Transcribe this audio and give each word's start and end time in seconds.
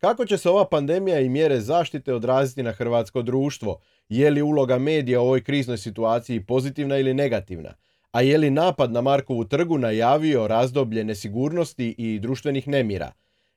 Kako 0.00 0.26
će 0.26 0.38
se 0.38 0.50
ova 0.50 0.64
pandemija 0.64 1.20
i 1.20 1.28
mjere 1.28 1.60
zaštite 1.60 2.14
odraziti 2.14 2.62
na 2.62 2.72
hrvatsko 2.72 3.22
društvo? 3.22 3.80
Je 4.08 4.30
li 4.30 4.42
uloga 4.42 4.78
medija 4.78 5.20
u 5.20 5.24
ovoj 5.24 5.42
kriznoj 5.44 5.78
situaciji 5.78 6.46
pozitivna 6.46 6.98
ili 6.98 7.14
negativna? 7.14 7.74
A 8.12 8.22
je 8.22 8.38
li 8.38 8.50
napad 8.50 8.92
na 8.92 9.00
Markovu 9.00 9.44
trgu 9.44 9.78
najavio 9.78 10.46
razdoblje 10.46 11.04
nesigurnosti 11.04 11.94
i 11.98 12.18
društvenih 12.18 12.68
nemira? 12.68 13.12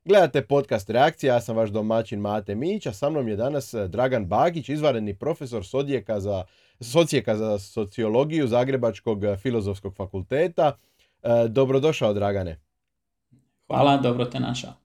Gledate 0.05 0.41
podcast 0.41 0.89
Reakcija, 0.89 1.33
ja 1.33 1.41
sam 1.41 1.55
vaš 1.55 1.69
domaćin 1.69 2.19
Mate 2.19 2.55
Mić, 2.55 2.85
a 2.85 2.93
sa 2.93 3.09
mnom 3.09 3.27
je 3.27 3.35
danas 3.35 3.73
Dragan 3.87 4.25
Bagić, 4.25 4.69
izvanredni 4.69 5.15
profesor 5.15 5.65
Sodjeka 5.65 6.19
za, 6.19 6.43
socijeka 6.79 7.37
za 7.37 7.59
sociologiju 7.59 8.47
Zagrebačkog 8.47 9.19
filozofskog 9.41 9.95
fakulteta. 9.95 10.77
E, 11.23 11.47
dobrodošao, 11.47 12.13
Dragane. 12.13 12.59
Hvala, 13.67 13.97
dobro 13.97 14.25
te 14.25 14.39
našao. 14.39 14.82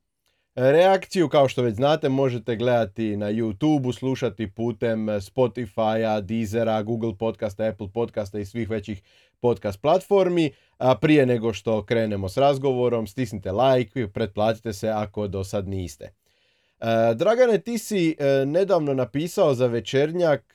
Reakciju, 0.60 1.28
kao 1.28 1.48
što 1.48 1.62
već 1.62 1.74
znate, 1.74 2.08
možete 2.08 2.56
gledati 2.56 3.16
na 3.16 3.26
YouTube, 3.26 3.98
slušati 3.98 4.50
putem 4.50 5.06
Spotify-a, 5.06 6.20
Deezera, 6.20 6.82
Google 6.82 7.12
podcasta, 7.18 7.64
Apple 7.64 7.88
podcasta 7.94 8.38
i 8.38 8.44
svih 8.44 8.70
većih 8.70 9.02
podcast 9.40 9.80
platformi. 9.80 10.50
A 10.78 10.94
prije 10.94 11.26
nego 11.26 11.52
što 11.52 11.84
krenemo 11.84 12.28
s 12.28 12.36
razgovorom, 12.36 13.06
stisnite 13.06 13.52
like, 13.52 14.08
pretplatite 14.08 14.72
se 14.72 14.88
ako 14.88 15.28
do 15.28 15.44
sad 15.44 15.68
niste. 15.68 16.04
E, 16.04 17.14
Dragane, 17.14 17.58
ti 17.58 17.78
si 17.78 18.16
e, 18.18 18.46
nedavno 18.46 18.94
napisao 18.94 19.54
za 19.54 19.66
večernjak 19.66 20.54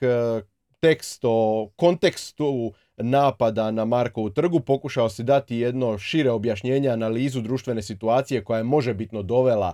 tekst 0.79 1.21
o 1.23 1.69
kontekstu 1.75 2.73
napada 2.97 3.71
na 3.71 3.85
Markovu 3.85 4.29
trgu, 4.29 4.59
pokušao 4.59 5.09
si 5.09 5.23
dati 5.23 5.57
jedno 5.57 5.97
šire 5.97 6.31
objašnjenje, 6.31 6.89
analizu 6.89 7.41
društvene 7.41 7.81
situacije 7.81 8.43
koja 8.43 8.57
je 8.57 8.63
možebitno 8.63 9.21
dovela 9.21 9.73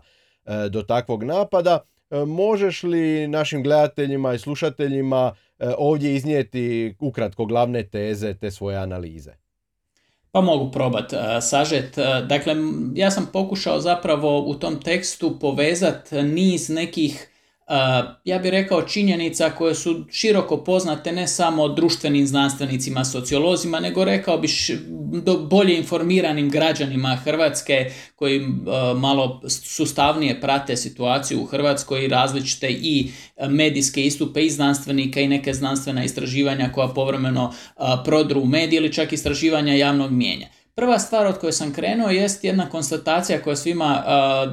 do 0.70 0.82
takvog 0.82 1.24
napada. 1.24 1.80
E, 2.10 2.26
možeš 2.26 2.84
li 2.84 3.28
našim 3.28 3.64
gledateljima 3.64 4.34
i 4.34 4.40
slušateljima 4.40 5.36
e, 5.60 5.74
ovdje 5.78 6.16
iznijeti 6.16 6.96
ukratko 7.00 7.46
glavne 7.46 7.84
teze 7.84 8.34
te 8.34 8.52
svoje 8.52 8.78
analize? 8.78 9.32
Pa 10.32 10.42
mogu 10.42 10.72
probat 10.72 11.14
sažet. 11.42 11.98
Dakle, 12.28 12.56
ja 12.96 13.12
sam 13.12 13.30
pokušao 13.34 13.80
zapravo 13.80 14.40
u 14.40 14.56
tom 14.56 14.82
tekstu 14.82 15.40
povezati 15.40 16.16
niz 16.24 16.70
nekih 16.70 17.30
ja 18.24 18.40
bih 18.40 18.52
rekao 18.52 18.82
činjenica 18.82 19.50
koje 19.50 19.76
su 19.76 20.06
široko 20.12 20.58
poznate 20.58 21.12
ne 21.12 21.28
samo 21.28 21.68
društvenim 21.68 22.28
znanstvenicima, 22.28 23.06
sociolozima, 23.06 23.80
nego 23.80 24.04
rekao 24.04 24.38
bih 24.38 24.72
bolje 25.50 25.78
informiranim 25.78 26.50
građanima 26.50 27.16
Hrvatske 27.16 27.92
koji 28.16 28.42
malo 28.96 29.42
sustavnije 29.48 30.42
prate 30.42 30.78
situaciju 30.78 31.42
u 31.42 31.46
Hrvatskoj 31.46 32.06
i 32.06 32.08
različite 32.08 32.70
i 32.70 33.12
medijske 33.48 34.06
istupe 34.06 34.46
i 34.46 34.50
znanstvenika 34.50 35.20
i 35.20 35.28
neke 35.28 35.54
znanstvena 35.54 36.04
istraživanja 36.04 36.72
koja 36.74 36.88
povremeno 36.88 37.54
prodru 38.06 38.42
u 38.42 38.46
medije 38.46 38.78
ili 38.78 38.94
čak 38.94 39.14
istraživanja 39.14 39.74
javnog 39.74 40.12
mijenja. 40.12 40.48
Prva 40.76 41.00
stvar 41.00 41.26
od 41.26 41.38
koje 41.38 41.54
sam 41.54 41.74
krenuo 41.74 42.10
jest 42.10 42.44
jedna 42.44 42.70
konstatacija 42.70 43.42
koja 43.42 43.56
svima 43.56 44.04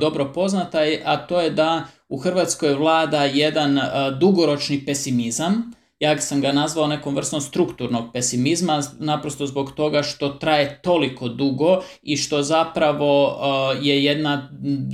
dobro 0.01 0.33
poznata, 0.33 0.79
a 1.05 1.17
to 1.17 1.41
je 1.41 1.51
da 1.51 1.87
u 2.09 2.19
Hrvatskoj 2.19 2.75
vlada 2.75 3.25
jedan 3.25 3.81
dugoročni 4.21 4.85
pesimizam, 4.87 5.73
ja 6.01 6.19
sam 6.19 6.41
ga 6.41 6.53
nazvao 6.53 6.87
nekom 6.87 7.17
vrstom 7.17 7.41
strukturnog 7.41 8.13
pesimizma, 8.13 8.83
naprosto 8.99 9.47
zbog 9.47 9.73
toga 9.73 10.03
što 10.03 10.29
traje 10.29 10.81
toliko 10.83 11.29
dugo 11.29 11.83
i 12.03 12.17
što 12.17 12.43
zapravo 12.43 13.39
je 13.83 14.05
jedna 14.05 14.49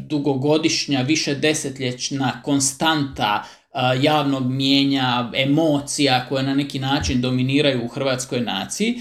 dugogodišnja, 0.09 1.03
više 1.03 1.35
desetljećna 1.35 2.43
konstanta 2.45 3.45
javnog 4.01 4.47
mijenja, 4.47 5.31
emocija 5.35 6.27
koje 6.29 6.43
na 6.43 6.55
neki 6.55 6.79
način 6.79 7.21
dominiraju 7.21 7.85
u 7.85 7.89
hrvatskoj 7.89 8.41
naciji 8.41 8.95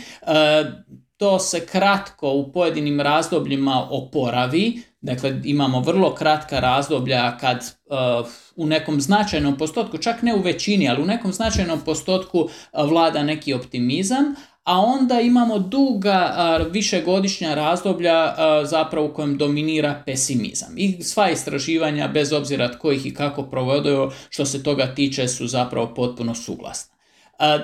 to 1.22 1.40
se 1.40 1.66
kratko 1.66 2.32
u 2.32 2.52
pojedinim 2.52 3.02
razdobljima 3.02 3.88
oporavi, 3.92 4.82
dakle 5.02 5.42
imamo 5.44 5.80
vrlo 5.80 6.16
kratka 6.16 6.60
razdoblja 6.60 7.38
kad 7.38 7.58
uh, 7.58 8.28
u 8.56 8.66
nekom 8.66 9.02
značajnom 9.02 9.58
postotku, 9.58 9.98
čak 9.98 10.22
ne 10.22 10.36
u 10.36 10.42
većini, 10.42 10.90
ali 10.90 11.02
u 11.02 11.06
nekom 11.06 11.34
značajnom 11.34 11.80
postotku 11.86 12.40
uh, 12.40 12.50
vlada 12.90 13.24
neki 13.24 13.54
optimizam, 13.54 14.36
a 14.64 14.80
onda 14.80 15.20
imamo 15.20 15.60
duga 15.60 16.36
uh, 16.36 16.72
višegodišnja 16.72 17.54
razdoblja 17.56 18.36
zapravo 18.64 19.08
u 19.08 19.14
kojem 19.14 19.38
dominira 19.38 20.04
pesimizam. 20.06 20.74
I 20.78 21.04
sva 21.04 21.30
istraživanja, 21.30 22.08
bez 22.08 22.34
obzira 22.34 22.72
tko 22.72 22.92
ih 22.92 23.06
i 23.06 23.14
kako 23.14 23.44
provodio, 23.44 24.12
što 24.30 24.46
se 24.46 24.64
toga 24.64 24.96
tiče, 24.96 25.28
su 25.28 25.48
zapravo 25.48 25.94
potpuno 25.96 26.36
suglasna. 26.36 26.96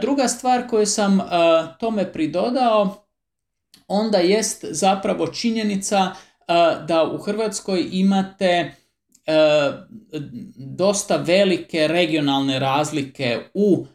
Druga 0.02 0.28
stvar 0.28 0.68
koju 0.70 0.86
sam 0.86 1.20
tome 1.80 2.14
pridodao 2.14 3.07
onda 3.88 4.18
jest 4.18 4.66
zapravo 4.70 5.28
činjenica 5.28 6.12
da 6.88 7.12
u 7.14 7.18
Hrvatskoj 7.18 7.90
imate 7.92 8.72
dosta 10.56 11.18
velike 11.18 11.88
regionalne 11.88 12.60
razlike 12.60 13.40
u 13.54 13.86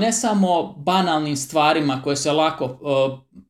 ne 0.00 0.12
samo 0.12 0.74
banalnim 0.76 1.36
stvarima 1.36 2.00
koje 2.04 2.16
se 2.16 2.32
lako 2.32 2.78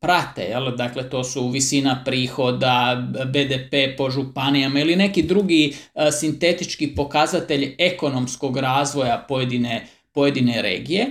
prate, 0.00 0.42
jel? 0.42 0.76
dakle 0.76 1.10
to 1.10 1.24
su 1.24 1.48
visina 1.48 2.02
prihoda, 2.04 3.02
BDP 3.26 3.96
po 3.96 4.10
županijama 4.10 4.80
ili 4.80 4.96
neki 4.96 5.22
drugi 5.22 5.76
sintetički 6.20 6.94
pokazatelj 6.94 7.74
ekonomskog 7.78 8.56
razvoja 8.56 9.24
pojedine, 9.28 9.86
pojedine 10.12 10.62
regije, 10.62 11.06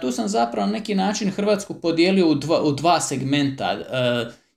tu 0.00 0.12
sam 0.12 0.28
zapravo 0.28 0.66
na 0.66 0.72
neki 0.72 0.94
način 0.94 1.30
Hrvatsku 1.30 1.74
podijelio 1.74 2.28
u 2.28 2.34
dva, 2.34 2.62
u 2.62 2.72
dva 2.72 3.00
segmenta. 3.00 3.78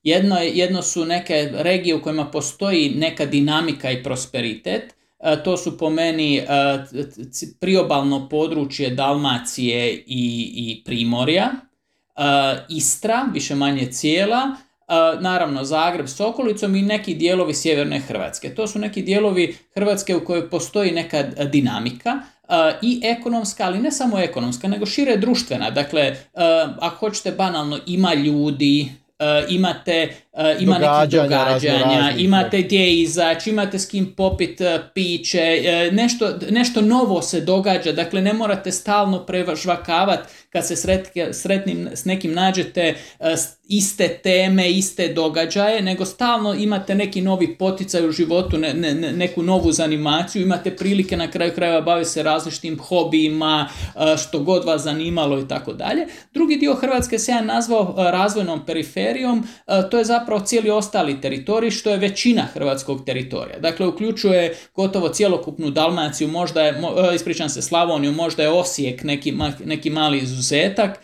Jedno, 0.03 0.37
jedno 0.39 0.81
su 0.81 1.05
neke 1.05 1.51
regije 1.53 1.95
u 1.95 2.01
kojima 2.01 2.25
postoji 2.25 2.89
neka 2.89 3.25
dinamika 3.25 3.91
i 3.91 4.03
prosperitet. 4.03 4.95
To 5.43 5.57
su 5.57 5.77
po 5.77 5.89
meni 5.89 6.41
priobalno 7.59 8.29
područje 8.29 8.89
Dalmacije 8.89 9.93
i, 9.93 10.03
i 10.55 10.83
Primorja, 10.85 11.49
Istra, 12.69 13.25
više 13.33 13.55
manje 13.55 13.91
cijela, 13.91 14.55
naravno 15.19 15.63
Zagreb 15.63 16.07
s 16.07 16.19
okolicom 16.19 16.75
i 16.75 16.81
neki 16.81 17.15
dijelovi 17.15 17.53
sjeverne 17.53 17.99
Hrvatske. 17.99 18.55
To 18.55 18.67
su 18.67 18.79
neki 18.79 19.01
dijelovi 19.01 19.57
Hrvatske 19.73 20.15
u 20.15 20.25
kojoj 20.25 20.49
postoji 20.49 20.91
neka 20.91 21.23
dinamika, 21.23 22.19
i 22.81 23.01
ekonomska, 23.03 23.63
ali 23.63 23.79
ne 23.79 23.91
samo 23.91 24.19
ekonomska, 24.19 24.67
nego 24.67 24.85
šire 24.85 25.17
društvena. 25.17 25.69
Dakle, 25.69 26.15
ako 26.79 26.95
hoćete 26.97 27.31
banalno, 27.31 27.79
ima 27.85 28.13
ljudi, 28.13 28.91
imate 29.49 30.15
ima 30.59 30.79
događanja, 30.79 31.23
događanja, 31.23 32.13
imate 32.17 32.61
gdje 32.61 33.01
izaći, 33.01 33.49
imate 33.49 33.79
s 33.79 33.89
kim 33.89 34.13
popit 34.17 34.61
piće, 34.93 35.61
nešto, 35.91 36.33
nešto 36.49 36.81
novo 36.81 37.21
se 37.21 37.41
događa, 37.41 37.91
dakle 37.91 38.21
ne 38.21 38.33
morate 38.33 38.71
stalno 38.71 39.25
prežvakavati 39.25 40.29
kad 40.49 40.67
se 40.67 40.75
sretnim, 41.33 41.89
s 41.93 42.05
nekim 42.05 42.33
nađete 42.33 42.95
iste 43.69 44.07
teme, 44.07 44.71
iste 44.71 45.07
događaje, 45.07 45.81
nego 45.81 46.05
stalno 46.05 46.53
imate 46.53 46.95
neki 46.95 47.21
novi 47.21 47.57
poticaj 47.57 48.07
u 48.07 48.11
životu, 48.11 48.57
ne, 48.57 48.73
ne, 48.73 48.93
neku 48.93 49.43
novu 49.43 49.71
zanimaciju, 49.71 50.41
imate 50.41 50.75
prilike 50.75 51.17
na 51.17 51.31
kraju 51.31 51.51
krajeva 51.55 51.81
baviti 51.81 52.09
se 52.09 52.23
različitim 52.23 52.79
hobijima, 52.79 53.69
što 54.17 54.39
god 54.39 54.65
vas 54.65 54.81
zanimalo 54.81 55.39
i 55.39 55.47
tako 55.47 55.73
dalje. 55.73 56.07
Drugi 56.33 56.55
dio 56.55 56.75
Hrvatske 56.75 57.19
se 57.19 57.31
ja 57.31 57.41
nazvao 57.41 57.95
razvojnom 57.97 58.65
periferijom, 58.65 59.47
to 59.91 59.97
je 59.97 60.05
zapravo 60.05 60.41
cijeli 60.41 60.69
ostali 60.69 61.21
teritorij, 61.21 61.71
što 61.71 61.89
je 61.89 61.97
većina 61.97 62.41
hrvatskog 62.53 63.05
teritorija. 63.05 63.59
Dakle, 63.59 63.87
uključuje 63.87 64.57
gotovo 64.75 65.09
cjelokupnu 65.09 65.69
Dalmaciju, 65.69 66.27
možda 66.27 66.61
je, 66.61 66.81
ispričam 67.15 67.49
se, 67.49 67.61
Slavoniju, 67.61 68.11
možda 68.11 68.43
je 68.43 68.49
Osijek 68.49 69.03
neki, 69.03 69.33
neki 69.65 69.89
mali 69.89 70.17
izuzetak. 70.17 70.99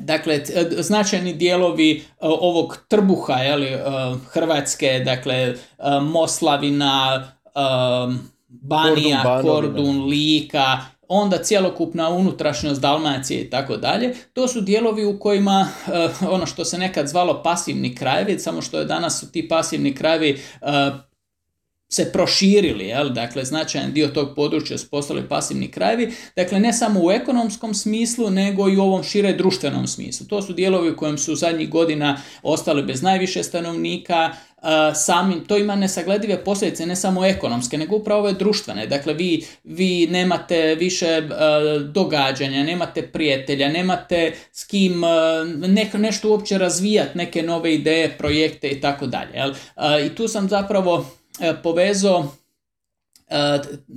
Dakle, 0.00 0.42
značajni 0.78 1.32
dijelovi 1.32 1.96
e, 1.96 2.02
ovog 2.20 2.78
trbuha 2.88 3.34
jeli, 3.34 3.66
e, 3.66 3.80
Hrvatske, 4.32 5.02
dakle, 5.04 5.34
e, 5.34 5.54
Moslavina, 6.02 7.28
Banija, 8.48 9.42
Kordun, 9.42 10.06
Lika, 10.06 10.78
onda 11.08 11.38
cjelokupna 11.42 12.08
unutrašnjost 12.08 12.80
Dalmacije 12.80 13.40
i 13.40 13.50
tako 13.50 13.76
dalje. 13.76 14.14
To 14.32 14.48
su 14.48 14.60
dijelovi 14.60 15.04
u 15.04 15.18
kojima 15.18 15.68
ono 16.30 16.46
što 16.46 16.64
se 16.64 16.78
nekad 16.78 17.08
zvalo 17.08 17.42
pasivni 17.42 17.94
krajevi, 17.94 18.38
samo 18.38 18.62
što 18.62 18.78
je 18.78 18.84
danas 18.84 19.20
su 19.20 19.32
ti 19.32 19.48
pasivni 19.48 19.94
krajevi 19.94 20.40
se 21.92 22.12
proširili, 22.12 22.86
jel? 22.86 23.08
dakle 23.08 23.44
značajan 23.44 23.92
dio 23.92 24.08
tog 24.08 24.34
područja 24.36 24.78
su 24.78 24.90
postali 24.90 25.28
pasivni 25.28 25.70
krajevi, 25.70 26.12
dakle 26.36 26.60
ne 26.60 26.72
samo 26.72 27.00
u 27.04 27.10
ekonomskom 27.10 27.74
smislu, 27.74 28.30
nego 28.30 28.68
i 28.68 28.76
u 28.76 28.82
ovom 28.82 29.02
šire 29.02 29.32
društvenom 29.32 29.86
smislu. 29.86 30.26
To 30.26 30.42
su 30.42 30.52
dijelovi 30.52 30.90
u 30.90 30.96
kojem 30.96 31.18
su 31.18 31.34
zadnjih 31.34 31.70
godina 31.70 32.22
ostali 32.42 32.82
bez 32.82 33.02
najviše 33.02 33.42
stanovnika, 33.42 34.30
samim, 34.94 35.44
to 35.44 35.56
ima 35.56 35.76
nesagledive 35.76 36.44
posljedice, 36.44 36.86
ne 36.86 36.96
samo 36.96 37.26
ekonomske, 37.26 37.78
nego 37.78 37.96
upravo 37.96 38.20
ove 38.20 38.32
društvene. 38.32 38.86
Dakle, 38.86 39.14
vi, 39.14 39.46
vi 39.64 40.06
nemate 40.10 40.74
više 40.74 41.22
događanja, 41.92 42.62
nemate 42.62 43.02
prijatelja, 43.02 43.68
nemate 43.68 44.32
s 44.52 44.64
kim 44.64 45.00
ne, 45.56 45.90
nešto 45.94 46.30
uopće 46.30 46.58
razvijati, 46.58 47.18
neke 47.18 47.42
nove 47.42 47.74
ideje, 47.74 48.18
projekte 48.18 48.68
i 48.68 48.80
tako 48.80 49.06
dalje. 49.06 49.54
I 50.06 50.14
tu 50.14 50.28
sam 50.28 50.48
zapravo 50.48 51.19
povezao 51.62 52.28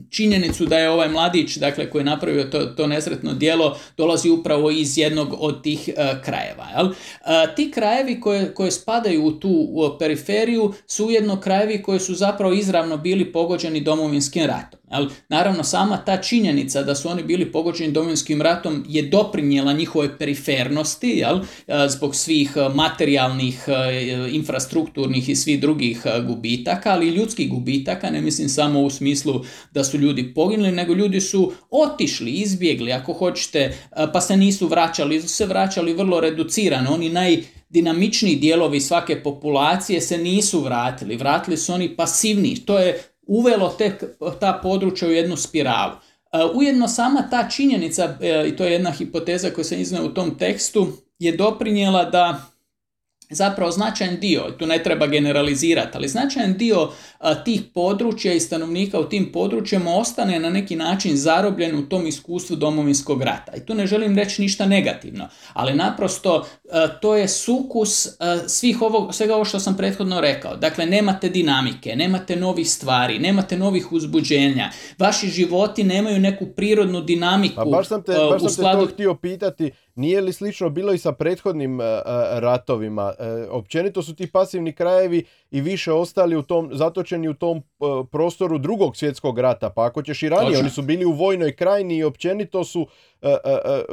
činjenicu 0.10 0.66
da 0.66 0.78
je 0.78 0.90
ovaj 0.90 1.10
mladić, 1.10 1.56
dakle, 1.56 1.90
koji 1.90 2.00
je 2.00 2.06
napravio 2.06 2.44
to, 2.44 2.66
to 2.66 2.88
nesretno 2.88 3.34
djelo, 3.34 3.78
dolazi 3.98 4.30
upravo 4.30 4.72
iz 4.72 4.98
jednog 4.98 5.36
od 5.40 5.63
tih 5.63 5.90
uh, 5.90 6.24
krajeva. 6.24 6.68
Jel? 6.78 6.86
Uh, 6.86 7.56
ti 7.56 7.72
krajevi 7.72 8.22
koje, 8.22 8.54
koje 8.54 8.72
spadaju 8.72 9.25
u 9.25 9.31
tu 9.31 9.68
periferiju 10.00 10.74
su 10.88 11.06
ujedno 11.06 11.42
krajevi 11.42 11.81
koji 11.81 12.00
su 12.00 12.16
zapravo 12.16 12.54
izravno 12.54 12.98
bili 12.98 13.31
pogođeni 13.31 13.81
domovinskim 13.81 14.45
ratom. 14.45 14.80
Jel? 14.94 15.07
Naravno, 15.30 15.63
sama 15.63 15.98
ta 15.98 16.18
činjenica 16.18 16.84
da 16.84 16.95
su 16.95 17.10
oni 17.10 17.24
bili 17.24 17.51
pogođeni 17.51 17.92
domovinskim 17.92 18.42
ratom 18.42 18.86
je 18.88 19.01
doprinijela 19.01 19.74
njihove 19.74 20.18
perifernosti, 20.18 21.07
jel? 21.07 21.40
zbog 21.90 22.16
svih 22.16 22.51
materijalnih, 22.74 23.66
infrastrukturnih 24.31 25.30
i 25.30 25.36
svih 25.36 25.62
drugih 25.62 26.04
gubitaka, 26.28 26.92
ali 26.92 27.07
i 27.07 27.16
ljudskih 27.16 27.50
gubitaka, 27.50 28.10
ne 28.10 28.22
mislim 28.22 28.50
samo 28.50 28.81
u 28.81 28.90
smislu 28.90 29.44
da 29.72 29.84
su 29.84 29.98
ljudi 29.98 30.34
poginuli, 30.34 30.72
nego 30.72 30.94
ljudi 30.94 31.22
su 31.22 31.54
otišli, 31.69 32.31
izbjegli, 32.31 32.92
ako 32.92 33.13
hoćete, 33.13 33.78
pa 34.13 34.22
se 34.22 34.38
nisu 34.38 34.68
vraćali, 34.68 35.22
su 35.22 35.28
se 35.28 35.45
vraćali 35.45 35.94
vrlo 35.94 36.19
reducirano, 36.19 36.94
oni 36.94 37.10
naj 37.10 37.44
dinamičniji 37.69 38.36
dijelovi 38.36 38.81
svake 38.81 39.24
populacije 39.24 40.01
se 40.01 40.18
nisu 40.18 40.60
vratili, 40.60 41.16
vratili 41.16 41.57
su 41.57 41.74
oni 41.74 41.95
pasivni, 41.95 42.56
to 42.66 42.80
je 42.80 43.12
uvelo 43.28 43.70
te, 43.70 43.98
ta 44.40 44.60
područja 44.64 45.08
u 45.08 45.12
jednu 45.12 45.38
spiralu. 45.38 45.94
E, 45.94 46.38
ujedno 46.54 46.88
sama 46.88 47.30
ta 47.30 47.50
činjenica, 47.50 48.18
e, 48.22 48.48
i 48.48 48.56
to 48.56 48.64
je 48.64 48.72
jedna 48.72 48.92
hipoteza 48.92 49.50
koju 49.50 49.66
sam 49.66 49.80
iznio 49.80 50.06
u 50.06 50.14
tom 50.14 50.38
tekstu, 50.38 50.88
je 51.20 51.38
doprinijela 51.38 52.04
da 52.04 52.53
zapravo 53.35 53.71
značajan 53.71 54.18
dio, 54.19 54.51
tu 54.59 54.65
ne 54.65 54.83
treba 54.83 55.07
generalizirati, 55.07 55.97
ali 55.97 56.07
značajan 56.07 56.53
dio 56.53 56.89
tih 57.45 57.62
područja 57.74 58.33
i 58.33 58.39
stanovnika 58.39 59.00
u 59.00 59.09
tim 59.09 59.31
područjima 59.31 59.95
ostane 59.95 60.39
na 60.39 60.50
neki 60.50 60.75
način 60.75 61.18
zarobljen 61.18 61.75
u 61.75 61.89
tom 61.89 62.07
iskustvu 62.07 62.56
domovinskog 62.56 63.21
rata. 63.21 63.51
I 63.56 63.65
tu 63.65 63.74
ne 63.74 63.88
želim 63.88 64.18
reći 64.18 64.41
ništa 64.41 64.65
negativno, 64.65 65.27
ali 65.53 65.74
naprosto 65.74 66.45
to 67.01 67.15
je 67.15 67.27
sukus 67.27 68.07
svih 68.47 68.81
ovog, 68.81 69.15
svega 69.15 69.35
ovo 69.35 69.45
što 69.45 69.59
sam 69.59 69.77
prethodno 69.77 70.21
rekao. 70.21 70.56
Dakle, 70.56 70.85
nemate 70.85 71.30
dinamike, 71.30 71.95
nemate 71.95 72.35
novih 72.35 72.69
stvari, 72.69 73.19
nemate 73.19 73.57
novih 73.57 73.91
uzbuđenja, 73.91 74.69
vaši 75.00 75.27
životi 75.27 75.83
nemaju 75.83 76.19
neku 76.19 76.45
prirodnu 76.45 77.01
dinamiku. 77.01 77.62
A 77.62 77.65
baš 77.65 77.88
sam 77.88 78.03
te, 78.03 78.13
baš 78.31 78.41
sam 78.53 78.65
te 78.65 78.71
to 78.71 78.88
htio 78.94 79.15
pitati, 79.15 79.71
nije 79.95 80.22
li 80.22 80.34
slično 80.34 80.69
bilo 80.69 80.94
i 80.94 80.98
sa 80.98 81.12
prethodnim 81.12 81.80
ratovima? 82.31 83.13
E, 83.19 83.48
općenito 83.50 84.01
su 84.01 84.16
ti 84.16 84.31
pasivni 84.31 84.74
krajevi 84.74 85.25
i 85.51 85.62
više 85.62 85.92
ostali 85.92 86.36
u 86.36 86.42
tom, 86.42 86.69
zatočeni 86.74 87.28
u 87.28 87.34
tom 87.34 87.57
e, 87.57 87.62
prostoru 88.12 88.57
drugog 88.57 88.98
svjetskog 88.98 89.40
rata. 89.40 89.69
Pa 89.69 89.86
ako 89.86 90.01
ćeš 90.01 90.24
i 90.24 90.30
ranije, 90.30 90.60
oni 90.60 90.69
su 90.69 90.81
bili 90.81 91.06
u 91.06 91.12
vojnoj 91.12 91.56
krajini 91.56 91.98
i 91.98 92.04
općenito 92.04 92.63
su 92.63 92.88
e, 93.22 93.30
e, 93.30 93.38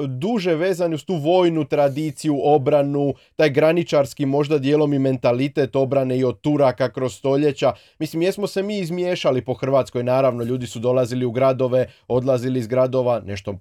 duže 0.06 0.54
vezani 0.54 0.94
uz 0.94 1.04
tu 1.04 1.14
vojnu 1.14 1.64
tradiciju, 1.64 2.40
obranu, 2.44 3.14
taj 3.36 3.50
graničarski 3.50 4.26
možda 4.26 4.58
dijelom 4.58 4.94
i 4.94 4.98
mentalitet 4.98 5.76
obrane 5.76 6.18
i 6.18 6.24
od 6.24 6.40
Turaka 6.40 6.88
kroz 6.88 7.14
stoljeća. 7.14 7.72
Mislim, 7.98 8.22
jesmo 8.22 8.46
se 8.46 8.62
mi 8.62 8.78
izmiješali 8.78 9.44
po 9.44 9.54
Hrvatskoj, 9.54 10.02
naravno, 10.02 10.44
ljudi 10.44 10.66
su 10.66 10.78
dolazili 10.78 11.24
u 11.24 11.30
gradove, 11.30 11.86
odlazili 12.08 12.58
iz 12.58 12.66
gradova, 12.66 13.20
nešto 13.20 13.54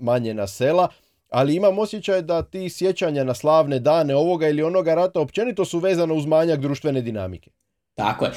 manje 0.00 0.34
na 0.34 0.46
sela, 0.46 0.88
ali 1.34 1.54
imam 1.54 1.78
osjećaj 1.78 2.22
da 2.22 2.42
ti 2.42 2.70
sjećanja 2.70 3.24
na 3.24 3.34
slavne 3.34 3.78
dane 3.78 4.16
ovoga 4.16 4.48
ili 4.48 4.62
onoga 4.62 4.94
rata 4.94 5.20
općenito 5.20 5.64
su 5.64 5.78
vezano 5.78 6.14
uz 6.14 6.26
manjak 6.26 6.60
društvene 6.60 7.02
dinamike. 7.02 7.50
Tako 7.94 8.24
je. 8.24 8.30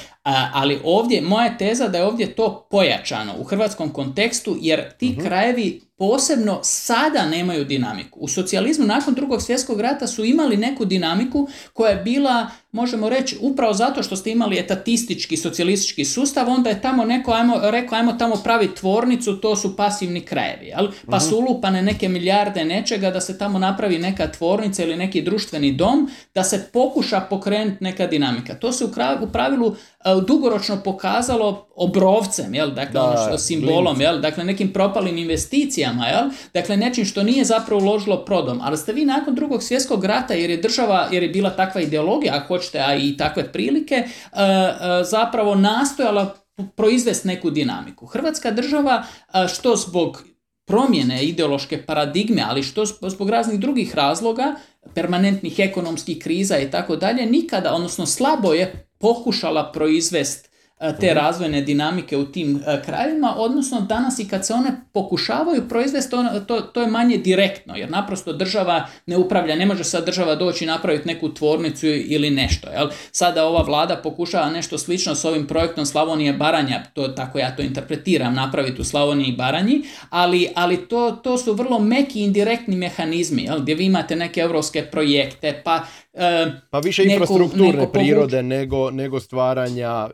ali 0.54 0.80
ovdje, 0.84 1.22
moja 1.22 1.58
teza 1.58 1.88
da 1.88 1.98
je 1.98 2.04
ovdje 2.04 2.34
to 2.34 2.66
pojačano 2.70 3.34
u 3.38 3.44
hrvatskom 3.44 3.92
kontekstu, 3.92 4.56
jer 4.60 4.92
ti 4.98 5.16
uh 5.18 5.24
krajevi 5.24 5.80
posebno 5.96 6.60
sada 6.62 7.26
nemaju 7.26 7.64
dinamiku. 7.64 8.20
U 8.20 8.28
socijalizmu 8.28 8.86
nakon 8.86 9.14
drugog 9.14 9.42
svjetskog 9.42 9.80
rata 9.80 10.06
su 10.06 10.24
imali 10.24 10.56
neku 10.56 10.84
dinamiku 10.84 11.48
koja 11.72 11.90
je 11.90 12.02
bila, 12.02 12.46
možemo 12.72 13.08
reći, 13.08 13.36
upravo 13.40 13.72
zato 13.72 14.02
što 14.02 14.16
ste 14.16 14.30
imali 14.30 14.58
etatistički 14.58 15.36
socijalistički 15.36 16.04
sustav, 16.04 16.48
onda 16.48 16.70
je 16.70 16.80
tamo 16.80 17.04
neko 17.04 17.32
ajmo, 17.32 17.54
rekao 17.62 17.98
ajmo 17.98 18.12
tamo 18.12 18.36
pravi 18.44 18.74
tvornicu, 18.74 19.40
to 19.40 19.56
su 19.56 19.76
pasivni 19.76 20.20
krajevi. 20.20 20.66
Jel? 20.66 20.88
Pa 21.10 21.20
su 21.20 21.36
mhm. 21.36 21.46
ulupane 21.46 21.82
neke 21.82 22.08
milijarde 22.08 22.64
nečega 22.64 23.10
da 23.10 23.20
se 23.20 23.38
tamo 23.38 23.58
napravi 23.58 23.98
neka 23.98 24.32
tvornica 24.32 24.82
ili 24.82 24.96
neki 24.96 25.22
društveni 25.22 25.72
dom, 25.72 26.10
da 26.34 26.44
se 26.44 26.68
pokuša 26.72 27.20
pokrenuti 27.20 27.84
neka 27.84 28.06
dinamika. 28.06 28.54
To 28.54 28.72
se 28.72 28.84
u 28.84 29.28
pravilu 29.32 29.76
E, 30.04 30.20
dugoročno 30.26 30.80
pokazalo 30.84 31.66
obrovcem, 31.76 32.54
jel, 32.54 32.70
dakle, 32.70 33.00
ono 33.00 33.16
što, 33.26 33.38
simbolom, 33.38 34.00
jel, 34.00 34.20
dakle, 34.20 34.44
nekim 34.44 34.72
propalim 34.72 35.18
investicijama, 35.18 36.06
jel, 36.06 36.30
dakle, 36.54 36.76
nečim 36.76 37.04
što 37.04 37.22
nije 37.22 37.44
zapravo 37.44 37.82
uložilo 37.82 38.24
prodom, 38.24 38.60
ali 38.62 38.76
ste 38.76 38.92
vi 38.92 39.04
nakon 39.04 39.34
drugog 39.34 39.62
svjetskog 39.62 40.04
rata, 40.04 40.34
jer 40.34 40.50
je 40.50 40.56
država, 40.56 41.08
jer 41.12 41.22
je 41.22 41.28
bila 41.28 41.50
takva 41.50 41.80
ideologija, 41.80 42.34
ako 42.36 42.57
hoćete, 42.58 42.78
a 42.78 42.94
i 42.94 43.16
takve 43.16 43.52
prilike, 43.52 43.94
e, 43.94 44.04
e, 44.04 45.04
zapravo 45.04 45.54
nastojala 45.54 46.34
proizvesti 46.76 47.28
neku 47.28 47.50
dinamiku. 47.50 48.06
Hrvatska 48.06 48.50
država, 48.50 49.02
što 49.48 49.76
zbog 49.76 50.24
promjene 50.66 51.24
ideološke 51.24 51.82
paradigme, 51.86 52.42
ali 52.48 52.62
što 52.62 52.84
zbog 52.86 53.30
raznih 53.30 53.60
drugih 53.60 53.94
razloga, 53.94 54.54
permanentnih 54.94 55.58
ekonomskih 55.58 56.18
kriza 56.18 56.58
i 56.58 56.70
tako 56.70 56.96
dalje, 56.96 57.26
nikada, 57.26 57.74
odnosno 57.74 58.06
slabo 58.06 58.52
je 58.52 58.88
pokušala 58.98 59.72
proizvesti 59.72 60.47
E, 60.47 60.47
te 60.78 61.06
mhm. 61.06 61.16
razvojne 61.18 61.60
dinamike 61.60 62.16
u 62.16 62.24
tim 62.24 62.62
e, 62.66 62.82
krajevima, 62.84 63.34
odnosno 63.36 63.80
danas 63.80 64.18
i 64.18 64.28
kad 64.28 64.46
se 64.46 64.54
one 64.54 64.80
pokušavaju 64.92 65.68
proizvesti, 65.68 66.10
to, 66.10 66.40
to, 66.46 66.60
to 66.60 66.80
je 66.80 66.86
manje 66.86 67.16
direktno, 67.16 67.76
jer 67.76 67.90
naprosto 67.90 68.32
država 68.32 68.86
ne 69.06 69.16
upravlja, 69.16 69.56
ne 69.56 69.66
može 69.66 69.84
sad 69.84 70.06
država 70.06 70.34
doći 70.34 70.64
i 70.64 70.66
napraviti 70.66 71.08
neku 71.08 71.34
tvornicu 71.34 71.86
ili 71.86 72.30
nešto. 72.30 72.70
Jel? 72.70 72.88
Sada 73.12 73.44
ova 73.44 73.62
vlada 73.62 73.96
pokušava 73.96 74.50
nešto 74.50 74.78
slično 74.78 75.14
s 75.14 75.24
ovim 75.24 75.46
projektom 75.46 75.86
Slavonije 75.86 76.32
Baranja, 76.32 76.82
to 76.94 77.08
tako 77.08 77.38
ja 77.38 77.56
to 77.56 77.62
interpretiram, 77.62 78.34
napraviti 78.34 78.80
u 78.80 78.84
Slavoniji 78.84 79.28
i 79.28 79.36
Baranji, 79.36 79.82
ali, 80.10 80.48
ali 80.54 80.88
to, 80.88 81.10
to 81.10 81.38
su 81.38 81.54
vrlo 81.54 81.78
meki 81.78 82.20
indirektni 82.20 82.76
mehanizmi, 82.76 83.42
jel? 83.42 83.60
gdje 83.60 83.74
vi 83.74 83.84
imate 83.84 84.16
neke 84.16 84.40
europske 84.40 84.82
projekte, 84.82 85.60
pa 85.64 85.84
E, 86.18 86.50
pa 86.70 86.78
više 86.78 87.04
infrastrukturne 87.04 87.92
prirode 87.92 88.42
nego, 88.42 88.90
nego 88.90 89.20
stvaranja 89.20 90.08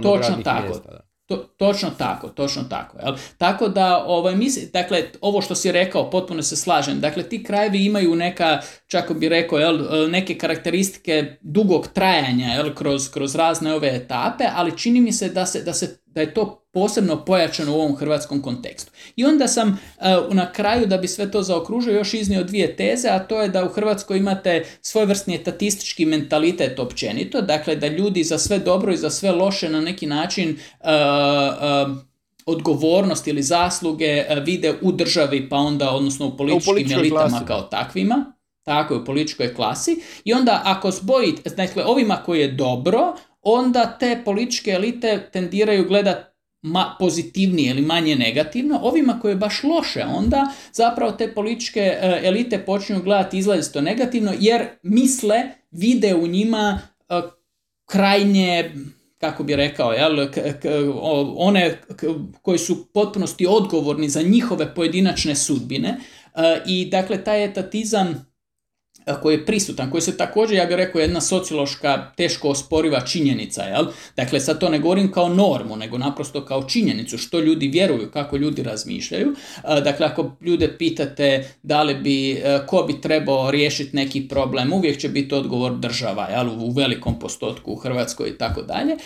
izravno 0.00 0.22
točno 0.22 0.42
tako. 0.42 0.66
mjesta. 0.66 1.00
To, 1.26 1.36
točno 1.36 1.90
tako, 1.98 2.28
točno 2.28 2.62
tako. 2.62 2.98
Jel? 2.98 3.14
Tako 3.38 3.68
da, 3.68 4.04
ovaj, 4.06 4.36
misli, 4.36 4.70
dakle, 4.72 5.04
ovo 5.20 5.42
što 5.42 5.54
si 5.54 5.72
rekao, 5.72 6.10
potpuno 6.10 6.42
se 6.42 6.56
slažem. 6.56 7.00
Dakle, 7.00 7.22
ti 7.22 7.44
krajevi 7.44 7.84
imaju 7.84 8.14
neka, 8.14 8.60
čak 8.86 9.12
bi 9.12 9.28
rekao, 9.28 9.58
jel, 9.58 10.10
neke 10.10 10.38
karakteristike 10.38 11.36
dugog 11.40 11.88
trajanja 11.88 12.46
jel, 12.46 12.74
kroz, 12.74 13.10
kroz 13.10 13.34
razne 13.34 13.74
ove 13.74 13.96
etape, 13.96 14.44
ali 14.54 14.78
čini 14.78 15.00
mi 15.00 15.12
se 15.12 15.28
da, 15.28 15.46
se, 15.46 15.62
da, 15.62 15.72
se, 15.72 15.98
da 16.14 16.20
je 16.20 16.34
to 16.34 16.60
posebno 16.72 17.24
pojačano 17.24 17.72
u 17.72 17.80
ovom 17.80 17.96
hrvatskom 17.96 18.42
kontekstu. 18.42 18.92
I 19.16 19.24
onda 19.24 19.48
sam 19.48 19.68
e, 19.68 20.16
na 20.30 20.52
kraju, 20.52 20.86
da 20.86 20.96
bi 20.96 21.08
sve 21.08 21.30
to 21.30 21.42
zaokružio, 21.42 21.94
još 21.94 22.14
iznio 22.14 22.44
dvije 22.44 22.76
teze, 22.76 23.08
a 23.08 23.18
to 23.18 23.42
je 23.42 23.48
da 23.48 23.64
u 23.64 23.68
Hrvatskoj 23.68 24.18
imate 24.18 24.64
svojevrsni 24.82 25.34
etatistički 25.34 26.04
mentalitet 26.04 26.78
općenito, 26.78 27.40
dakle 27.40 27.76
da 27.76 27.86
ljudi 27.86 28.24
za 28.24 28.38
sve 28.38 28.58
dobro 28.58 28.92
i 28.92 28.96
za 28.96 29.10
sve 29.10 29.32
loše 29.32 29.68
na 29.68 29.80
neki 29.80 30.06
način 30.06 30.56
uh, 30.80 31.96
odgovornost 32.46 33.26
ili 33.26 33.42
zasluge 33.42 34.24
vide 34.44 34.74
u 34.82 34.92
državi, 34.92 35.48
pa 35.48 35.56
onda 35.56 35.90
odnosno 35.90 36.26
u 36.26 36.36
političkim 36.36 36.92
elitama 36.92 37.44
kao 37.46 37.60
takvima. 37.60 38.32
Tako 38.62 38.94
je, 38.94 39.00
u 39.00 39.04
političkoj 39.04 39.54
klasi. 39.54 40.02
I 40.24 40.32
onda 40.32 40.62
ako 40.64 40.90
zbojite, 40.90 41.50
dakle 41.50 41.84
ovima 41.84 42.16
koji 42.16 42.40
je 42.40 42.52
dobro, 42.52 43.14
onda 43.44 43.96
te 44.00 44.22
političke 44.24 44.70
elite 44.70 45.28
tendiraju 45.32 45.88
gledati 45.88 46.34
ma, 46.62 46.96
pozitivnije 46.98 47.70
ili 47.70 47.82
manje 47.82 48.16
negativno, 48.16 48.80
ovima 48.82 49.18
koje 49.20 49.32
je 49.32 49.36
baš 49.36 49.62
loše, 49.62 50.04
onda 50.04 50.48
zapravo 50.72 51.12
te 51.12 51.34
političke 51.34 51.80
e, 51.80 52.20
elite 52.24 52.58
počinju 52.58 53.02
gledati 53.02 53.38
izrazito 53.38 53.80
negativno 53.80 54.32
jer 54.38 54.66
misle, 54.82 55.42
vide 55.70 56.14
u 56.14 56.26
njima 56.26 56.80
e, 57.08 57.20
krajnje 57.86 58.70
kako 59.18 59.42
bi 59.44 59.56
rekao, 59.56 59.92
jel, 59.92 60.26
one 61.36 61.78
koji 62.42 62.58
su 62.58 62.92
potpunosti 62.92 63.46
odgovorni 63.46 64.08
za 64.08 64.22
njihove 64.22 64.74
pojedinačne 64.74 65.34
sudbine 65.36 65.88
e, 65.88 66.62
i 66.66 66.88
dakle 66.90 67.24
taj 67.24 67.44
etatizam 67.44 68.33
koji 69.22 69.34
je 69.34 69.46
prisutan, 69.46 69.90
koji 69.90 70.00
se 70.00 70.16
također, 70.16 70.56
ja 70.56 70.66
bih 70.66 70.76
rekao, 70.76 71.00
jedna 71.00 71.20
sociološka 71.20 72.12
teško 72.16 72.48
osporiva 72.48 73.00
činjenica, 73.00 73.62
jel? 73.62 73.86
Dakle, 74.16 74.40
sad 74.40 74.60
to 74.60 74.68
ne 74.68 74.78
govorim 74.78 75.12
kao 75.12 75.28
normu, 75.28 75.76
nego 75.76 75.98
naprosto 75.98 76.44
kao 76.44 76.62
činjenicu, 76.62 77.18
što 77.18 77.40
ljudi 77.40 77.68
vjeruju, 77.68 78.10
kako 78.10 78.36
ljudi 78.36 78.62
razmišljaju. 78.62 79.34
Dakle, 79.62 80.06
ako 80.06 80.36
ljude 80.40 80.78
pitate 80.78 81.50
da 81.62 81.82
li 81.82 81.94
bi, 81.94 82.32
e, 82.32 82.58
ko 82.66 82.82
bi 82.82 83.00
trebao 83.00 83.50
riješiti 83.50 83.96
neki 83.96 84.28
problem, 84.28 84.72
uvijek 84.72 85.00
će 85.00 85.08
biti 85.08 85.34
odgovor 85.34 85.78
država, 85.78 86.28
jel? 86.30 86.48
U 86.48 86.70
velikom 86.70 87.18
postotku 87.18 87.72
u 87.72 87.76
Hrvatskoj 87.76 88.28
i 88.28 88.38
tako 88.38 88.62
dalje. 88.62 88.96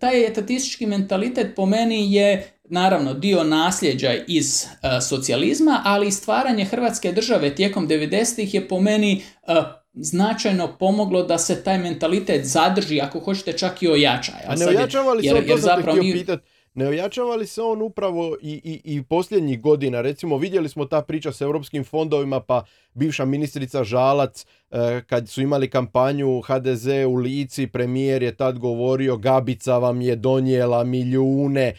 Taj 0.00 0.26
etatistički 0.26 0.86
mentalitet 0.86 1.54
po 1.56 1.66
meni 1.66 2.14
je 2.14 2.57
naravno 2.70 3.14
dio 3.14 3.44
nasljeđa 3.44 4.14
iz 4.26 4.64
e, 4.64 4.66
socijalizma, 5.00 5.82
ali 5.84 6.08
i 6.08 6.12
stvaranje 6.12 6.64
Hrvatske 6.64 7.12
države 7.12 7.54
tijekom 7.54 7.88
90-ih 7.88 8.54
je 8.54 8.68
po 8.68 8.80
meni 8.80 9.22
e, 9.46 9.54
značajno 9.94 10.76
pomoglo 10.78 11.22
da 11.22 11.38
se 11.38 11.64
taj 11.64 11.78
mentalitet 11.78 12.44
zadrži, 12.44 13.00
ako 13.00 13.20
hoćete 13.20 13.52
čak 13.52 13.82
i 13.82 13.88
ojača. 13.88 14.32
A 14.46 14.56
ne 14.56 14.66
ojačava 14.66 15.12
li 15.12 15.22
se 15.22 15.42
jer 15.46 15.58
zapravo 15.58 16.02
mi... 16.02 16.12
pitat, 16.12 16.40
ne 16.74 16.88
ojačava 16.88 17.36
li 17.36 17.46
se 17.46 17.62
on 17.62 17.82
upravo 17.82 18.36
i, 18.42 18.52
i, 18.64 18.96
i 18.96 19.02
posljednjih 19.02 19.60
godina? 19.60 20.00
Recimo 20.00 20.36
vidjeli 20.36 20.68
smo 20.68 20.84
ta 20.84 21.02
priča 21.02 21.32
s 21.32 21.40
europskim 21.40 21.84
fondovima, 21.84 22.40
pa 22.40 22.64
bivša 22.94 23.24
ministrica 23.24 23.84
Žalac, 23.84 24.46
e, 24.70 25.02
kad 25.06 25.28
su 25.28 25.42
imali 25.42 25.70
kampanju 25.70 26.40
HDZ 26.40 26.86
u 27.06 27.14
Lici, 27.14 27.66
premijer 27.66 28.22
je 28.22 28.36
tad 28.36 28.58
govorio 28.58 29.16
Gabica 29.16 29.78
vam 29.78 30.00
je 30.00 30.16
donijela 30.16 30.84
milijune, 30.84 31.74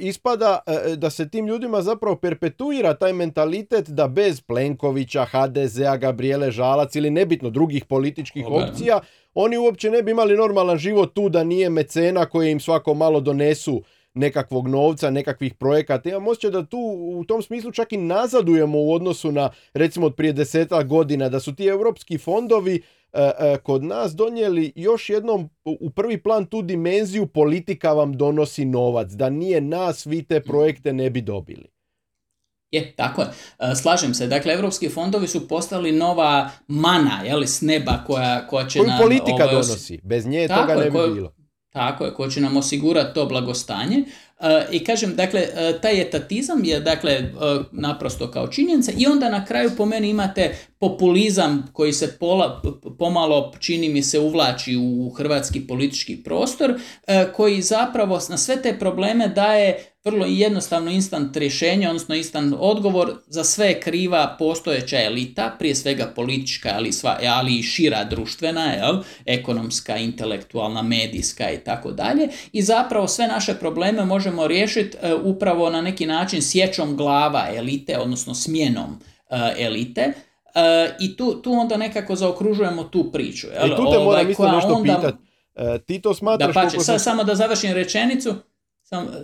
ispada 0.00 0.58
e, 0.66 0.96
da 0.96 1.10
se 1.10 1.28
tim 1.28 1.46
ljudima 1.46 1.82
zapravo 1.82 2.16
perpetuira 2.16 2.94
taj 2.94 3.12
mentalitet 3.12 3.88
da 3.88 4.08
bez 4.08 4.40
Plenkovića, 4.40 5.24
HDZ-a, 5.24 5.96
Gabriele 5.96 6.50
Žalac 6.50 6.96
ili 6.96 7.10
nebitno 7.10 7.50
drugih 7.50 7.84
političkih 7.84 8.46
opcija, 8.46 9.00
oni 9.34 9.58
uopće 9.58 9.90
ne 9.90 10.02
bi 10.02 10.10
imali 10.10 10.36
normalan 10.36 10.78
život 10.78 11.14
tu 11.14 11.28
da 11.28 11.44
nije 11.44 11.70
mecena 11.70 12.26
koji 12.26 12.50
im 12.50 12.60
svako 12.60 12.94
malo 12.94 13.20
donesu 13.20 13.82
nekakvog 14.14 14.68
novca, 14.68 15.10
nekakvih 15.10 15.54
projekata. 15.54 16.08
Imam 16.08 16.28
osjećaj 16.28 16.50
da 16.50 16.66
tu 16.66 16.78
u 17.18 17.24
tom 17.24 17.42
smislu 17.42 17.72
čak 17.72 17.92
i 17.92 17.96
nazadujemo 17.96 18.78
u 18.78 18.92
odnosu 18.92 19.32
na 19.32 19.50
recimo 19.74 20.06
od 20.06 20.14
prije 20.14 20.32
deseta 20.32 20.82
godina, 20.82 21.28
da 21.28 21.40
su 21.40 21.54
ti 21.54 21.66
europski 21.66 22.18
fondovi 22.18 22.82
E, 22.82 22.82
e, 22.82 23.03
kod 23.62 23.84
nas 23.84 24.14
donijeli 24.14 24.72
još 24.76 25.10
jednom 25.10 25.50
u 25.64 25.90
prvi 25.90 26.22
plan 26.22 26.46
tu 26.46 26.62
dimenziju 26.62 27.26
politika 27.26 27.92
vam 27.92 28.12
donosi 28.12 28.64
novac, 28.64 29.10
da 29.10 29.30
nije 29.30 29.60
nas 29.60 30.06
vi 30.06 30.22
te 30.22 30.40
projekte 30.40 30.92
ne 30.92 31.10
bi 31.10 31.20
dobili. 31.20 31.74
Je, 32.70 32.92
tako 32.96 33.22
je. 33.22 33.28
E, 33.58 33.74
slažem 33.74 34.14
se. 34.14 34.26
Dakle, 34.26 34.52
evropski 34.52 34.88
fondovi 34.88 35.28
su 35.28 35.48
postali 35.48 35.92
nova 35.92 36.50
mana, 36.68 37.22
jeli, 37.24 37.46
s 37.46 37.60
neba 37.60 38.04
koja, 38.06 38.46
koja 38.46 38.68
će 38.68 38.78
Koju 38.78 38.90
politika 39.00 39.44
ovaj, 39.44 39.50
donosi. 39.50 40.00
Bez 40.02 40.26
nje 40.26 40.48
toga 40.48 40.74
ne 40.74 40.90
bi 40.90 41.14
bilo. 41.14 41.32
Tako 41.74 42.04
je, 42.04 42.14
koja 42.14 42.30
će 42.30 42.40
nam 42.40 42.56
osigurati 42.56 43.14
to 43.14 43.26
blagostanje. 43.26 44.04
I 44.70 44.84
kažem, 44.84 45.16
dakle, 45.16 45.46
taj 45.82 46.00
etatizam 46.00 46.64
je 46.64 46.80
dakle 46.80 47.32
naprosto 47.72 48.30
kao 48.30 48.48
činjenica 48.48 48.92
i 48.96 49.06
onda 49.06 49.30
na 49.30 49.44
kraju 49.44 49.70
po 49.76 49.86
meni 49.86 50.10
imate 50.10 50.56
populizam 50.78 51.70
koji 51.72 51.92
se 51.92 52.16
pola, 52.18 52.62
pomalo 52.98 53.52
čini 53.60 53.88
mi 53.88 54.02
se 54.02 54.18
uvlači 54.18 54.76
u 54.76 55.10
hrvatski 55.16 55.66
politički 55.66 56.22
prostor, 56.22 56.74
koji 57.36 57.62
zapravo 57.62 58.20
na 58.28 58.36
sve 58.36 58.62
te 58.62 58.78
probleme 58.78 59.28
daje 59.28 59.93
vrlo 60.04 60.26
jednostavno 60.28 60.90
instant 60.90 61.36
rješenje, 61.36 61.88
odnosno 61.88 62.14
instant 62.14 62.54
odgovor, 62.58 63.12
za 63.26 63.44
sve 63.44 63.66
je 63.66 63.80
kriva 63.80 64.36
postojeća 64.38 65.02
elita, 65.04 65.56
prije 65.58 65.74
svega 65.74 66.12
politička, 66.16 66.72
ali, 66.76 66.92
sva, 66.92 67.18
ali 67.28 67.58
i 67.58 67.62
šira 67.62 68.04
društvena, 68.04 68.64
jel? 68.72 68.96
ekonomska, 69.26 69.96
intelektualna, 69.96 70.82
medijska 70.82 71.50
i 71.50 71.58
tako 71.58 71.92
dalje. 71.92 72.28
I 72.52 72.62
zapravo 72.62 73.08
sve 73.08 73.26
naše 73.26 73.54
probleme 73.54 74.04
možemo 74.04 74.46
riješiti 74.46 74.96
e, 75.02 75.14
upravo 75.14 75.70
na 75.70 75.80
neki 75.80 76.06
način 76.06 76.42
sjećom 76.42 76.96
glava 76.96 77.46
elite, 77.54 77.98
odnosno 77.98 78.34
smjenom 78.34 79.00
e, 79.30 79.54
elite. 79.58 80.00
E, 80.00 80.12
I 81.00 81.16
tu, 81.16 81.42
tu 81.42 81.52
onda 81.52 81.76
nekako 81.76 82.16
zaokružujemo 82.16 82.84
tu 82.84 83.12
priču. 83.12 83.46
Jel? 83.46 83.66
I 83.66 83.70
tu 83.70 83.76
te 83.76 83.82
moram 83.82 84.06
ovaj, 84.06 84.30
isto 84.30 84.52
nešto 84.52 84.72
onda... 84.72 84.96
pitat. 84.96 85.14
ti 85.86 86.00
to 86.00 86.14
smatraš... 86.14 86.54
Da, 86.54 86.62
pa 86.62 86.70
sad 86.70 87.02
samo 87.02 87.24
da 87.24 87.34
završim 87.34 87.72
rečenicu. 87.72 88.34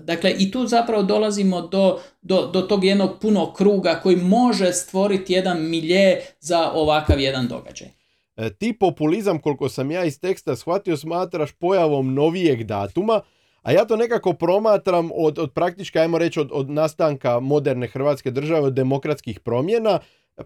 Dakle, 0.04 0.34
i 0.38 0.50
tu 0.50 0.66
zapravo 0.66 1.02
dolazimo 1.02 1.60
do, 1.60 1.98
do, 2.22 2.46
do 2.46 2.60
tog 2.60 2.84
jednog 2.84 3.10
punog 3.20 3.56
kruga 3.56 4.00
koji 4.02 4.16
može 4.16 4.72
stvoriti 4.72 5.32
jedan 5.32 5.68
milje 5.68 6.20
za 6.40 6.70
ovakav 6.72 7.20
jedan 7.20 7.48
događaj. 7.48 7.88
E, 8.36 8.50
ti 8.50 8.72
populizam, 8.72 9.38
koliko 9.38 9.68
sam 9.68 9.90
ja 9.90 10.04
iz 10.04 10.20
teksta 10.20 10.56
shvatio, 10.56 10.96
smatraš 10.96 11.52
pojavom 11.52 12.14
novijeg 12.14 12.64
datuma, 12.64 13.20
a 13.62 13.72
ja 13.72 13.84
to 13.84 13.96
nekako 13.96 14.32
promatram 14.32 15.10
od, 15.14 15.38
od 15.38 15.52
praktički, 15.52 15.98
ajmo 15.98 16.18
reći, 16.18 16.40
od, 16.40 16.48
od 16.52 16.70
nastanka 16.70 17.40
moderne 17.40 17.86
Hrvatske 17.86 18.30
države, 18.30 18.60
od 18.60 18.72
demokratskih 18.72 19.40
promjena, 19.40 19.98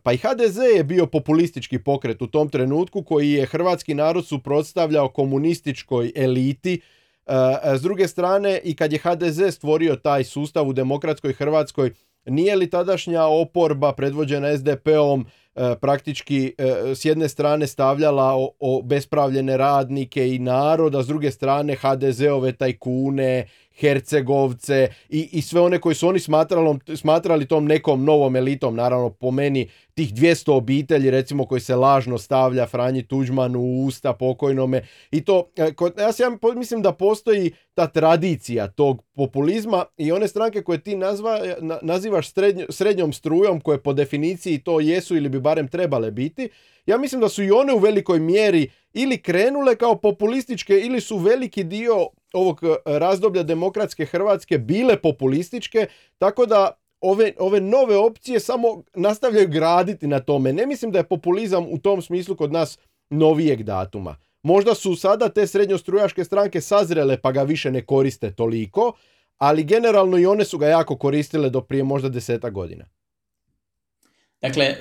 pa 0.03 0.13
i 0.13 0.17
HDZ 0.17 0.59
je 0.77 0.85
bio 0.85 1.07
populistički 1.07 1.79
pokret 1.79 2.23
u 2.23 2.27
tom 2.27 2.49
trenutku 2.49 3.03
koji 3.03 3.33
je 3.33 3.47
hrvatski 3.47 3.95
narod 3.95 4.27
suprotstavljao 4.27 5.09
komunističkoj 5.09 6.13
eliti 6.17 6.81
s 7.77 7.83
druge 7.83 8.09
strane, 8.09 8.61
i 8.65 8.77
kad 8.77 8.93
je 8.93 8.99
HDZ 8.99 9.55
stvorio 9.55 9.97
taj 9.97 10.25
sustav 10.25 10.69
u 10.69 10.73
demokratskoj 10.73 11.33
Hrvatskoj, 11.33 11.91
nije 12.27 12.57
li 12.57 12.71
tadašnja 12.71 13.25
oporba 13.25 13.93
predvođena 13.93 14.57
SDP-om 14.57 15.27
e, 15.55 15.75
praktički 15.81 16.55
e, 16.59 16.95
s 16.95 17.05
jedne 17.05 17.29
strane 17.29 17.67
stavljala 17.67 18.35
o, 18.61 18.83
bespravljene 18.83 19.57
radnike 19.57 20.29
i 20.35 20.39
naroda, 20.39 21.03
s 21.03 21.07
druge 21.07 21.31
strane 21.31 21.77
HDZ-ove 21.77 22.53
tajkune, 22.53 23.47
Hercegovce 23.77 24.89
i, 25.09 25.29
i 25.33 25.43
sve 25.43 25.61
one 25.61 25.81
koji 25.81 25.95
su 25.95 26.09
oni 26.09 26.21
smatrali, 26.21 26.79
smatrali 26.97 27.47
tom 27.47 27.65
nekom 27.65 28.05
novom 28.05 28.37
elitom, 28.37 28.77
naravno 28.77 29.11
po 29.11 29.31
meni 29.31 29.69
tih 29.95 30.15
200 30.15 30.53
obitelji 30.53 31.11
recimo 31.11 31.47
koji 31.47 31.61
se 31.61 31.77
lažno 31.77 32.19
stavlja 32.19 32.67
Franji 32.67 33.03
Tuđmanu 33.03 33.61
u 33.61 33.85
usta 33.85 34.13
pokojnome. 34.13 34.87
I 35.11 35.25
to, 35.25 35.51
e, 35.57 35.63
ja, 35.99 36.13
ja 36.19 36.55
mislim 36.57 36.83
da 36.83 36.93
postoji 36.93 37.53
ta 37.75 37.87
tradicija 37.87 38.69
tog 38.69 39.03
populizma 39.15 39.85
i 39.97 40.13
one 40.13 40.29
stranke 40.29 40.63
koje 40.63 40.81
ti 40.81 40.97
nazva, 40.97 41.41
nazivaš 41.83 42.27
srednjom 42.69 43.13
strujom 43.13 43.61
koje 43.61 43.83
po 43.83 43.93
definiciji 43.93 44.59
to 44.59 44.81
jesu 44.81 45.17
ili 45.17 45.29
bi 45.29 45.41
barem 45.41 45.69
trebale 45.69 46.11
biti, 46.11 46.49
ja 46.87 46.99
mislim 46.99 47.21
da 47.21 47.29
su 47.29 47.43
i 47.43 47.51
one 47.51 47.73
u 47.73 47.79
velikoj 47.79 48.19
mjeri 48.19 48.71
ili 48.93 49.23
krenule 49.23 49.77
kao 49.77 49.97
populističke 49.97 50.75
ili 50.79 51.01
su 51.01 51.19
veliki 51.19 51.65
dio 51.65 52.09
ovog 52.35 52.61
e, 52.63 52.77
razdoblja 52.99 53.43
demokratske 53.43 54.05
Hrvatske 54.07 54.59
bile 54.59 54.97
populističke, 54.97 55.87
tako 56.19 56.47
da 56.47 56.71
ove, 57.01 57.33
ove 57.39 57.61
nove 57.61 57.97
opcije 57.97 58.41
samo 58.41 58.83
nastavljaju 58.95 59.49
graditi 59.49 60.07
na 60.07 60.21
tome. 60.21 60.53
Ne 60.53 60.67
mislim 60.67 60.91
da 60.91 60.99
je 60.99 61.09
populizam 61.09 61.67
u 61.71 61.79
tom 61.79 62.03
smislu 62.03 62.37
kod 62.37 62.53
nas 62.53 62.79
novijeg 63.11 63.63
datuma. 63.63 64.17
Možda 64.43 64.75
su 64.75 64.97
sada 64.97 65.29
te 65.29 65.47
srednjostrujaške 65.47 66.25
stranke 66.25 66.61
sazrele 66.61 67.21
pa 67.21 67.33
ga 67.33 67.43
više 67.43 67.71
ne 67.71 67.85
koriste 67.87 68.35
toliko, 68.35 68.93
ali 69.39 69.65
generalno 69.65 70.19
i 70.19 70.27
one 70.27 70.45
su 70.45 70.59
ga 70.59 70.67
jako 70.67 70.97
koristile 70.97 71.51
do 71.51 71.61
prije 71.61 71.85
možda 71.85 72.09
deseta 72.09 72.51
godina. 72.51 72.85
Dakle, 74.41 74.65
e, 74.65 74.77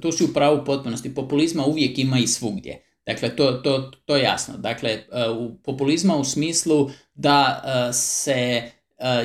tu 0.00 0.12
si 0.12 0.24
u 0.24 0.34
pravu 0.34 0.64
potpunosti. 0.64 1.14
Populizma 1.14 1.66
uvijek 1.66 1.98
ima 1.98 2.18
i 2.18 2.26
svugdje. 2.26 2.87
Dakle, 3.08 3.36
to, 3.36 3.52
to, 3.52 3.90
to 4.04 4.16
je 4.16 4.22
jasno. 4.22 4.54
Dakle, 4.56 4.90
e, 4.90 5.28
u 5.30 5.54
populizma 5.64 6.16
u 6.16 6.24
smislu 6.24 6.90
da 7.14 7.62
e, 7.64 7.92
se 7.92 8.70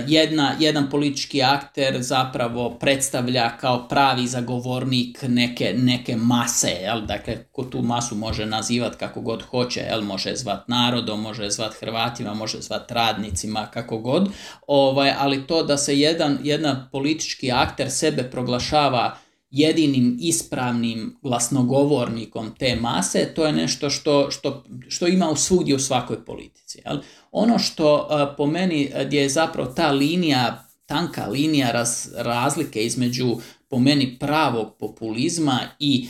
jedna, 0.07 0.55
jedan 0.59 0.89
politički 0.89 1.43
akter 1.43 2.01
zapravo 2.01 2.69
predstavlja 2.69 3.57
kao 3.57 3.87
pravi 3.87 4.27
zagovornik 4.27 5.19
neke, 5.27 5.73
neke 5.77 6.15
mase, 6.15 6.69
jel? 6.69 7.01
dakle 7.01 7.43
ko 7.51 7.63
tu 7.63 7.81
masu 7.81 8.15
može 8.15 8.45
nazivati 8.45 8.97
kako 8.97 9.21
god 9.21 9.41
hoće, 9.41 9.79
jel? 9.79 10.01
može 10.01 10.35
zvat 10.35 10.67
narodom, 10.67 11.21
može 11.21 11.49
zvat 11.49 11.73
Hrvatima, 11.73 12.33
može 12.33 12.61
zvat 12.61 12.91
radnicima, 12.91 13.67
kako 13.73 13.97
god, 13.97 14.29
ovaj, 14.67 15.13
ali 15.19 15.47
to 15.47 15.63
da 15.63 15.77
se 15.77 15.99
jedan, 15.99 16.37
jedan 16.43 16.89
politički 16.91 17.51
akter 17.51 17.91
sebe 17.91 18.23
proglašava 18.23 19.17
jedinim 19.53 20.17
ispravnim 20.21 21.17
glasnogovornikom 21.21 22.55
te 22.59 22.75
mase, 22.75 23.33
to 23.35 23.45
je 23.45 23.53
nešto 23.53 23.89
što, 23.89 24.31
što, 24.31 24.63
što 24.87 25.07
ima 25.07 25.29
u 25.29 25.35
svugdje 25.35 25.75
u 25.75 25.79
svakoj 25.79 26.25
politici. 26.25 26.81
Jel? 26.85 26.97
Ono 27.31 27.59
što 27.59 28.07
po 28.37 28.45
meni 28.45 28.91
gdje 29.05 29.21
je 29.21 29.29
zapravo 29.29 29.69
ta 29.71 29.91
linija, 29.91 30.67
tanka 30.85 31.27
linija 31.27 31.71
raz, 31.71 32.07
razlike 32.15 32.85
između 32.85 33.35
po 33.67 33.79
meni 33.79 34.19
pravog 34.19 34.75
populizma 34.79 35.59
i, 35.79 36.07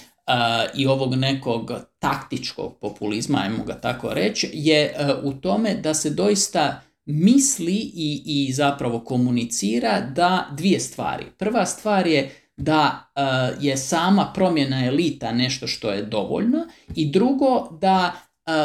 i 0.76 0.88
ovog 0.88 1.16
nekog 1.16 1.72
taktičkog 2.00 2.78
populizma, 2.82 3.40
ajmo 3.44 3.64
ga 3.64 3.74
tako 3.74 4.14
reći, 4.14 4.50
je 4.54 4.96
u 5.24 5.34
tome 5.34 5.76
da 5.76 5.94
se 5.94 6.10
doista 6.10 6.82
misli 7.06 7.92
i, 7.96 8.24
i 8.26 8.54
zapravo 8.54 9.00
komunicira 9.00 10.02
da 10.02 10.48
dvije 10.58 10.80
stvari. 10.80 11.26
Prva 11.38 11.66
stvar 11.66 12.08
je 12.08 12.43
da 12.58 13.12
je 13.60 13.78
sama 13.78 14.32
promjena 14.36 14.86
elita 14.86 15.32
nešto 15.32 15.68
što 15.68 15.92
je 15.92 16.04
dovoljno 16.04 16.66
i 16.96 17.12
drugo 17.12 17.78
da 17.82 18.14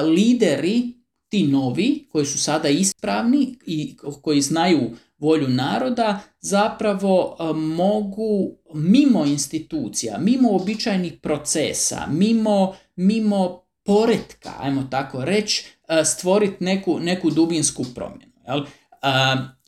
lideri 0.04 0.98
ti 1.28 1.46
novi 1.46 2.08
koji 2.12 2.26
su 2.26 2.38
sada 2.38 2.68
ispravni 2.68 3.58
i 3.66 3.96
koji 4.22 4.40
znaju 4.40 4.90
volju 5.18 5.48
naroda 5.48 6.20
zapravo 6.40 7.36
mogu 7.54 8.50
mimo 8.74 9.24
institucija, 9.24 10.18
mimo 10.18 10.56
običajnih 10.56 11.12
procesa, 11.22 12.06
mimo, 12.10 12.74
mimo 12.96 13.62
poretka, 13.84 14.52
ajmo 14.58 14.82
tako 14.90 15.24
reći, 15.24 15.64
stvoriti 16.04 16.64
neku, 16.64 16.98
neku 17.00 17.30
dubinsku 17.30 17.84
promjenu. 17.94 18.32
Jel? 18.46 18.64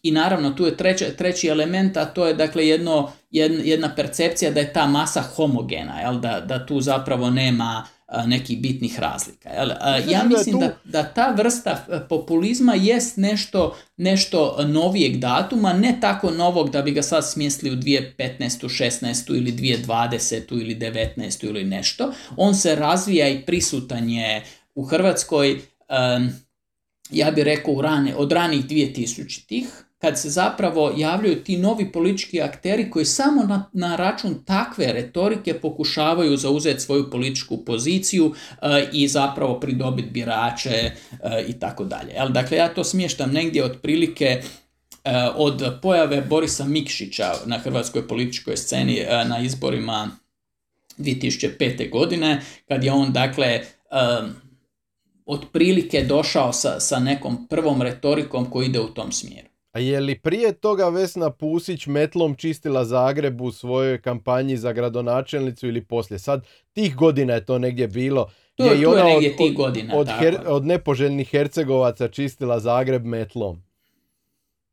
I 0.03 0.11
naravno 0.11 0.51
tu 0.51 0.67
je 0.67 0.77
treći, 0.77 1.05
treći 1.19 1.49
element, 1.49 1.97
a 1.97 2.05
to 2.05 2.27
je 2.27 2.35
dakle 2.35 2.69
jedno, 2.69 3.13
jedna 3.31 3.95
percepcija 3.95 4.51
da 4.51 4.61
je 4.61 4.73
ta 4.73 4.87
masa 4.87 5.21
homogena, 5.21 6.01
jel? 6.01 6.21
Da, 6.21 6.41
da 6.41 6.67
tu 6.67 6.81
zapravo 6.81 7.31
nema 7.31 7.87
nekih 8.27 8.61
bitnih 8.61 9.01
razlika. 9.01 9.49
Jel? 9.49 9.71
Ja 10.09 10.25
mislim 10.25 10.61
da, 10.61 10.77
da 10.85 11.03
ta 11.03 11.35
vrsta 11.37 11.87
populizma 12.09 12.75
jest 12.75 13.17
nešto, 13.17 13.77
nešto 13.97 14.57
novijeg 14.67 15.17
datuma, 15.17 15.73
ne 15.73 15.99
tako 16.01 16.31
novog 16.31 16.71
da 16.71 16.83
bi 16.83 16.91
ga 16.91 17.03
sad 17.03 17.29
smjestili 17.29 17.71
u 17.71 17.77
2015. 17.77 18.09
16. 18.49 19.37
ili 19.37 19.53
2020. 19.53 20.61
ili 20.61 20.77
19. 20.77 21.45
ili 21.45 21.65
nešto. 21.65 22.13
On 22.37 22.55
se 22.55 22.75
razvija 22.75 23.29
i 23.29 23.43
prisutan 23.47 24.11
je 24.11 24.45
u 24.75 24.85
Hrvatskoj, 24.85 25.61
ja 27.11 27.31
bih 27.31 27.45
rekao, 27.45 27.75
od 28.17 28.33
ranih 28.33 28.65
2000-ih, 28.65 29.69
kad 30.01 30.21
se 30.21 30.31
zapravo 30.31 30.95
javljaju 30.97 31.45
ti 31.45 31.57
novi 31.59 31.93
politički 31.93 32.43
akteri 32.43 32.91
koji 32.91 33.05
samo 33.05 33.43
na, 33.43 33.71
na 33.73 33.97
račun 33.97 34.45
takve 34.45 34.93
retorike 34.93 35.55
pokušavaju 35.55 36.37
zauzeti 36.37 36.81
svoju 36.81 37.11
političku 37.11 37.65
poziciju 37.65 38.35
eh, 38.63 38.89
i 38.93 39.09
zapravo 39.09 39.61
pridobiti 39.61 40.11
birače 40.11 40.91
uh, 41.11 41.19
i 41.49 41.53
tako 41.53 41.85
dalje. 41.85 42.13
Dakle, 42.29 42.57
ja 42.57 42.75
to 42.75 42.85
smještam 42.85 43.31
negdje 43.31 43.65
otprilike 43.65 44.43
uh, 44.43 45.11
od 45.35 45.79
pojave 45.83 46.21
Borisa 46.21 46.65
Mikšića 46.65 47.33
na 47.47 47.59
hrvatskoj 47.59 48.09
političkoj 48.09 48.57
sceni 48.57 49.07
na 49.27 49.39
izborima 49.41 50.11
2005. 50.99 51.91
godine, 51.91 52.41
kad 52.69 52.85
je 52.85 52.93
on, 52.93 53.13
dakle, 53.13 53.61
otprilike 55.27 56.05
došao 56.05 56.53
sa, 56.53 56.81
sa 56.81 56.99
nekom 56.99 57.47
prvom 57.47 57.83
retorikom 57.83 58.51
koji 58.51 58.67
ide 58.67 58.81
u 58.81 58.89
tom 58.89 59.13
smjeru. 59.13 59.50
A 59.73 59.79
je 59.79 60.01
li 60.01 60.19
prije 60.19 60.53
toga 60.53 60.89
Vesna 60.89 61.31
Pusić 61.31 61.87
metlom 61.87 62.35
čistila 62.35 62.85
Zagreb 62.85 63.41
u 63.41 63.53
svojoj 63.53 64.03
kampanji 64.03 64.57
za 64.57 64.73
gradonačelnicu 64.73 65.69
ili 65.69 65.85
poslije? 65.85 66.19
Sad 66.19 66.47
tih 66.73 66.97
godina 66.97 67.35
je 67.35 67.45
to 67.47 67.59
negdje 67.59 67.89
bilo. 67.89 68.31
To 68.55 68.65
je, 68.65 68.81
je 68.81 69.05
negdje 69.05 69.31
od, 69.31 69.37
tih 69.37 69.57
godina. 69.57 69.97
Od, 69.97 70.09
od 70.47 70.67
nepoželjnih 70.67 71.29
Hercegovaca 71.29 72.09
čistila 72.09 72.61
Zagreb 72.61 73.05
metlom. 73.05 73.63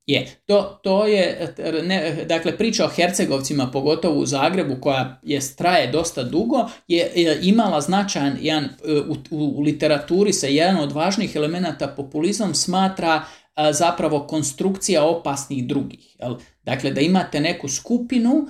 Je, 0.07 0.27
to, 0.45 0.79
to 0.83 1.07
je, 1.07 1.53
ne, 1.83 2.25
dakle 2.25 2.57
priča 2.57 2.85
o 2.85 2.89
Hercegovcima, 2.89 3.69
pogotovo 3.73 4.19
u 4.19 4.25
Zagrebu, 4.25 4.75
koja 4.81 5.19
je 5.23 5.39
traje 5.57 5.87
dosta 5.91 6.23
dugo, 6.23 6.57
je, 6.87 7.11
je 7.15 7.39
imala 7.41 7.81
značajan, 7.81 8.37
jedan, 8.41 8.69
u, 9.09 9.13
u, 9.13 9.53
u 9.57 9.61
literaturi 9.61 10.33
se 10.33 10.55
jedan 10.55 10.79
od 10.79 10.91
važnih 10.91 11.35
elemenata 11.35 11.87
populizam 11.87 12.55
smatra 12.55 13.21
zapravo 13.71 14.19
konstrukcija 14.19 15.03
opasnih 15.03 15.67
drugih. 15.67 16.15
Jel? 16.19 16.35
Dakle, 16.63 16.91
da 16.91 17.01
imate 17.01 17.39
neku 17.39 17.67
skupinu 17.69 18.47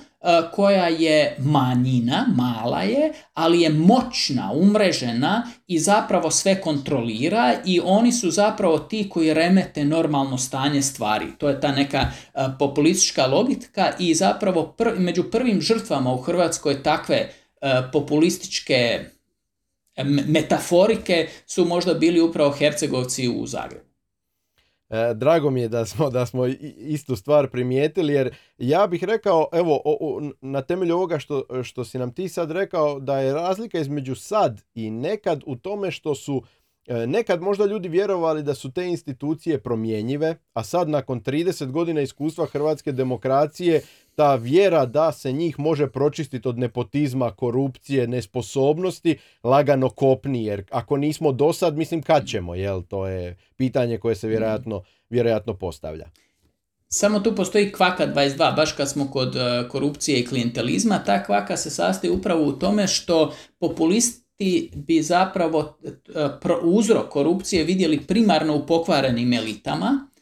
koja 0.52 0.88
je 0.88 1.36
manjina, 1.38 2.26
mala 2.36 2.82
je, 2.82 3.12
ali 3.34 3.60
je 3.60 3.70
moćna, 3.70 4.52
umrežena 4.54 5.50
i 5.66 5.78
zapravo 5.78 6.30
sve 6.30 6.60
kontrolira 6.60 7.54
i 7.64 7.80
oni 7.84 8.12
su 8.12 8.30
zapravo 8.30 8.78
ti 8.78 9.08
koji 9.08 9.34
remete 9.34 9.84
normalno 9.84 10.38
stanje 10.38 10.82
stvari. 10.82 11.26
To 11.38 11.48
je 11.48 11.60
ta 11.60 11.72
neka 11.72 12.06
populistička 12.58 13.26
logika 13.26 13.92
i 13.98 14.14
zapravo 14.14 14.74
među 14.96 15.30
prvim 15.30 15.60
žrtvama 15.60 16.12
u 16.12 16.18
Hrvatskoj 16.18 16.82
takve 16.82 17.28
populističke 17.92 19.04
metaforike 20.04 21.28
su 21.46 21.64
možda 21.64 21.94
bili 21.94 22.20
upravo 22.20 22.50
Hercegovci 22.50 23.28
u 23.28 23.46
Zagrebu. 23.46 23.87
E, 24.90 25.14
drago 25.14 25.50
mi 25.50 25.60
je 25.60 25.68
da 25.68 25.84
smo, 25.86 26.10
da 26.10 26.26
smo 26.26 26.46
istu 26.76 27.16
stvar 27.16 27.50
primijetili 27.50 28.12
jer 28.12 28.36
ja 28.58 28.86
bih 28.86 29.04
rekao, 29.04 29.48
evo, 29.52 29.80
na 30.40 30.62
temelju 30.62 30.94
ovoga 30.94 31.18
što, 31.18 31.44
što 31.62 31.84
si 31.84 31.98
nam 31.98 32.14
ti 32.14 32.28
sad 32.28 32.50
rekao, 32.50 33.00
da 33.00 33.18
je 33.18 33.34
razlika 33.34 33.78
između 33.78 34.14
sad 34.14 34.60
i 34.74 34.90
nekad 34.90 35.42
u 35.46 35.56
tome 35.56 35.90
što 35.90 36.14
su 36.14 36.42
E, 36.88 37.06
nekad 37.06 37.42
možda 37.42 37.64
ljudi 37.64 37.88
vjerovali 37.88 38.42
da 38.42 38.54
su 38.54 38.72
te 38.72 38.86
institucije 38.86 39.58
promjenjive, 39.58 40.36
a 40.52 40.64
sad 40.64 40.88
nakon 40.88 41.22
30 41.22 41.70
godina 41.70 42.00
iskustva 42.00 42.46
hrvatske 42.46 42.92
demokracije 42.92 43.82
ta 44.18 44.34
vjera 44.34 44.86
da 44.86 45.12
se 45.12 45.32
njih 45.32 45.58
može 45.58 45.86
pročistiti 45.86 46.48
od 46.48 46.58
nepotizma, 46.58 47.30
korupcije, 47.30 48.06
nesposobnosti, 48.06 49.18
lagano 49.44 49.88
kopni, 49.88 50.44
jer 50.44 50.64
ako 50.70 50.96
nismo 50.96 51.32
do 51.32 51.52
sad, 51.52 51.76
mislim 51.76 52.02
kad 52.02 52.26
ćemo, 52.26 52.54
jel? 52.54 52.82
To 52.82 53.06
je 53.06 53.36
pitanje 53.56 53.98
koje 53.98 54.14
se 54.14 54.28
vjerojatno, 54.28 54.82
vjerojatno 55.10 55.54
postavlja. 55.54 56.10
Samo 56.88 57.20
tu 57.20 57.34
postoji 57.34 57.72
kvaka 57.72 58.06
22, 58.06 58.56
baš 58.56 58.72
kad 58.72 58.90
smo 58.90 59.10
kod 59.10 59.36
e, 59.36 59.68
korupcije 59.68 60.20
i 60.20 60.26
klijentelizma, 60.26 61.04
ta 61.04 61.24
kvaka 61.24 61.56
se 61.56 61.70
sastoji 61.70 62.10
upravo 62.10 62.44
u 62.44 62.52
tome 62.52 62.86
što 62.86 63.34
populist 63.58 64.26
ti 64.36 64.70
bi 64.74 65.02
zapravo 65.02 65.78
e, 65.84 66.28
uzrok 66.62 67.08
korupcije 67.08 67.64
vidjeli 67.64 68.00
primarno 68.00 68.56
u 68.56 68.66
pokvarenim 68.66 69.32
elitama 69.32 70.06
e, 70.16 70.17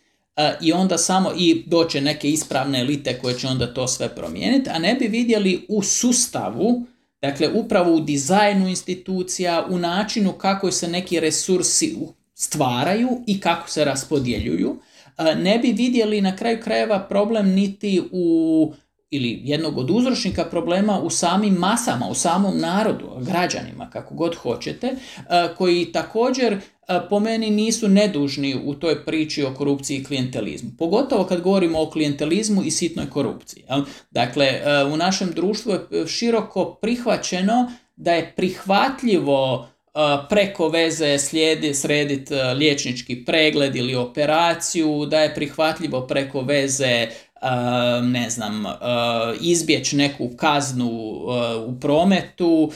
i 0.61 0.73
onda 0.73 0.99
samo 0.99 1.33
i 1.37 1.63
doće 1.67 2.01
neke 2.01 2.31
ispravne 2.31 2.81
elite 2.81 3.19
koje 3.19 3.39
će 3.39 3.49
onda 3.49 3.75
to 3.75 3.89
sve 3.89 4.15
promijeniti, 4.15 4.71
a 4.71 4.79
ne 4.79 4.95
bi 4.95 5.07
vidjeli 5.09 5.67
u 5.69 5.83
sustavu, 5.83 6.87
dakle 7.23 7.49
upravo 7.53 7.95
u 7.95 8.01
dizajnu 8.01 8.69
institucija, 8.69 9.67
u 9.71 9.79
načinu 9.79 10.33
kako 10.33 10.71
se 10.71 10.89
neki 10.89 11.21
resursi 11.21 11.97
stvaraju 12.35 13.09
i 13.27 13.41
kako 13.41 13.71
se 13.71 13.85
raspodjeljuju. 13.85 14.77
E, 15.19 15.35
ne 15.35 15.59
bi 15.59 15.73
vidjeli 15.73 16.21
na 16.21 16.37
kraju 16.37 16.59
krajeva 16.63 16.99
problem 16.99 17.49
niti 17.49 18.03
u 18.13 18.73
ili 19.11 19.41
jednog 19.45 19.79
od 19.79 19.91
uzročnika 19.91 20.45
problema 20.45 21.01
u 21.01 21.11
samim 21.11 21.55
masama, 21.55 22.09
u 22.09 22.15
samom 22.15 22.59
narodu, 22.59 23.11
građanima, 23.21 23.91
kako 23.91 24.15
god 24.15 24.35
hoćete, 24.35 24.87
e, 24.87 24.95
koji 25.59 25.93
također 25.93 26.53
e, 26.53 26.59
po 27.11 27.21
meni 27.21 27.51
nisu 27.51 27.89
nedužni 27.89 28.61
u 28.65 28.75
toj 28.75 29.05
priči 29.05 29.45
o 29.45 29.55
korupciji 29.55 29.97
i 29.97 30.05
klijentelizmu. 30.05 30.71
Pogotovo 30.79 31.25
kad 31.25 31.41
govorimo 31.41 31.83
o 31.83 31.91
klijentelizmu 31.91 32.63
i 32.65 32.71
sitnoj 32.71 33.11
korupciji. 33.11 33.65
Dakle, 34.11 34.47
e, 34.47 34.85
u 34.85 34.97
našem 34.97 35.31
društvu 35.31 35.73
je 35.73 36.07
široko 36.07 36.75
prihvaćeno 36.75 37.73
da 37.97 38.13
je 38.13 38.33
prihvatljivo 38.37 39.69
preko 40.29 40.69
veze 40.69 41.19
slijedi, 41.19 41.75
srediti 41.75 42.35
liječnički 42.35 43.25
pregled 43.25 43.77
ili 43.77 43.95
operaciju, 43.95 45.07
da 45.07 45.21
je 45.21 45.35
prihvatljivo 45.35 46.07
preko 46.07 46.41
veze 46.41 47.09
ne 48.03 48.31
znam, 48.31 48.65
izbjeći 49.41 49.97
neku 49.97 50.31
kaznu 50.37 50.89
u 51.67 51.81
prometu, 51.81 52.73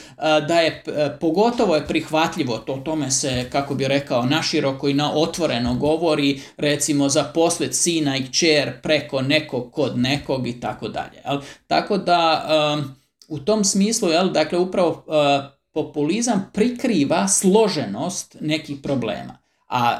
da 0.47 0.59
je 0.59 0.83
pogotovo 1.19 1.75
je 1.75 1.87
prihvatljivo, 1.87 2.57
to 2.57 2.77
tome 2.77 3.11
se, 3.11 3.49
kako 3.51 3.75
bi 3.75 3.87
rekao, 3.87 4.25
naširoko 4.25 4.87
i 4.87 4.93
na 4.93 5.13
otvoreno 5.13 5.75
govori, 5.75 6.41
recimo 6.57 7.09
zaposliti 7.09 7.73
sina 7.73 8.17
i 8.17 8.27
kćer 8.27 8.81
preko 8.81 9.21
nekog 9.21 9.71
kod 9.71 9.97
nekog 9.97 10.47
i 10.47 10.59
tako 10.59 10.87
dalje. 10.87 11.41
Tako 11.67 11.97
da 11.97 12.45
u 13.27 13.39
tom 13.39 13.63
smislu, 13.63 14.09
jel, 14.09 14.29
dakle, 14.29 14.59
upravo 14.59 15.05
populizam 15.73 16.49
prikriva 16.53 17.27
složenost 17.27 18.35
nekih 18.41 18.77
problema. 18.83 19.37
A 19.69 19.99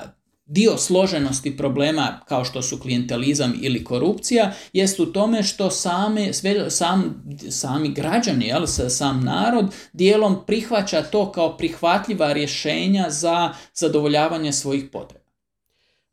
Dio 0.52 0.78
složenosti 0.78 1.58
problema 1.58 2.20
kao 2.28 2.46
što 2.46 2.62
su 2.62 2.80
klijentelizam 2.80 3.54
ili 3.62 3.84
korupcija 3.84 4.54
jest 4.74 5.00
u 5.00 5.06
tome 5.06 5.44
što 5.44 5.70
same, 5.70 6.34
sve, 6.34 6.70
sam, 6.70 7.24
sami 7.50 7.94
građani, 7.94 8.46
jel, 8.46 8.66
sam 8.68 9.24
narod 9.24 9.66
dijelom 9.94 10.38
prihvaća 10.48 11.02
to 11.02 11.32
kao 11.32 11.58
prihvatljiva 11.58 12.34
rješenja 12.34 13.06
za 13.10 13.54
zadovoljavanje 13.74 14.54
svojih 14.54 14.84
potreba. 14.92 15.26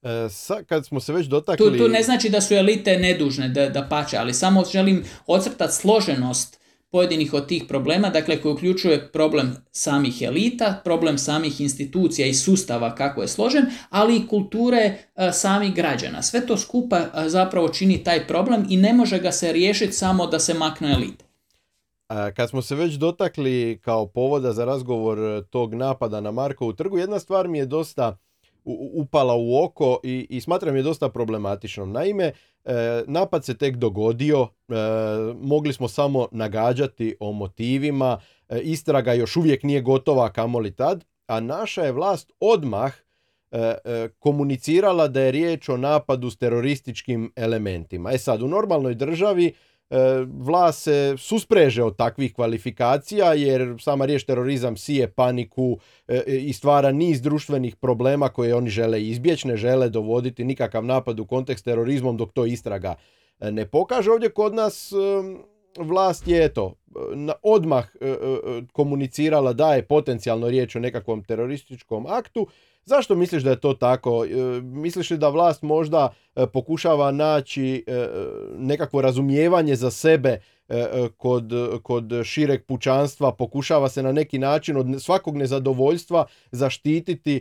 E, 0.03 0.29
sa, 0.31 0.63
kad 0.67 0.87
smo 0.87 1.01
se 1.01 1.13
već 1.13 1.27
dotakli... 1.27 1.67
Tu, 1.67 1.79
tu 1.79 1.89
ne 1.89 2.03
znači 2.03 2.29
da 2.29 2.41
su 2.41 2.55
elite 2.55 2.99
nedužne, 2.99 3.49
da, 3.49 3.69
da 3.69 3.89
pače, 3.89 4.17
ali 4.17 4.35
samo 4.35 4.65
želim 4.65 5.05
ocrtati 5.27 5.75
složenost 5.75 6.59
pojedinih 6.91 7.35
od 7.35 7.47
tih 7.47 7.65
problema, 7.69 8.11
dakle 8.11 8.41
koji 8.43 8.53
uključuje 8.53 9.13
problem 9.13 9.57
samih 9.73 10.23
elita, 10.23 10.81
problem 10.85 11.19
samih 11.19 11.61
institucija 11.61 12.27
i 12.27 12.35
sustava 12.35 12.95
kako 12.95 13.23
je 13.23 13.29
složen, 13.29 13.67
ali 13.91 14.17
i 14.17 14.27
kulture 14.27 14.79
e, 15.17 15.33
samih 15.33 15.75
građana. 15.75 16.23
Sve 16.23 16.47
to 16.47 16.57
skupa 16.57 16.99
e, 16.99 17.29
zapravo 17.29 17.69
čini 17.69 18.05
taj 18.05 18.27
problem 18.27 18.67
i 18.69 18.77
ne 18.77 18.93
može 18.93 19.19
ga 19.19 19.33
se 19.33 19.53
riješiti 19.53 19.93
samo 19.93 20.27
da 20.27 20.39
se 20.39 20.55
maknu 20.55 20.89
elite. 20.89 21.25
Kad 22.37 22.49
smo 22.49 22.63
se 22.63 22.75
već 22.75 22.95
dotakli 22.95 23.81
kao 23.83 24.07
povoda 24.07 24.53
za 24.53 24.65
razgovor 24.65 25.19
e, 25.19 25.43
tog 25.51 25.75
napada 25.75 26.21
na 26.21 26.31
Markovu 26.31 26.73
trgu, 26.73 26.99
jedna 26.99 27.19
stvar 27.19 27.49
mi 27.49 27.59
je 27.59 27.67
dosta 27.67 28.17
upala 28.93 29.35
u 29.37 29.65
oko 29.65 30.01
i, 30.03 30.27
i 30.31 30.41
smatram 30.41 30.77
je 30.77 30.83
dosta 30.83 31.09
problematičnom. 31.09 31.93
Naime, 31.93 32.25
e, 32.25 32.33
napad 33.07 33.45
se 33.45 33.57
tek 33.57 33.77
dogodio, 33.77 34.49
e, 34.69 34.75
mogli 35.41 35.73
smo 35.73 35.89
samo 35.89 36.29
nagađati 36.33 37.17
o 37.21 37.33
motivima, 37.33 38.21
istraga 38.63 39.13
još 39.13 39.37
uvijek 39.37 39.63
nije 39.63 39.81
gotova 39.81 40.33
kamoli 40.33 40.71
tad, 40.71 41.05
a 41.27 41.41
naša 41.41 41.83
je 41.83 41.93
vlast 41.93 42.33
odmah 42.41 42.93
komunicirala 44.19 45.09
da 45.09 45.21
je 45.21 45.31
riječ 45.31 45.69
o 45.69 45.77
napadu 45.77 46.31
s 46.31 46.37
terorističkim 46.37 47.33
elementima. 47.37 48.13
E 48.13 48.19
sad, 48.19 48.43
u 48.43 48.49
normalnoj 48.49 48.95
državi 48.95 49.53
E, 49.91 50.27
vlast 50.39 50.83
se 50.83 51.15
suspreže 51.19 51.83
od 51.83 51.97
takvih 51.97 52.35
kvalifikacija 52.35 53.33
jer 53.35 53.77
sama 53.81 54.05
riječ 54.05 54.25
terorizam 54.25 54.77
sije 54.77 55.09
paniku 55.11 55.79
e, 56.09 56.23
i 56.27 56.53
stvara 56.53 56.93
niz 56.93 57.23
društvenih 57.23 57.77
problema 57.77 58.29
koje 58.29 58.55
oni 58.55 58.71
žele 58.71 59.03
izbjeći, 59.03 59.49
ne 59.49 59.57
žele 59.57 59.89
dovoditi 59.89 60.45
nikakav 60.45 60.85
napad 60.85 61.21
u 61.21 61.27
kontekst 61.27 61.65
terorizmom 61.65 62.17
dok 62.17 62.33
to 62.33 62.47
istraga 62.47 62.95
e, 63.41 63.51
ne 63.51 63.67
pokaže. 63.67 64.11
Ovdje 64.11 64.31
kod 64.31 64.55
nas 64.55 64.93
vlast 65.79 66.29
je 66.29 66.45
eto 66.45 66.75
odmah 67.43 67.89
komunicirala 68.73 69.53
da 69.53 69.75
je 69.75 69.87
potencijalno 69.87 70.49
riječ 70.49 70.77
o 70.77 70.81
nekakvom 70.81 71.25
terorističkom 71.25 72.07
aktu 72.07 72.47
Zašto 72.89 73.15
misliš 73.15 73.43
da 73.43 73.51
je 73.51 73.61
to 73.61 73.75
tako? 73.75 74.25
E, 74.25 74.61
misliš 74.61 75.11
li 75.11 75.19
da 75.19 75.29
vlast 75.29 75.63
možda 75.63 76.13
e, 76.37 76.47
pokušava 76.47 77.11
naći 77.11 77.85
e, 77.87 78.09
nekakvo 78.59 79.01
razumijevanje 79.01 79.77
za 79.77 79.91
sebe 79.91 80.41
kod, 81.17 81.53
kod 81.83 82.13
šireg 82.25 82.65
pučanstva, 82.67 83.33
pokušava 83.33 83.89
se 83.89 84.03
na 84.03 84.13
neki 84.13 84.39
način 84.39 84.77
od 84.77 84.87
svakog 85.03 85.37
nezadovoljstva 85.37 86.27
zaštititi 86.51 87.41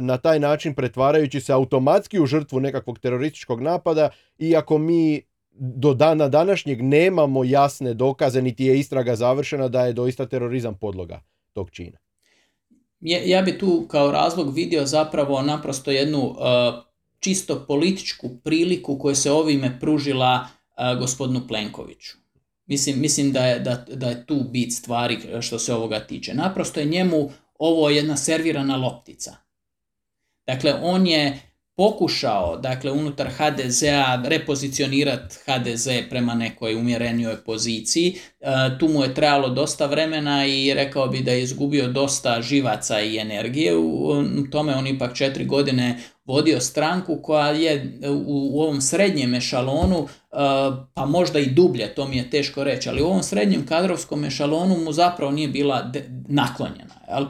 na 0.00 0.16
taj 0.18 0.40
način 0.40 0.74
pretvarajući 0.74 1.40
se 1.40 1.52
automatski 1.52 2.20
u 2.20 2.26
žrtvu 2.26 2.60
nekakvog 2.60 2.98
terorističkog 2.98 3.60
napada, 3.60 4.10
iako 4.38 4.78
mi 4.78 5.22
do 5.52 5.94
dana 5.94 6.28
današnjeg 6.28 6.82
nemamo 6.82 7.44
jasne 7.44 7.94
dokaze, 7.94 8.42
niti 8.42 8.64
je 8.64 8.78
istraga 8.78 9.16
završena 9.16 9.68
da 9.68 9.86
je 9.86 9.92
doista 9.92 10.26
terorizam 10.26 10.74
podloga 10.74 11.20
tog 11.52 11.70
čina 11.70 12.01
ja 13.02 13.42
bi 13.42 13.58
tu 13.58 13.86
kao 13.88 14.10
razlog 14.10 14.54
vidio 14.54 14.86
zapravo 14.86 15.42
naprosto 15.42 15.90
jednu 15.90 16.26
uh, 16.26 16.36
čisto 17.20 17.64
političku 17.66 18.28
priliku 18.44 18.98
koju 18.98 19.14
se 19.14 19.30
ovime 19.30 19.80
pružila 19.80 20.48
uh, 20.48 20.98
gospodinu 20.98 21.46
Plenkoviću. 21.48 22.16
Mislim, 22.66 23.00
mislim 23.00 23.32
da, 23.32 23.46
je, 23.46 23.58
da, 23.60 23.84
da 23.94 24.08
je 24.08 24.26
tu 24.26 24.44
bit 24.50 24.74
stvari 24.74 25.18
što 25.40 25.58
se 25.58 25.74
ovoga 25.74 26.00
tiče. 26.00 26.34
Naprosto 26.34 26.80
je 26.80 26.86
njemu 26.86 27.30
ovo 27.58 27.90
jedna 27.90 28.16
servirana 28.16 28.76
loptica. 28.76 29.36
Dakle, 30.46 30.74
on 30.82 31.06
je 31.06 31.51
pokušao, 31.82 32.56
dakle, 32.56 32.90
unutar 32.90 33.28
HDZ-a 33.28 34.22
repozicionirati 34.24 35.36
HDZ 35.46 35.88
prema 36.10 36.34
nekoj 36.34 36.74
umjerenijoj 36.74 37.36
poziciji. 37.36 38.16
E, 38.40 38.46
tu 38.78 38.88
mu 38.88 39.02
je 39.02 39.14
trebalo 39.14 39.48
dosta 39.48 39.86
vremena 39.86 40.46
i 40.46 40.74
rekao 40.74 41.06
bi 41.06 41.20
da 41.20 41.30
je 41.30 41.42
izgubio 41.42 41.88
dosta 41.88 42.42
živaca 42.42 43.00
i 43.00 43.18
energije. 43.18 43.76
U, 43.76 44.24
tome 44.50 44.74
on 44.74 44.86
ipak 44.86 45.16
četiri 45.16 45.44
godine 45.44 45.98
vodio 46.24 46.60
stranku 46.60 47.18
koja 47.22 47.50
je 47.50 47.98
u, 48.26 48.62
ovom 48.62 48.80
srednjem 48.80 49.34
ešalonu, 49.34 50.06
e, 50.06 50.36
pa 50.94 51.06
možda 51.06 51.38
i 51.38 51.50
dublje, 51.50 51.94
to 51.94 52.08
mi 52.08 52.16
je 52.16 52.30
teško 52.30 52.64
reći, 52.64 52.88
ali 52.88 53.02
u 53.02 53.06
ovom 53.06 53.22
srednjem 53.22 53.66
kadrovskom 53.66 54.24
ešalonu 54.24 54.78
mu 54.84 54.92
zapravo 54.92 55.32
nije 55.32 55.48
bila 55.48 55.92
naklonjena. 56.28 56.94
Jel? 57.08 57.26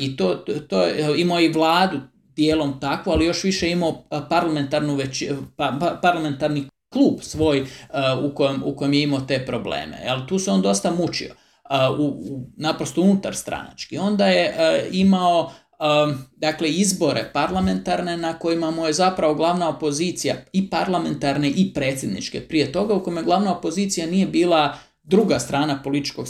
I 0.00 0.16
to, 0.16 0.34
to, 0.68 0.88
imao 1.16 1.40
i 1.40 1.48
vladu 1.48 2.00
dijelom 2.38 2.80
takvo, 2.80 3.12
ali 3.12 3.26
još 3.26 3.44
više 3.44 3.70
imao 3.70 4.04
parlamentarnu 4.30 4.94
već, 4.94 5.24
pa, 5.56 5.76
pa, 5.80 5.98
parlamentarni 6.02 6.68
klub 6.92 7.14
svoj 7.20 7.66
u 8.22 8.34
kojem, 8.34 8.62
u 8.64 8.76
kojem 8.76 8.92
je 8.92 9.02
imao 9.02 9.20
te 9.20 9.46
probleme. 9.46 9.98
Jel, 10.04 10.26
tu 10.28 10.38
se 10.38 10.50
on 10.50 10.62
dosta 10.62 10.90
mučio, 10.90 11.34
u, 11.98 12.04
u, 12.04 12.46
naprosto 12.56 13.00
unutar 13.00 13.34
stranački. 13.34 13.98
Onda 13.98 14.26
je 14.26 14.54
imao 14.92 15.52
dakle 16.36 16.70
izbore 16.70 17.30
parlamentarne 17.32 18.16
na 18.16 18.38
kojima 18.38 18.70
mu 18.70 18.86
je 18.86 18.92
zapravo 18.92 19.34
glavna 19.34 19.68
opozicija 19.68 20.36
i 20.52 20.70
parlamentarne 20.70 21.48
i 21.48 21.74
predsjedničke 21.74 22.40
prije 22.40 22.72
toga 22.72 22.94
u 22.94 23.02
kome 23.02 23.22
glavna 23.22 23.58
opozicija 23.58 24.06
nije 24.06 24.26
bila 24.26 24.78
druga 25.08 25.38
strana 25.38 25.82
političkog 25.82 26.26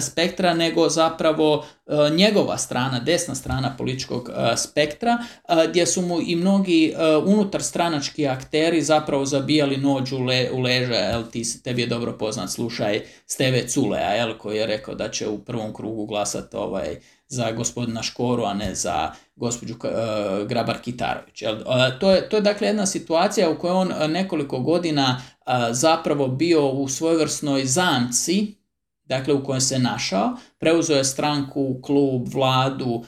spektra, 0.00 0.54
nego 0.54 0.88
zapravo 0.88 1.64
e, 1.86 2.10
njegova 2.10 2.58
strana, 2.58 3.00
desna 3.00 3.34
strana 3.34 3.74
političkog 3.78 4.30
e, 4.30 4.56
spektra, 4.56 5.18
e, 5.48 5.68
gdje 5.68 5.86
su 5.86 6.02
mu 6.02 6.20
i 6.20 6.36
mnogi 6.36 6.94
unutar 7.26 7.62
stranački 7.62 8.28
akteri 8.28 8.82
zapravo 8.82 9.24
zabijali 9.24 9.76
nođu 9.76 10.16
u 10.52 10.60
leže, 10.60 10.94
jel, 10.94 11.22
ti, 11.30 11.62
tebi 11.62 11.82
je 11.82 11.86
dobro 11.86 12.18
poznat 12.18 12.50
slušaj 12.50 13.02
Steve 13.26 13.68
Culea, 13.68 14.14
jel, 14.14 14.38
koji 14.38 14.56
je 14.56 14.66
rekao 14.66 14.94
da 14.94 15.10
će 15.10 15.28
u 15.28 15.38
prvom 15.38 15.74
krugu 15.74 16.06
glasati 16.06 16.56
ovaj, 16.56 16.96
za 17.30 17.52
gospodina 17.52 18.02
Škoru, 18.02 18.44
a 18.44 18.54
ne 18.54 18.74
za 18.74 19.10
gospođu 19.36 19.74
uh, 19.74 20.48
Grabar 20.48 20.78
Kitarović. 20.78 21.42
Jel? 21.42 21.56
to, 22.00 22.10
je, 22.10 22.28
to 22.28 22.36
je 22.36 22.42
dakle 22.42 22.66
jedna 22.66 22.86
situacija 22.86 23.50
u 23.50 23.58
kojoj 23.58 23.74
on 23.74 23.92
nekoliko 24.12 24.60
godina 24.60 25.22
zapravo 25.70 26.28
bio 26.28 26.68
u 26.68 26.88
svojevrsnoj 26.88 27.64
zamci, 27.64 28.54
dakle 29.04 29.34
u 29.34 29.44
kojoj 29.44 29.60
se 29.60 29.78
našao, 29.78 30.36
preuzeo 30.58 30.96
je 30.96 31.04
stranku, 31.04 31.80
klub, 31.82 32.28
vladu, 32.34 33.04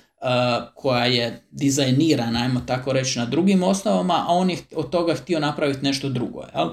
koja 0.75 1.05
je 1.05 1.43
dizajnirana, 1.51 2.43
ajmo 2.43 2.61
tako 2.67 2.93
reći, 2.93 3.19
na 3.19 3.27
drugim 3.27 3.63
osnovama, 3.63 4.15
a 4.15 4.33
on 4.33 4.51
je 4.51 4.59
od 4.75 4.91
toga 4.91 5.15
htio 5.15 5.41
napraviti 5.41 5.83
nešto 5.83 6.09
drugo. 6.09 6.45
Jel? 6.55 6.69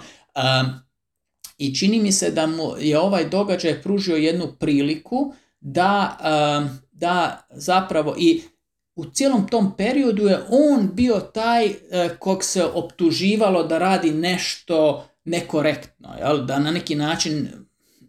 I 1.58 1.76
čini 1.76 2.00
mi 2.00 2.12
se 2.12 2.32
da 2.32 2.48
mu 2.48 2.74
je 2.80 3.00
ovaj 3.00 3.30
događaj 3.30 3.82
pružio 3.82 4.16
jednu 4.16 4.48
priliku 4.60 5.34
da, 5.62 6.18
da 7.00 7.48
zapravo 7.50 8.16
i 8.18 8.42
u 8.96 9.06
cijelom 9.06 9.48
tom 9.48 9.78
periodu 9.78 10.28
je 10.28 10.40
on 10.50 10.90
bio 10.94 11.20
taj 11.20 11.66
e, 11.66 11.76
kog 12.20 12.44
se 12.44 12.64
optuživalo 12.64 13.64
da 13.64 13.78
radi 13.78 14.12
nešto 14.12 15.08
nekorektno, 15.26 16.10
jel? 16.20 16.46
da 16.46 16.60
na 16.60 16.72
neki 16.72 16.96
način 16.96 17.50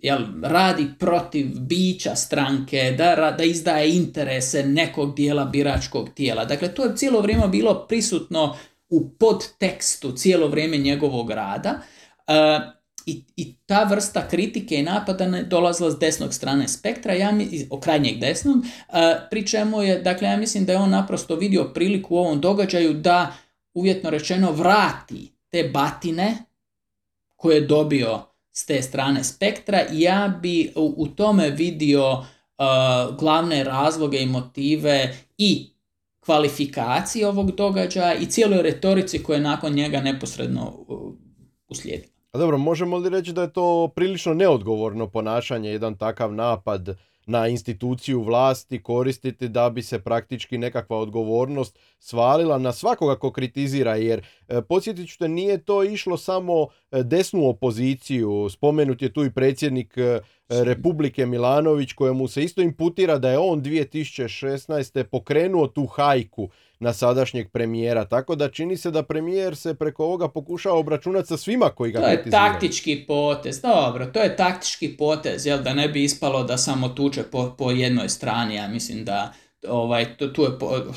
jel, 0.02 0.22
radi 0.42 0.86
protiv 0.98 1.46
bića 1.60 2.14
stranke, 2.14 2.94
da, 2.98 3.34
da 3.38 3.44
izdaje 3.44 3.96
interese 3.96 4.62
nekog 4.62 5.14
dijela 5.14 5.44
biračkog 5.44 6.08
tijela. 6.14 6.44
Dakle, 6.44 6.74
to 6.74 6.84
je 6.84 6.96
cijelo 6.96 7.20
vrijeme 7.20 7.48
bilo 7.48 7.86
prisutno 7.88 8.56
u 8.88 9.10
podtekstu 9.10 10.12
cijelo 10.12 10.48
vrijeme 10.48 10.76
njegovog 10.76 11.30
rada. 11.30 11.80
E, 12.26 12.32
i, 13.06 13.22
I 13.36 13.54
ta 13.66 13.84
vrsta 13.84 14.28
kritike 14.28 14.74
i 14.74 14.82
napada 14.82 15.26
ne 15.26 15.42
dolazila 15.42 15.90
s 15.90 15.98
desnog 15.98 16.34
strane 16.34 16.68
spektra, 16.68 17.14
ja 17.14 17.32
mi, 17.32 17.66
o 17.70 17.80
krajnjeg 17.80 18.20
desnog, 18.20 18.56
uh, 18.56 18.64
pri 19.30 19.46
čemu 19.46 19.82
je, 19.82 19.98
dakle, 19.98 20.28
ja 20.28 20.36
mislim 20.36 20.64
da 20.64 20.72
je 20.72 20.78
on 20.78 20.90
naprosto 20.90 21.36
vidio 21.36 21.70
priliku 21.74 22.14
u 22.14 22.18
ovom 22.18 22.40
događaju 22.40 22.94
da, 22.94 23.32
uvjetno 23.74 24.10
rečeno, 24.10 24.52
vrati 24.52 25.32
te 25.48 25.70
batine 25.74 26.38
koje 27.36 27.54
je 27.54 27.66
dobio 27.66 28.20
s 28.52 28.66
te 28.66 28.82
strane 28.82 29.24
spektra 29.24 29.80
ja 29.92 30.38
bi 30.42 30.72
u, 30.76 31.06
tome 31.06 31.50
vidio 31.50 32.12
uh, 32.12 32.24
glavne 33.18 33.64
razloge 33.64 34.18
i 34.18 34.26
motive 34.26 35.16
i 35.38 35.70
kvalifikacije 36.20 37.28
ovog 37.28 37.50
događaja 37.50 38.14
i 38.14 38.26
cijeloj 38.26 38.62
retorici 38.62 39.22
koja 39.22 39.40
nakon 39.40 39.72
njega 39.72 40.00
neposredno 40.00 40.84
uh, 40.88 41.12
uslijedila. 41.68 42.19
A 42.32 42.38
dobro, 42.38 42.58
možemo 42.58 42.96
li 42.96 43.08
reći 43.08 43.32
da 43.32 43.42
je 43.42 43.52
to 43.52 43.88
prilično 43.94 44.34
neodgovorno 44.34 45.10
ponašanje, 45.10 45.70
jedan 45.70 45.96
takav 45.96 46.32
napad 46.32 46.96
na 47.26 47.48
instituciju 47.48 48.22
vlasti 48.22 48.82
koristiti 48.82 49.48
da 49.48 49.70
bi 49.70 49.82
se 49.82 49.98
praktički 49.98 50.58
nekakva 50.58 50.96
odgovornost 50.96 51.78
svalila 51.98 52.58
na 52.58 52.72
svakoga 52.72 53.18
ko 53.18 53.32
kritizira, 53.32 53.96
jer 53.96 54.26
e, 54.48 54.62
podsjetit 54.62 55.08
ću 55.08 55.18
te, 55.18 55.28
nije 55.28 55.64
to 55.64 55.84
išlo 55.84 56.16
samo 56.16 56.66
e, 56.90 57.02
desnu 57.02 57.48
opoziciju, 57.48 58.48
spomenut 58.50 59.02
je 59.02 59.12
tu 59.12 59.24
i 59.24 59.32
predsjednik 59.32 59.96
e, 59.96 60.20
Republike 60.48 61.26
Milanović 61.26 61.92
kojemu 61.92 62.28
se 62.28 62.44
isto 62.44 62.62
imputira 62.62 63.18
da 63.18 63.30
je 63.30 63.38
on 63.38 63.62
2016. 63.62 65.02
pokrenuo 65.02 65.66
tu 65.66 65.86
hajku 65.86 66.50
na 66.80 66.92
sadašnjeg 66.92 67.50
premijera. 67.52 68.04
Tako 68.04 68.34
da 68.34 68.48
čini 68.48 68.76
se 68.76 68.90
da 68.90 69.02
premijer 69.02 69.56
se 69.56 69.74
preko 69.74 70.04
ovoga 70.04 70.28
pokušava 70.28 70.76
obračunati 70.76 71.28
sa 71.28 71.36
svima 71.36 71.68
koji 71.68 71.92
ga 71.92 72.00
To 72.00 72.06
je 72.06 72.30
taktički 72.30 73.04
potez, 73.06 73.60
dobro, 73.60 74.06
to 74.06 74.20
je 74.20 74.36
taktički 74.36 74.96
potez, 74.96 75.46
jel 75.46 75.62
da 75.62 75.74
ne 75.74 75.88
bi 75.88 76.04
ispalo 76.04 76.44
da 76.44 76.56
samo 76.56 76.88
tuče 76.88 77.22
po, 77.22 77.54
po 77.58 77.70
jednoj 77.70 78.08
strani, 78.08 78.54
ja 78.54 78.68
mislim 78.68 79.04
da 79.04 79.32
ovaj, 79.68 80.16
tu, 80.16 80.32
tu, 80.32 80.42
je, 80.42 80.50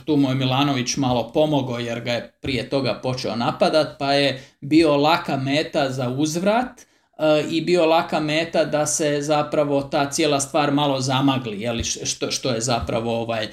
tu 0.05 0.17
mu 0.17 0.29
je 0.29 0.35
Milanović 0.35 0.97
malo 0.97 1.31
pomogao 1.33 1.79
jer 1.79 2.01
ga 2.01 2.11
je 2.11 2.31
prije 2.41 2.69
toga 2.69 2.99
počeo 3.03 3.35
napadat, 3.35 3.99
pa 3.99 4.13
je 4.13 4.43
bio 4.61 4.97
laka 4.97 5.37
meta 5.37 5.89
za 5.89 6.09
uzvrat, 6.09 6.81
i 7.51 7.61
bio 7.61 7.85
laka 7.85 8.19
meta 8.19 8.65
da 8.65 8.85
se 8.85 9.21
zapravo 9.21 9.81
ta 9.81 10.11
cijela 10.11 10.39
stvar 10.39 10.71
malo 10.71 11.01
zamagli, 11.01 11.61
jeli, 11.61 11.83
što, 11.83 12.31
što 12.31 12.49
je 12.49 12.61
zapravo 12.61 13.21
ovaj 13.21 13.47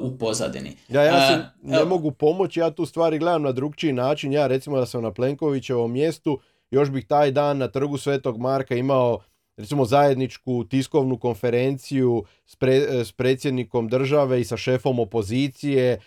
u 0.00 0.18
pozadini. 0.18 0.76
Ja, 0.88 1.02
ja 1.02 1.28
se 1.28 1.44
ne 1.62 1.84
mogu 1.84 2.10
pomoći, 2.10 2.60
ja 2.60 2.70
tu 2.70 2.86
stvari 2.86 3.18
gledam 3.18 3.42
na 3.42 3.52
drugčiji 3.52 3.92
način. 3.92 4.32
Ja 4.32 4.46
recimo 4.46 4.76
da 4.78 4.86
sam 4.86 5.02
na 5.02 5.12
Plenkovićevom 5.12 5.92
mjestu, 5.92 6.40
još 6.70 6.90
bih 6.90 7.06
taj 7.06 7.30
dan 7.30 7.58
na 7.58 7.68
trgu 7.68 7.98
Svetog 7.98 8.38
Marka 8.38 8.74
imao 8.74 9.18
recimo 9.56 9.84
zajedničku 9.84 10.64
tiskovnu 10.64 11.18
konferenciju 11.18 12.24
s, 12.46 12.56
s 13.04 13.12
predsjednikom 13.12 13.88
države 13.88 14.40
i 14.40 14.44
sa 14.44 14.56
šefom 14.56 14.98
opozicije, 14.98 16.00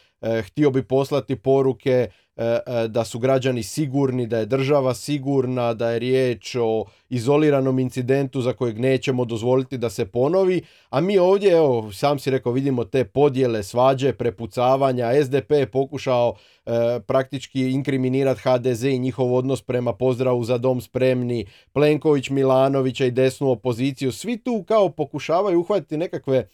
htio 0.46 0.72
bi 0.72 0.84
poslati 0.84 1.36
poruke 1.36 2.10
E, 2.36 2.60
e, 2.66 2.88
da 2.88 3.06
su 3.06 3.20
građani 3.20 3.64
sigurni, 3.64 4.28
da 4.28 4.38
je 4.38 4.46
država 4.46 4.94
sigurna, 4.94 5.74
da 5.74 5.92
je 5.92 6.00
riječ 6.00 6.56
o 6.60 6.86
izoliranom 7.10 7.80
incidentu 7.80 8.42
za 8.42 8.54
kojeg 8.54 8.80
nećemo 8.80 9.26
dozvoliti 9.26 9.78
da 9.78 9.90
se 9.90 10.06
ponovi, 10.06 10.62
a 10.90 11.02
mi 11.02 11.18
ovdje, 11.18 11.52
evo, 11.52 11.92
sam 11.92 12.20
si 12.20 12.32
rekao, 12.32 12.52
vidimo 12.52 12.84
te 12.84 13.04
podjele, 13.04 13.64
svađe, 13.64 14.14
prepucavanja, 14.14 15.24
SDP 15.24 15.52
je 15.52 15.72
pokušao 15.72 16.36
e, 16.66 16.72
praktički 17.08 17.72
inkriminirati 17.72 18.42
HDZ 18.44 18.84
i 18.84 19.00
njihov 19.00 19.36
odnos 19.36 19.62
prema 19.62 19.94
pozdravu 19.94 20.44
za 20.44 20.58
dom 20.58 20.82
spremni, 20.82 21.46
Plenković, 21.74 22.30
Milanovića 22.30 23.06
i 23.06 23.12
desnu 23.12 23.50
opoziciju, 23.50 24.12
svi 24.12 24.38
tu 24.38 24.64
kao 24.68 24.90
pokušavaju 24.90 25.60
uhvatiti 25.60 25.98
nekakve 25.98 26.38
E, 26.38 26.46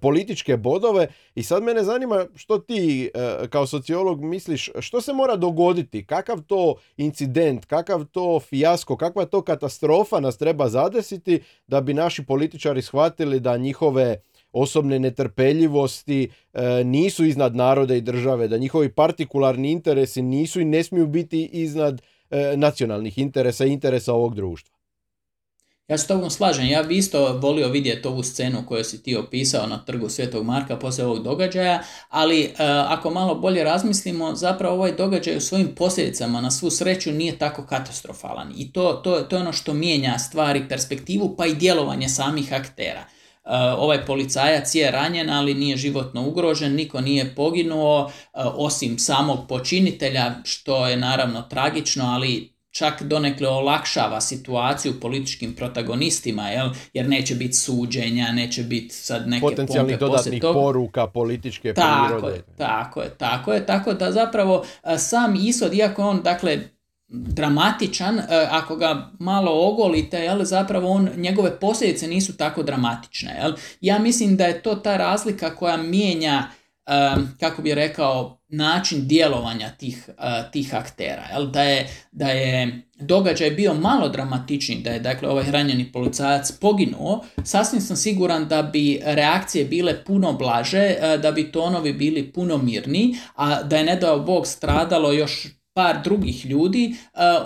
političke 0.00 0.56
bodove 0.56 1.06
i 1.34 1.42
sad 1.42 1.62
mene 1.62 1.84
zanima 1.84 2.26
što 2.34 2.58
ti 2.58 3.10
e, 3.14 3.48
kao 3.48 3.66
sociolog 3.66 4.24
misliš 4.24 4.70
što 4.80 5.00
se 5.00 5.12
mora 5.12 5.36
dogoditi, 5.36 6.06
kakav 6.06 6.42
to 6.42 6.74
incident, 6.96 7.64
kakav 7.64 8.04
to 8.04 8.40
fijasko, 8.40 8.96
kakva 8.96 9.24
to 9.24 9.42
katastrofa 9.42 10.20
nas 10.20 10.38
treba 10.38 10.68
zadesiti 10.68 11.42
da 11.66 11.80
bi 11.80 11.94
naši 11.94 12.24
političari 12.24 12.82
shvatili 12.82 13.40
da 13.40 13.56
njihove 13.56 14.20
osobne 14.52 14.98
netrpeljivosti 14.98 16.30
e, 16.52 16.84
nisu 16.84 17.24
iznad 17.24 17.56
naroda 17.56 17.94
i 17.94 18.00
države, 18.00 18.48
da 18.48 18.58
njihovi 18.58 18.92
partikularni 18.92 19.70
interesi 19.70 20.22
nisu 20.22 20.60
i 20.60 20.64
ne 20.64 20.82
smiju 20.82 21.06
biti 21.06 21.44
iznad 21.52 22.02
nacionalnih 22.56 23.18
interesa 23.18 23.64
i 23.66 23.72
interesa 23.72 24.14
ovog 24.14 24.34
društva. 24.34 24.75
Ja 25.88 25.98
se 25.98 26.06
tobom 26.06 26.30
slažem, 26.30 26.66
ja 26.66 26.82
bi 26.82 26.96
isto 26.96 27.32
volio 27.32 27.68
vidjeti 27.68 28.08
ovu 28.08 28.22
scenu 28.22 28.66
koju 28.66 28.84
si 28.84 29.02
ti 29.02 29.16
opisao 29.16 29.66
na 29.66 29.84
trgu 29.84 30.08
Svetog 30.08 30.44
Marka 30.44 30.76
poslije 30.76 31.06
ovog 31.06 31.22
događaja, 31.22 31.82
ali 32.08 32.42
e, 32.42 32.52
ako 32.88 33.10
malo 33.10 33.34
bolje 33.34 33.64
razmislimo, 33.64 34.34
zapravo 34.34 34.74
ovaj 34.74 34.92
događaj 34.92 35.36
u 35.36 35.40
svojim 35.40 35.74
posljedicama 35.74 36.40
na 36.40 36.50
svu 36.50 36.70
sreću 36.70 37.12
nije 37.12 37.38
tako 37.38 37.66
katastrofalan 37.66 38.52
i 38.56 38.72
to, 38.72 38.92
to, 38.92 39.20
to 39.20 39.36
je 39.36 39.40
ono 39.40 39.52
što 39.52 39.74
mijenja 39.74 40.18
stvari, 40.18 40.68
perspektivu 40.68 41.36
pa 41.36 41.46
i 41.46 41.54
djelovanje 41.54 42.08
samih 42.08 42.52
aktera. 42.52 43.00
E, 43.00 43.06
ovaj 43.78 44.06
policajac 44.06 44.74
je 44.74 44.90
ranjen, 44.90 45.30
ali 45.30 45.54
nije 45.54 45.76
životno 45.76 46.28
ugrožen, 46.28 46.74
niko 46.74 47.00
nije 47.00 47.34
poginuo, 47.34 48.10
e, 48.10 48.40
osim 48.44 48.98
samog 48.98 49.38
počinitelja, 49.48 50.34
što 50.44 50.86
je 50.86 50.96
naravno 50.96 51.42
tragično, 51.42 52.04
ali 52.04 52.55
čak 52.76 53.02
donekle 53.02 53.48
olakšava 53.48 54.20
situaciju 54.20 55.00
političkim 55.00 55.54
protagonistima, 55.54 56.48
jel? 56.48 56.68
jer 56.92 57.08
neće 57.08 57.34
biti 57.34 57.54
suđenja, 57.54 58.32
neće 58.32 58.62
biti 58.62 58.94
sad 58.94 59.28
neke 59.28 59.40
Potencijalnih 59.40 59.98
dodatnih 59.98 60.42
poruka 60.42 61.06
političke 61.06 61.74
tako 61.74 62.06
prirode. 62.06 62.36
Je, 62.36 62.42
tako 62.56 63.00
je, 63.00 63.10
tako 63.18 63.52
je, 63.52 63.66
tako 63.66 63.92
da 63.92 64.12
zapravo 64.12 64.64
sam 64.98 65.34
ishod, 65.36 65.74
iako 65.74 66.02
on, 66.02 66.22
dakle, 66.22 66.58
dramatičan, 67.08 68.20
ako 68.50 68.76
ga 68.76 69.10
malo 69.18 69.68
ogolite, 69.68 70.18
jel, 70.18 70.44
zapravo 70.44 70.88
on, 70.88 71.08
njegove 71.16 71.60
posljedice 71.60 72.08
nisu 72.08 72.36
tako 72.36 72.62
dramatične. 72.62 73.36
Jel? 73.42 73.52
Ja 73.80 73.98
mislim 73.98 74.36
da 74.36 74.44
je 74.46 74.62
to 74.62 74.74
ta 74.74 74.96
razlika 74.96 75.54
koja 75.54 75.76
mijenja 75.76 76.48
kako 77.40 77.62
bi 77.62 77.74
rekao, 77.74 78.38
način 78.48 79.08
djelovanja 79.08 79.70
tih, 79.70 80.08
tih 80.52 80.74
aktera. 80.74 81.22
Jel? 81.32 81.46
Da, 81.46 81.62
je, 81.62 81.88
da 82.12 82.28
je 82.28 82.82
događaj 83.00 83.50
bio 83.50 83.74
malo 83.74 84.08
dramatičniji, 84.08 84.82
da 84.82 84.90
je 84.90 85.00
dakle 85.00 85.28
ovaj 85.28 85.50
ranjeni 85.50 85.92
policajac 85.92 86.52
poginuo, 86.52 87.24
sasvim 87.44 87.80
sam 87.80 87.96
siguran 87.96 88.48
da 88.48 88.62
bi 88.62 89.00
reakcije 89.04 89.64
bile 89.64 90.04
puno 90.04 90.32
blaže, 90.32 90.94
da 91.22 91.32
bi 91.32 91.52
tonovi 91.52 91.92
bili 91.92 92.32
puno 92.32 92.58
mirni, 92.58 93.16
a 93.34 93.62
da 93.62 93.76
je 93.76 93.84
ne 93.84 93.96
dao 93.96 94.20
Bog 94.20 94.46
stradalo 94.46 95.12
još 95.12 95.46
par 95.72 96.02
drugih 96.04 96.46
ljudi, 96.46 96.94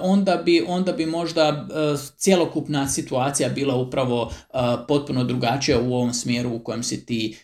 onda 0.02 0.36
bi, 0.36 0.64
onda 0.66 0.92
bi 0.92 1.06
možda 1.06 1.68
cjelokupna 2.16 2.88
situacija 2.88 3.48
bila 3.48 3.74
upravo 3.74 4.32
potpuno 4.88 5.24
drugačija 5.24 5.80
u 5.80 5.94
ovom 5.94 6.12
smjeru 6.14 6.54
u 6.54 6.58
kojem 6.58 6.82
si 6.82 7.06
ti 7.06 7.36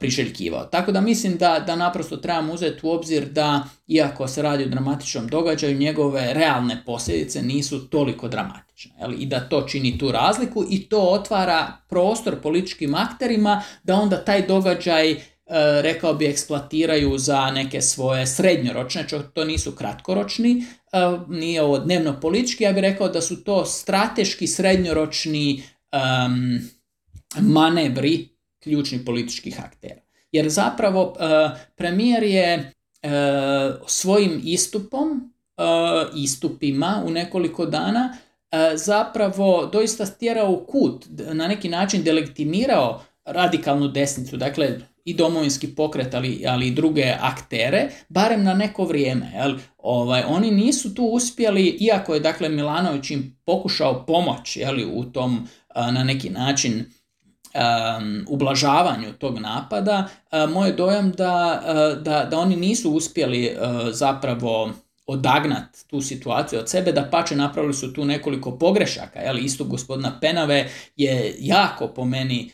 priželjkivao. 0.00 0.64
Tako 0.64 0.92
da 0.92 1.00
mislim 1.00 1.36
da, 1.36 1.64
da 1.66 1.76
naprosto 1.76 2.16
trebamo 2.16 2.52
uzeti 2.52 2.86
u 2.86 2.90
obzir 2.90 3.24
da, 3.24 3.64
iako 3.86 4.28
se 4.28 4.42
radi 4.42 4.64
o 4.64 4.68
dramatičnom 4.68 5.28
događaju, 5.28 5.78
njegove 5.78 6.34
realne 6.34 6.82
posljedice 6.86 7.42
nisu 7.42 7.88
toliko 7.88 8.28
dramatične. 8.28 8.92
Jel? 9.00 9.12
I 9.18 9.26
da 9.26 9.48
to 9.48 9.62
čini 9.62 9.98
tu 9.98 10.12
razliku 10.12 10.64
i 10.70 10.88
to 10.88 11.00
otvara 11.00 11.72
prostor 11.88 12.40
političkim 12.40 12.94
akterima 12.94 13.62
da 13.82 13.94
onda 13.94 14.24
taj 14.24 14.46
događaj 14.46 15.10
e, 15.10 15.18
rekao 15.82 16.14
bi 16.14 16.26
eksploatiraju 16.26 17.18
za 17.18 17.50
neke 17.50 17.80
svoje 17.80 18.26
srednjoročne, 18.26 19.06
to 19.34 19.44
nisu 19.44 19.72
kratkoročni, 19.72 20.64
e, 20.92 20.98
nije 21.28 21.62
ovo 21.62 21.78
dnevno 21.78 22.20
politički, 22.20 22.64
ja 22.64 22.72
bih 22.72 22.80
rekao 22.80 23.08
da 23.08 23.20
su 23.20 23.44
to 23.44 23.64
strateški 23.64 24.46
srednjoročni 24.46 25.62
um, 25.92 26.60
manevri 27.40 28.31
ključnih 28.62 29.00
političkih 29.06 29.64
aktera. 29.64 30.00
Jer 30.32 30.48
zapravo 30.48 31.16
e, 31.20 31.50
premijer 31.76 32.22
je 32.22 32.52
e, 32.52 33.10
svojim 33.86 34.40
istupom, 34.44 35.32
e, 35.56 35.62
istupima 36.16 37.02
u 37.06 37.10
nekoliko 37.10 37.66
dana 37.66 38.16
zapravo 38.74 39.66
doista 39.72 40.06
stjerao 40.06 40.64
kut, 40.68 41.06
na 41.32 41.48
neki 41.48 41.68
način 41.68 42.02
delegitimirao 42.02 43.02
radikalnu 43.24 43.88
desnicu, 43.88 44.36
dakle 44.36 44.78
i 45.04 45.14
domovinski 45.14 45.74
pokret, 45.74 46.14
ali, 46.14 46.44
ali 46.46 46.66
i 46.66 46.74
druge 46.74 47.14
aktere, 47.20 47.88
barem 48.08 48.42
na 48.42 48.54
neko 48.54 48.84
vrijeme. 48.84 49.32
Jel? 49.34 49.58
Ovaj, 49.78 50.22
oni 50.28 50.50
nisu 50.50 50.94
tu 50.94 51.04
uspjeli, 51.04 51.76
iako 51.80 52.14
je 52.14 52.20
dakle 52.20 52.48
Milanović 52.48 53.10
im 53.10 53.36
pokušao 53.44 54.06
pomoći 54.06 54.60
jeli, 54.60 54.84
u 54.84 55.04
tom 55.04 55.48
na 55.74 56.04
neki 56.04 56.30
način 56.30 56.84
um, 57.54 58.24
ublažavanju 58.28 59.12
tog 59.12 59.38
napada, 59.38 60.08
uh, 60.32 60.50
moj 60.50 60.72
dojam 60.72 61.10
da, 61.10 61.62
uh, 61.64 62.02
da, 62.02 62.24
da 62.24 62.38
oni 62.38 62.56
nisu 62.56 62.90
uspjeli 62.90 63.50
uh, 63.56 63.90
zapravo 63.90 64.70
odagnat 65.06 65.84
tu 65.86 66.00
situaciju 66.00 66.60
od 66.60 66.68
sebe, 66.68 66.92
da 66.92 67.08
pače 67.10 67.36
napravili 67.36 67.74
su 67.74 67.92
tu 67.92 68.04
nekoliko 68.04 68.58
pogrešaka, 68.58 69.20
jel, 69.20 69.38
isto 69.38 69.64
gospodina 69.64 70.18
Penave 70.20 70.70
je 70.96 71.34
jako 71.38 71.88
po 71.88 72.04
meni 72.04 72.50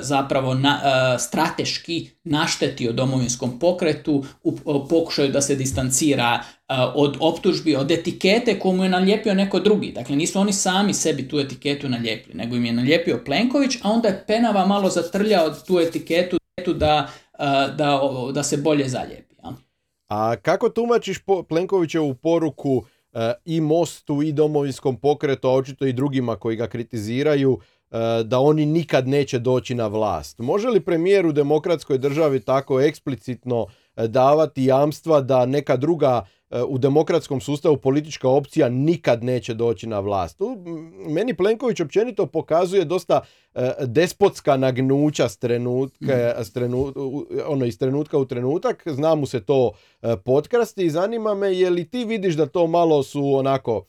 zapravo 0.00 0.54
na, 0.54 0.80
strateški 1.18 2.10
naštetio 2.24 2.92
domovinskom 2.92 3.58
pokretu 3.58 4.24
u 4.42 4.52
pokušaju 4.88 5.32
da 5.32 5.40
se 5.40 5.54
distancira 5.54 6.40
od 6.94 7.16
optužbi, 7.20 7.76
od 7.76 7.90
etikete 7.90 8.58
koju 8.58 8.72
mu 8.72 8.84
je 8.84 8.90
nalijepio 8.90 9.34
neko 9.34 9.60
drugi. 9.60 9.92
Dakle, 9.92 10.16
nisu 10.16 10.38
oni 10.38 10.52
sami 10.52 10.94
sebi 10.94 11.28
tu 11.28 11.38
etiketu 11.40 11.88
nalijepili, 11.88 12.34
nego 12.34 12.56
im 12.56 12.64
je 12.64 12.72
nalijepio 12.72 13.22
Plenković, 13.24 13.76
a 13.82 13.90
onda 13.90 14.08
je 14.08 14.24
Penava 14.26 14.66
malo 14.66 14.88
zatrljao 14.88 15.50
tu 15.50 15.80
etiketu 15.80 16.38
da, 16.74 17.08
da, 17.76 18.00
da 18.32 18.42
se 18.42 18.56
bolje 18.56 18.88
zalijepi. 18.88 19.26
A 20.08 20.36
kako 20.36 20.68
tumačiš 20.68 21.18
Plenkovićevu 21.48 22.14
poruku 22.14 22.84
i 23.44 23.60
Mostu 23.60 24.22
i 24.22 24.32
domovinskom 24.32 24.96
pokretu, 24.96 25.48
a 25.48 25.52
očito 25.52 25.86
i 25.86 25.92
drugima 25.92 26.36
koji 26.36 26.56
ga 26.56 26.66
kritiziraju, 26.66 27.60
E, 27.60 27.75
da 28.24 28.40
oni 28.40 28.66
nikad 28.66 29.08
neće 29.08 29.38
doći 29.38 29.74
na 29.74 29.86
vlast. 29.86 30.38
Može 30.38 30.68
li 30.68 30.80
premijer 30.80 31.26
u 31.26 31.32
demokratskoj 31.32 31.98
državi 31.98 32.40
tako 32.40 32.80
eksplicitno 32.80 33.66
e, 33.96 34.08
davati 34.08 34.64
jamstva 34.64 35.20
da 35.20 35.46
neka 35.46 35.76
druga 35.76 36.26
e, 36.50 36.62
u 36.62 36.78
demokratskom 36.78 37.40
sustavu 37.40 37.76
politička 37.76 38.28
opcija 38.28 38.68
nikad 38.68 39.24
neće 39.24 39.54
doći 39.54 39.86
na 39.86 40.00
vlast. 40.00 40.40
Meni 41.08 41.36
Plenković 41.36 41.80
općenito 41.80 42.26
pokazuje 42.26 42.84
dosta 42.84 43.20
despotska 43.86 44.56
nagnuća 44.56 45.28
s 45.28 45.36
trenutka, 45.36 46.44
s 46.44 46.52
ono 47.46 47.64
iz 47.64 47.78
trenutka 47.78 48.18
u 48.18 48.24
trenutak. 48.24 48.82
Zna 48.86 49.14
mu 49.14 49.26
se 49.26 49.44
to 49.44 49.72
potkrasti 50.24 50.84
i 50.84 50.90
zanima 50.90 51.34
me 51.34 51.54
je 51.54 51.70
li 51.70 51.90
ti 51.90 52.04
vidiš 52.04 52.34
da 52.34 52.46
to 52.46 52.66
malo 52.66 53.02
su 53.02 53.34
onako 53.34 53.84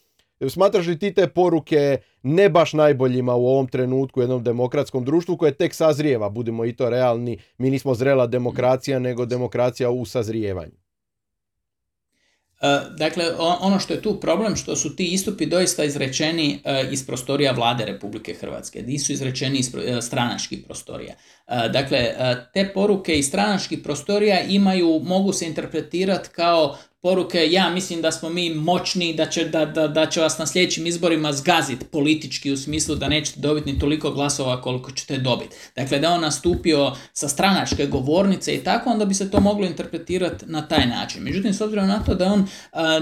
Smatraš 0.50 0.88
li 0.88 1.00
ti 1.00 1.14
te 1.14 1.28
poruke 1.28 1.98
ne 2.24 2.50
baš 2.50 2.74
najboljima 2.74 3.36
u 3.36 3.48
ovom 3.48 3.68
trenutku 3.68 4.22
jednom 4.22 4.44
demokratskom 4.44 5.06
društvu 5.06 5.38
koje 5.38 5.52
tek 5.52 5.74
sazrijeva, 5.74 6.30
budimo 6.30 6.66
i 6.66 6.76
to 6.76 6.90
realni, 6.90 7.38
mi 7.58 7.70
nismo 7.70 7.94
zrela 7.94 8.28
demokracija 8.28 9.00
nego 9.00 9.26
demokracija 9.26 9.90
u 9.90 10.06
sazrijevanju? 10.06 10.72
Dakle, 12.98 13.26
ono 13.40 13.80
što 13.80 13.94
je 13.94 14.02
tu 14.02 14.20
problem, 14.20 14.56
što 14.56 14.76
su 14.76 14.96
ti 14.96 15.06
istupi 15.06 15.46
doista 15.46 15.84
izrečeni 15.84 16.60
iz 16.92 17.06
prostorija 17.06 17.52
vlade 17.52 17.86
Republike 17.86 18.34
Hrvatske, 18.34 18.82
nisu 18.82 19.14
izrečeni 19.14 19.58
iz 19.58 19.72
stranačkih 20.02 20.60
prostorija. 20.66 21.14
Dakle, 21.74 22.14
te 22.54 22.72
poruke 22.74 23.16
iz 23.16 23.28
stranačkih 23.28 23.80
prostorija 23.84 24.42
imaju, 24.42 25.02
mogu 25.04 25.34
se 25.34 25.46
interpretirati 25.46 26.30
kao 26.30 26.78
poruke, 27.02 27.52
ja 27.52 27.70
mislim 27.70 28.02
da 28.02 28.12
smo 28.12 28.30
mi 28.30 28.50
moćni, 28.50 29.14
da 29.14 29.26
će, 29.26 29.46
da, 29.46 29.66
da, 29.66 29.88
da 29.88 30.06
će 30.06 30.22
vas 30.22 30.38
na 30.38 30.48
sljedećim 30.48 30.88
izborima 30.88 31.34
zgaziti 31.34 31.86
politički 31.86 32.52
u 32.52 32.58
smislu 32.58 32.96
da 32.96 33.08
nećete 33.08 33.40
dobiti 33.40 33.72
ni 33.72 33.80
toliko 33.80 34.12
glasova 34.12 34.62
koliko 34.62 34.92
ćete 34.92 35.18
dobiti. 35.18 35.56
Dakle, 35.76 36.00
da 36.00 36.12
on 36.12 36.22
nastupio 36.22 36.92
sa 37.14 37.28
stranačke 37.28 37.86
govornice 37.86 38.56
i 38.56 38.64
tako, 38.64 38.90
onda 38.90 39.06
bi 39.06 39.14
se 39.14 39.32
to 39.32 39.40
moglo 39.40 39.66
interpretirati 39.66 40.46
na 40.46 40.68
taj 40.68 40.88
način. 40.88 41.24
Međutim, 41.24 41.54
s 41.54 41.62
obzirom 41.62 41.88
na 41.88 42.04
to 42.04 42.16
da 42.16 42.26
je 42.26 42.32
on 42.32 42.48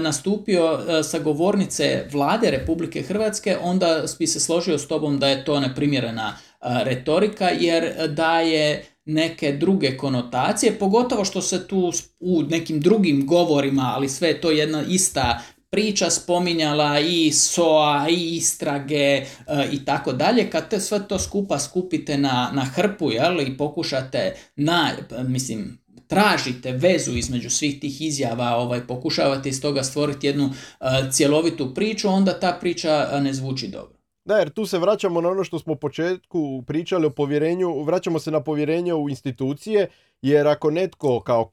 nastupio 0.00 0.78
sa 1.02 1.18
govornice 1.18 2.08
vlade 2.12 2.50
Republike 2.50 3.02
Hrvatske, 3.02 3.56
onda 3.62 4.04
bi 4.18 4.26
se 4.26 4.40
složio 4.40 4.78
s 4.78 4.88
tobom 4.88 5.18
da 5.18 5.28
je 5.28 5.44
to 5.44 5.60
neprimjerena 5.60 6.36
retorika, 6.60 7.48
jer 7.48 8.08
daje 8.08 8.86
neke 9.06 9.52
druge 9.52 9.96
konotacije, 9.96 10.78
pogotovo 10.78 11.24
što 11.24 11.42
se 11.42 11.68
tu 11.68 11.92
u 12.20 12.42
nekim 12.42 12.80
drugim 12.80 13.26
govorima, 13.26 13.92
ali 13.96 14.08
sve 14.08 14.28
je 14.28 14.40
to 14.40 14.50
jedna 14.50 14.84
ista 14.88 15.42
priča 15.70 16.10
spominjala 16.10 17.00
i 17.00 17.32
SOA, 17.32 18.06
i 18.10 18.36
istrage 18.36 18.94
e, 18.96 19.24
i 19.72 19.84
tako 19.84 20.12
dalje. 20.12 20.50
Kad 20.50 20.68
te 20.70 20.80
sve 20.80 21.08
to 21.08 21.18
skupa 21.18 21.58
skupite 21.58 22.18
na, 22.18 22.50
na 22.54 22.64
hrpu 22.64 23.12
jel, 23.12 23.40
i 23.40 23.56
pokušate 23.56 24.34
na, 24.56 24.90
mislim, 25.28 25.78
tražite 26.06 26.72
vezu 26.72 27.12
između 27.16 27.50
svih 27.50 27.80
tih 27.80 28.02
izjava, 28.02 28.56
ovaj, 28.56 28.86
pokušavate 28.86 29.48
iz 29.48 29.62
toga 29.62 29.82
stvoriti 29.82 30.26
jednu 30.26 30.44
uh, 30.44 30.86
cjelovitu 31.12 31.74
priču, 31.74 32.08
onda 32.08 32.40
ta 32.40 32.58
priča 32.60 33.20
ne 33.20 33.32
zvuči 33.32 33.68
dobro. 33.68 33.95
Da, 34.26 34.38
jer 34.38 34.50
tu 34.50 34.66
se 34.66 34.78
vraćamo 34.78 35.20
na 35.20 35.28
ono 35.28 35.44
što 35.44 35.58
smo 35.58 35.72
u 35.72 35.76
početku 35.76 36.64
pričali 36.66 37.06
o 37.06 37.10
povjerenju, 37.10 37.82
vraćamo 37.82 38.18
se 38.18 38.30
na 38.30 38.40
povjerenje 38.40 38.94
u 38.94 39.08
institucije, 39.08 39.88
jer 40.22 40.48
ako 40.48 40.70
netko 40.70 41.20
kao 41.20 41.52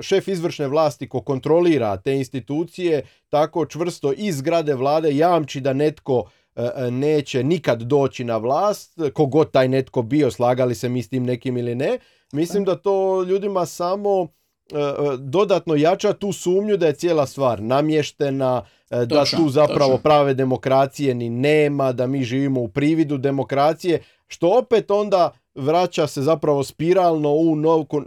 šef 0.00 0.28
izvršne 0.28 0.68
vlasti 0.68 1.08
ko 1.08 1.20
kontrolira 1.20 1.96
te 1.96 2.16
institucije 2.16 3.02
tako 3.28 3.66
čvrsto 3.66 4.12
iz 4.16 4.36
zgrade 4.36 4.74
vlade 4.74 5.16
jamči 5.16 5.60
da 5.60 5.72
netko 5.72 6.24
e, 6.56 6.62
e, 6.76 6.90
neće 6.90 7.44
nikad 7.44 7.82
doći 7.82 8.24
na 8.24 8.36
vlast, 8.36 8.98
kogod 9.14 9.50
taj 9.50 9.68
netko 9.68 10.02
bio, 10.02 10.30
slagali 10.30 10.74
se 10.74 10.88
mi 10.88 11.02
s 11.02 11.08
tim 11.08 11.24
nekim 11.24 11.56
ili 11.56 11.74
ne, 11.74 11.98
mislim 12.32 12.64
da 12.64 12.76
to 12.76 13.22
ljudima 13.22 13.66
samo 13.66 14.22
e, 14.22 14.74
dodatno 15.18 15.74
jača 15.74 16.12
tu 16.12 16.32
sumnju 16.32 16.76
da 16.76 16.86
je 16.86 16.92
cijela 16.92 17.26
stvar 17.26 17.62
namještena, 17.62 18.64
E, 18.90 19.06
da 19.06 19.24
tu 19.24 19.48
zapravo 19.48 19.98
prave 19.98 20.34
demokracije 20.34 21.14
ni 21.14 21.30
nema, 21.30 21.92
da 21.92 22.06
mi 22.06 22.24
živimo 22.24 22.60
u 22.60 22.68
prividu 22.68 23.18
demokracije, 23.18 24.00
što 24.26 24.58
opet 24.58 24.90
onda 24.90 25.30
vraća 25.54 26.06
se 26.06 26.22
zapravo 26.22 26.64
spiralno 26.64 27.30
u 27.30 27.56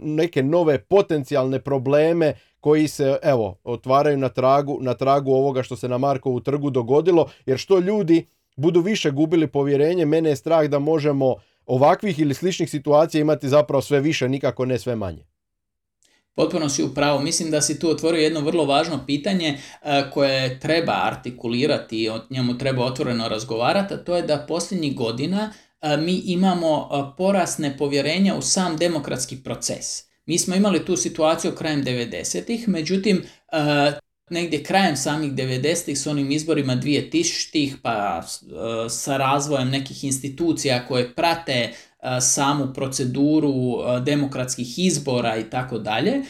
neke 0.00 0.42
nove 0.42 0.78
potencijalne 0.78 1.60
probleme 1.60 2.34
koji 2.60 2.88
se 2.88 3.18
evo 3.22 3.56
otvaraju 3.64 4.16
na 4.16 4.28
tragu, 4.28 4.78
na 4.80 4.94
tragu 4.94 5.32
ovoga 5.32 5.62
što 5.62 5.76
se 5.76 5.88
na 5.88 5.98
Markovu 5.98 6.40
trgu 6.40 6.70
dogodilo, 6.70 7.28
jer 7.46 7.58
što 7.58 7.78
ljudi 7.78 8.26
budu 8.56 8.80
više 8.80 9.10
gubili 9.10 9.46
povjerenje, 9.46 10.04
mene 10.06 10.30
je 10.30 10.36
strah 10.36 10.66
da 10.66 10.78
možemo 10.78 11.36
ovakvih 11.66 12.18
ili 12.18 12.34
sličnih 12.34 12.70
situacija 12.70 13.20
imati 13.20 13.48
zapravo 13.48 13.82
sve 13.82 14.00
više, 14.00 14.28
nikako 14.28 14.64
ne 14.64 14.78
sve 14.78 14.96
manje. 14.96 15.31
Potpuno 16.34 16.68
si 16.68 16.82
u. 16.82 16.90
Mislim 17.22 17.50
da 17.50 17.60
si 17.60 17.78
tu 17.78 17.90
otvorio 17.90 18.20
jedno 18.20 18.40
vrlo 18.40 18.64
važno 18.64 19.06
pitanje 19.06 19.58
e, 19.82 20.04
koje 20.12 20.60
treba 20.60 21.00
artikulirati 21.02 22.02
i 22.02 22.08
o 22.08 22.20
njemu 22.30 22.58
treba 22.58 22.84
otvoreno 22.84 23.28
razgovarati, 23.28 23.94
a 23.94 24.04
to 24.04 24.16
je 24.16 24.22
da 24.22 24.44
posljednjih 24.48 24.96
godina 24.96 25.52
e, 25.80 25.96
mi 25.96 26.22
imamo 26.24 26.88
e, 26.92 27.16
porast 27.16 27.58
nepovjerenja 27.58 28.34
u 28.34 28.42
sam 28.42 28.76
demokratski 28.76 29.36
proces. 29.36 30.12
Mi 30.26 30.38
smo 30.38 30.54
imali 30.54 30.84
tu 30.84 30.96
situaciju 30.96 31.54
krajem 31.54 31.84
90-ih, 31.84 32.68
međutim 32.68 33.22
negdje 34.30 34.62
krajem 34.62 34.96
samih 34.96 35.32
90-ih 35.32 35.98
s 35.98 36.06
onim 36.06 36.30
izborima 36.30 36.76
2000-ih 36.76 37.76
pa 37.82 38.22
sa 38.90 39.16
razvojem 39.16 39.68
nekih 39.68 40.04
institucija 40.04 40.86
koje 40.86 41.14
prate 41.14 41.72
samu 42.20 42.72
proceduru 42.74 43.52
demokratskih 44.04 44.78
izbora 44.78 45.36
i 45.36 45.50
tako 45.50 45.78
dalje, 45.78 46.22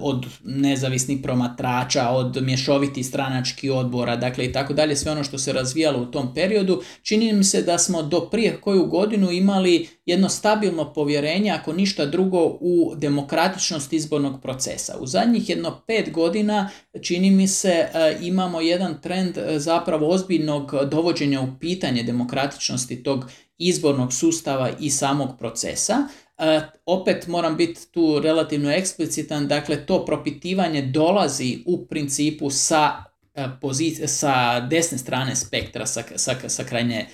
od 0.00 0.26
nezavisnih 0.44 1.18
promatrača, 1.22 2.08
od 2.08 2.42
mješovitih 2.42 3.06
stranačkih 3.06 3.72
odbora, 3.72 4.16
dakle 4.16 4.44
i 4.44 4.52
tako 4.52 4.74
dalje, 4.74 4.96
sve 4.96 5.12
ono 5.12 5.24
što 5.24 5.38
se 5.38 5.52
razvijalo 5.52 6.02
u 6.02 6.06
tom 6.06 6.34
periodu, 6.34 6.82
čini 7.02 7.32
mi 7.32 7.44
se 7.44 7.62
da 7.62 7.78
smo 7.78 8.02
do 8.02 8.20
prije 8.20 8.60
koju 8.60 8.86
godinu 8.86 9.30
imali 9.30 9.88
jedno 10.06 10.28
stabilno 10.28 10.92
povjerenje, 10.92 11.50
ako 11.50 11.72
ništa 11.72 12.06
drugo, 12.06 12.44
u 12.60 12.92
demokratičnost 12.96 13.92
izbornog 13.92 14.42
procesa. 14.42 14.96
U 15.00 15.06
zadnjih 15.06 15.48
jedno 15.48 15.80
pet 15.86 16.12
godina 16.12 16.70
čini 17.02 17.30
mi 17.30 17.48
se 17.48 17.88
imamo 18.20 18.60
jedan 18.60 19.00
trend 19.00 19.38
zapravo 19.56 20.08
ozbiljnog 20.08 20.74
dovođenja 20.90 21.40
u 21.40 21.48
pitanje 21.60 22.02
demokratičnosti 22.02 23.02
tog 23.02 23.30
izbornog 23.60 24.12
sustava 24.12 24.70
i 24.80 24.90
samog 24.90 25.38
procesa. 25.38 26.08
E, 26.38 26.60
opet 26.86 27.26
moram 27.26 27.56
biti 27.56 27.92
tu 27.92 28.20
relativno 28.20 28.70
eksplicitan, 28.70 29.48
dakle 29.48 29.86
to 29.86 30.04
propitivanje 30.04 30.82
dolazi 30.82 31.62
u 31.66 31.86
principu 31.86 32.50
sa, 32.50 33.04
e, 33.34 34.06
sa 34.06 34.60
desne 34.60 34.98
strane 34.98 35.36
spektra, 35.36 35.86
sa, 35.86 36.02
sa, 36.16 36.34
sa 36.48 36.64
krajnje 36.64 36.98
e, 36.98 37.08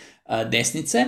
desnice, 0.50 1.04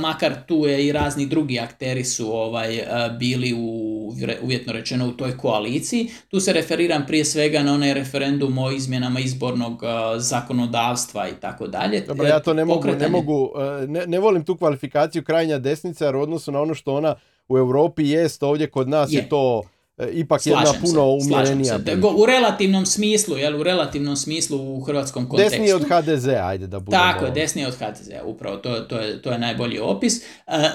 makar 0.00 0.46
tu 0.46 0.66
je 0.66 0.86
i 0.86 0.92
razni 0.92 1.26
drugi 1.26 1.58
akteri 1.58 2.04
su 2.04 2.36
ovaj 2.36 2.82
bili 3.18 3.54
u 3.56 3.94
uvjetno 4.42 4.72
rečeno 4.72 5.08
u 5.08 5.12
toj 5.12 5.36
koaliciji. 5.36 6.08
Tu 6.28 6.40
se 6.40 6.52
referiram 6.52 7.04
prije 7.06 7.24
svega 7.24 7.62
na 7.62 7.72
onaj 7.72 7.94
referendum 7.94 8.58
o 8.58 8.70
izmjenama 8.70 9.20
izbornog 9.20 9.82
zakonodavstva 10.16 11.28
i 11.28 11.32
tako 11.40 11.66
dalje. 11.66 12.00
Dobro, 12.00 12.26
ja 12.26 12.40
to 12.40 12.54
ne 12.54 12.64
mogu, 12.64 12.88
ne, 12.88 13.08
mogu 13.08 13.50
ne, 13.88 14.06
ne 14.06 14.18
volim 14.18 14.44
tu 14.44 14.56
kvalifikaciju 14.56 15.24
krajnja 15.24 15.58
desnica 15.58 16.04
jer 16.04 16.16
u 16.16 16.20
odnosu 16.20 16.52
na 16.52 16.60
ono 16.60 16.74
što 16.74 16.94
ona 16.94 17.14
u 17.48 17.58
Europi 17.58 18.08
jest, 18.08 18.42
ovdje 18.42 18.70
kod 18.70 18.88
nas 18.88 19.12
je, 19.12 19.16
je 19.16 19.28
to 19.28 19.62
E, 19.62 19.73
ipak 20.12 20.42
slažem 20.42 20.74
jedna 20.74 20.86
puno 20.86 21.18
umjerenija. 21.22 21.78
U 22.16 22.26
relativnom 22.26 22.86
smislu, 22.86 23.36
jel, 23.36 23.60
u 23.60 23.62
relativnom 23.62 24.16
smislu 24.16 24.76
u 24.76 24.80
hrvatskom 24.80 25.28
kontekstu. 25.28 25.50
Desnije 25.50 25.74
od 25.74 25.84
HDZ, 25.88 26.28
ajde 26.28 26.66
da 26.66 26.80
budemo... 26.80 27.02
Tako 27.02 27.24
je, 27.24 27.30
desnije 27.30 27.68
od 27.68 27.74
HDZ, 27.74 28.08
upravo, 28.24 28.56
to, 28.56 28.80
to, 28.80 28.98
je, 28.98 29.22
to 29.22 29.32
je 29.32 29.38
najbolji 29.38 29.78
opis. 29.78 30.22
E, 30.22 30.24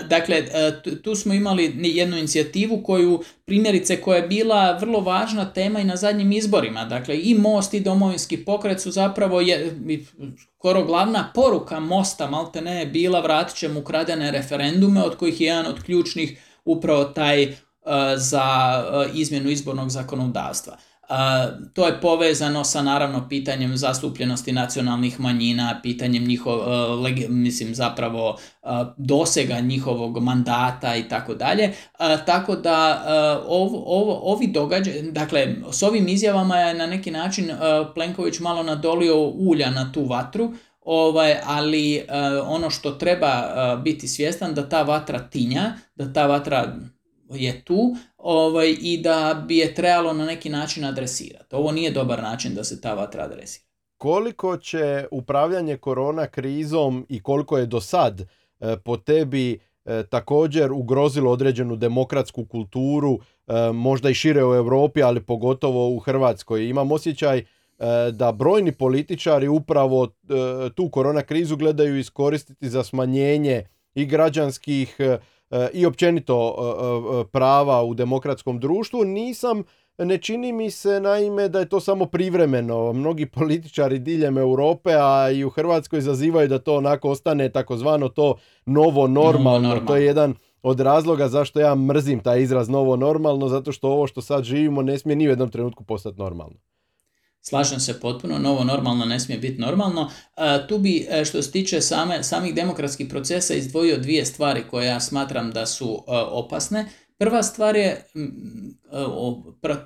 dakle, 0.10 0.38
e, 0.38 1.02
tu 1.04 1.16
smo 1.16 1.34
imali 1.34 1.76
jednu 1.84 2.18
inicijativu 2.18 2.84
koju, 2.84 3.24
primjerice, 3.46 4.02
koja 4.02 4.18
je 4.18 4.28
bila 4.28 4.78
vrlo 4.82 5.00
važna 5.00 5.54
tema 5.54 5.80
i 5.80 5.84
na 5.84 5.96
zadnjim 5.96 6.32
izborima. 6.32 6.86
Dakle, 6.86 7.20
i 7.22 7.36
Most 7.36 7.74
i 7.74 7.80
Domovinski 7.80 8.38
pokret 8.38 8.82
su 8.82 8.92
zapravo 8.92 9.42
je, 9.42 9.72
skoro 10.58 10.84
glavna 10.84 11.32
poruka 11.36 11.80
Mosta, 11.80 12.30
malte 12.30 12.62
ne, 12.62 12.80
je 12.80 12.86
bila 12.86 13.20
vratit 13.20 13.58
ćemo 13.58 13.80
ukradene 13.80 14.32
referendume, 14.32 15.04
od 15.04 15.16
kojih 15.16 15.42
je 15.42 15.48
jedan 15.48 15.66
od 15.66 15.84
ključnih 15.84 16.42
upravo 16.66 17.04
taj 17.04 17.44
E, 17.44 17.69
za 18.18 18.84
e, 19.06 19.10
izmjenu 19.14 19.50
izbornog 19.50 19.90
zakonodavstva. 19.90 20.74
E, 20.74 21.14
to 21.74 21.86
je 21.86 22.02
povezano 22.02 22.64
sa 22.64 22.82
naravno 22.82 23.30
pitanjem 23.30 23.78
zastupljenosti 23.78 24.52
nacionalnih 24.52 25.20
manjina, 25.20 25.80
pitanjem 25.84 26.24
njihov, 26.24 26.60
mislim 27.30 27.76
zapravo 27.76 28.38
dosega 28.98 29.60
njihovog 29.60 30.24
mandata 30.24 30.96
i 30.96 31.10
tako 31.10 31.36
dalje. 31.36 31.74
Tako 32.26 32.56
da 32.56 33.04
ovi 34.24 34.48
događaj, 34.48 35.02
dakle 35.02 35.56
s 35.72 35.84
ovim 35.84 36.08
izjavama 36.08 36.58
je 36.58 36.74
na 36.74 36.88
neki 36.88 37.12
način 37.12 37.52
Plenković 37.96 38.40
malo 38.40 38.64
nadolio 38.64 39.28
ulja 39.28 39.70
na 39.70 39.92
tu 39.92 40.06
vatru, 40.06 40.54
ovaj, 40.86 41.36
ali 41.46 42.06
ono 42.46 42.70
što 42.70 42.92
treba 42.92 43.44
biti 43.84 44.08
svjestan 44.08 44.54
da 44.54 44.70
ta 44.70 44.84
vatra 44.84 45.20
tinja, 45.20 45.74
da 45.96 46.14
ta 46.14 46.28
vatra 46.28 46.74
je 47.30 47.64
tu 47.66 47.96
ovaj, 48.18 48.76
i 48.82 48.98
da 49.04 49.44
bi 49.48 49.58
je 49.58 49.74
trebalo 49.76 50.14
na 50.14 50.26
neki 50.26 50.50
način 50.50 50.86
adresirati. 50.86 51.56
Ovo 51.56 51.72
nije 51.72 51.92
dobar 51.92 52.24
način 52.24 52.56
da 52.56 52.64
se 52.64 52.82
ta 52.82 52.94
vatra 52.94 53.24
adresira. 53.24 53.66
Koliko 53.98 54.58
će 54.58 55.06
upravljanje 55.12 55.78
korona 55.78 56.28
krizom 56.28 57.06
i 57.10 57.24
koliko 57.24 57.58
je 57.58 57.66
do 57.66 57.82
sad 57.82 58.22
e, 58.22 58.26
po 58.86 58.98
tebi 58.98 59.60
e, 59.86 60.04
također 60.04 60.72
ugrozilo 60.72 61.32
određenu 61.32 61.76
demokratsku 61.76 62.46
kulturu, 62.46 63.20
e, 63.48 63.72
možda 63.74 64.10
i 64.10 64.14
šire 64.14 64.46
u 64.46 64.56
Europi, 64.56 65.04
ali 65.04 65.22
pogotovo 65.22 65.90
u 65.90 66.00
Hrvatskoj. 66.00 66.70
Imam 66.70 66.92
osjećaj 66.92 67.44
da 68.12 68.32
brojni 68.32 68.72
političari 68.72 69.48
upravo 69.48 70.08
tu 70.76 70.90
korona 70.90 71.22
krizu 71.22 71.58
gledaju 71.58 71.98
iskoristiti 71.98 72.70
za 72.70 72.84
smanjenje 72.84 73.64
i 73.96 74.06
građanskih 74.06 74.98
i 75.74 75.86
općenito 75.86 76.56
prava 77.32 77.84
u 77.84 77.94
demokratskom 77.94 78.60
društvu, 78.60 79.04
nisam 79.04 79.64
ne 79.98 80.18
čini 80.18 80.52
mi 80.52 80.72
se 80.72 81.00
naime 81.00 81.50
da 81.50 81.60
je 81.60 81.70
to 81.70 81.80
samo 81.80 82.06
privremeno. 82.06 82.94
Mnogi 82.94 83.26
političari 83.26 84.00
diljem 84.00 84.38
Europe, 84.38 84.90
a 84.94 85.32
i 85.32 85.44
u 85.44 85.50
Hrvatskoj 85.50 86.02
zazivaju 86.02 86.48
da 86.48 86.60
to 86.60 86.76
onako 86.76 87.10
ostane 87.10 87.50
takozvano 87.50 88.10
to 88.10 88.36
novo 88.66 89.08
normalno. 89.08 89.80
To 89.88 89.96
je 89.96 90.06
jedan 90.06 90.36
od 90.64 90.80
razloga 90.80 91.28
zašto 91.28 91.60
ja 91.60 91.76
mrzim 91.76 92.20
taj 92.20 92.42
izraz 92.42 92.70
novo 92.70 92.96
normalno, 92.96 93.48
zato 93.48 93.72
što 93.72 93.90
ovo 93.90 94.08
što 94.08 94.22
sad 94.22 94.44
živimo 94.44 94.82
ne 94.82 94.98
smije 94.98 95.16
ni 95.16 95.28
u 95.28 95.30
jednom 95.30 95.50
trenutku 95.50 95.84
postati 95.84 96.20
normalno. 96.20 96.56
Slažem 97.50 97.80
se 97.80 98.00
potpuno, 98.00 98.40
novo 98.40 98.64
normalno 98.64 99.06
ne 99.06 99.20
smije 99.20 99.40
biti 99.40 99.62
normalno. 99.62 100.12
E, 100.38 100.68
tu 100.68 100.78
bi 100.78 101.08
e, 101.10 101.26
što 101.26 101.42
se 101.42 101.52
tiče 101.52 101.82
same, 101.82 102.24
samih 102.24 102.56
demokratskih 102.56 103.08
procesa 103.10 103.54
izdvojio 103.54 103.98
dvije 103.98 104.26
stvari 104.26 104.64
koje 104.70 104.88
ja 104.88 105.00
smatram 105.00 105.52
da 105.52 105.66
su 105.66 106.04
e, 106.08 106.12
opasne. 106.16 106.86
Prva 107.18 107.44
stvar 107.44 107.76
je, 107.76 108.06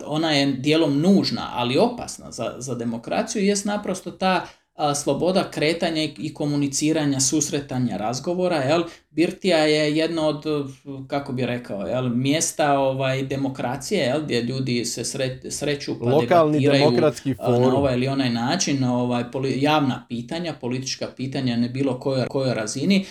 ona 0.05 0.31
je 0.31 0.45
dijelom 0.45 0.99
nužna, 0.99 1.49
ali 1.53 1.77
opasna 1.77 2.31
za, 2.31 2.55
za 2.57 2.75
demokraciju, 2.75 3.43
jest 3.43 3.65
naprosto 3.65 4.11
ta 4.11 4.47
sloboda 5.03 5.51
kretanja 5.51 6.03
i 6.17 6.33
komuniciranja, 6.33 7.19
susretanja, 7.19 7.97
razgovora, 7.97 8.55
jel? 8.55 8.83
Birtija 9.15 9.57
je 9.57 9.95
jedno 9.95 10.27
od, 10.27 10.43
kako 11.07 11.33
bi 11.33 11.45
rekao, 11.45 11.81
jel, 11.81 12.09
mjesta 12.09 12.79
ovaj, 12.79 13.23
demokracije, 13.23 14.03
jel, 14.03 14.23
gdje 14.23 14.41
ljudi 14.41 14.85
se 14.85 15.03
sreću 15.49 15.99
pa 15.99 16.05
Lokalni 16.05 16.59
demokratski 16.59 17.33
forum. 17.33 17.61
na 17.61 17.77
ovaj 17.77 17.93
ili 17.93 18.07
onaj 18.07 18.29
način, 18.29 18.83
ovaj, 18.83 19.23
javna 19.55 20.05
pitanja, 20.09 20.53
politička 20.61 21.07
pitanja 21.17 21.57
na 21.57 21.67
bilo 21.67 21.99
kojoj, 21.99 22.27
kojoj 22.27 22.53
razini. 22.53 23.05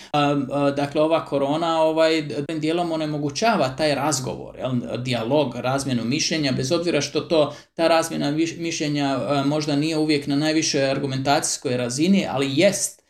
dakle, 0.75 1.01
ova 1.01 1.25
korona 1.25 1.81
ovaj, 1.81 2.23
dijelom 2.59 2.91
onemogućava 2.91 3.75
taj 3.75 3.95
razgovor, 3.95 4.55
jel, 4.57 4.71
dijalog, 4.97 5.55
razmjenu 5.55 6.05
mišljenja, 6.05 6.51
bez 6.51 6.71
obzira 6.71 7.01
što 7.01 7.21
to, 7.21 7.55
ta 7.73 7.87
razmjena 7.87 8.31
mišljenja 8.57 9.19
možda 9.45 9.75
nije 9.75 9.97
uvijek 9.97 10.27
na 10.27 10.35
najvišoj 10.35 10.91
argumentacijskoj 10.91 11.77
razini, 11.77 12.27
ali 12.29 12.59
jest 12.59 13.02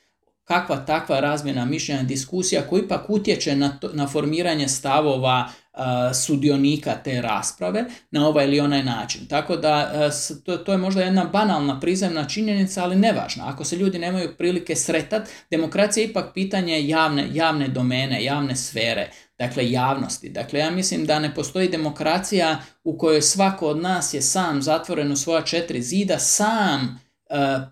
kakva 0.43 0.77
takva 0.77 1.19
razmjena 1.19 1.65
mišljenja, 1.65 2.03
diskusija 2.03 2.61
koji 2.61 2.81
ipak 2.81 3.09
utječe 3.09 3.55
na, 3.55 3.77
to, 3.79 3.89
na 3.93 4.07
formiranje 4.07 4.67
stavova 4.67 5.49
sudionika 6.25 6.95
te 7.03 7.21
rasprave 7.21 7.85
na 8.11 8.27
ovaj 8.27 8.45
ili 8.45 8.59
onaj 8.59 8.83
način. 8.83 9.27
Tako 9.27 9.55
da 9.55 9.91
to, 10.45 10.57
to 10.57 10.71
je 10.71 10.77
možda 10.77 11.01
jedna 11.01 11.25
banalna 11.25 11.79
prizemna 11.79 12.27
činjenica, 12.27 12.83
ali 12.83 12.95
nevažna. 12.95 13.47
Ako 13.47 13.63
se 13.63 13.75
ljudi 13.75 13.99
nemaju 13.99 14.37
prilike 14.37 14.75
sretati, 14.75 15.31
demokracija 15.49 16.03
je 16.03 16.09
ipak 16.09 16.33
pitanje 16.33 16.87
javne, 16.87 17.27
javne 17.31 17.67
domene, 17.67 18.23
javne 18.23 18.55
sfere, 18.55 19.09
dakle 19.39 19.71
javnosti. 19.71 20.29
Dakle, 20.29 20.59
ja 20.59 20.71
mislim 20.71 21.05
da 21.05 21.19
ne 21.19 21.35
postoji 21.35 21.69
demokracija 21.69 22.57
u 22.83 22.97
kojoj 22.97 23.21
svako 23.21 23.67
od 23.67 23.81
nas 23.81 24.13
je 24.13 24.21
sam 24.21 24.61
zatvoren 24.61 25.11
u 25.11 25.15
svoja 25.15 25.41
četiri 25.41 25.81
zida, 25.81 26.19
sam 26.19 27.02
E, 27.02 27.02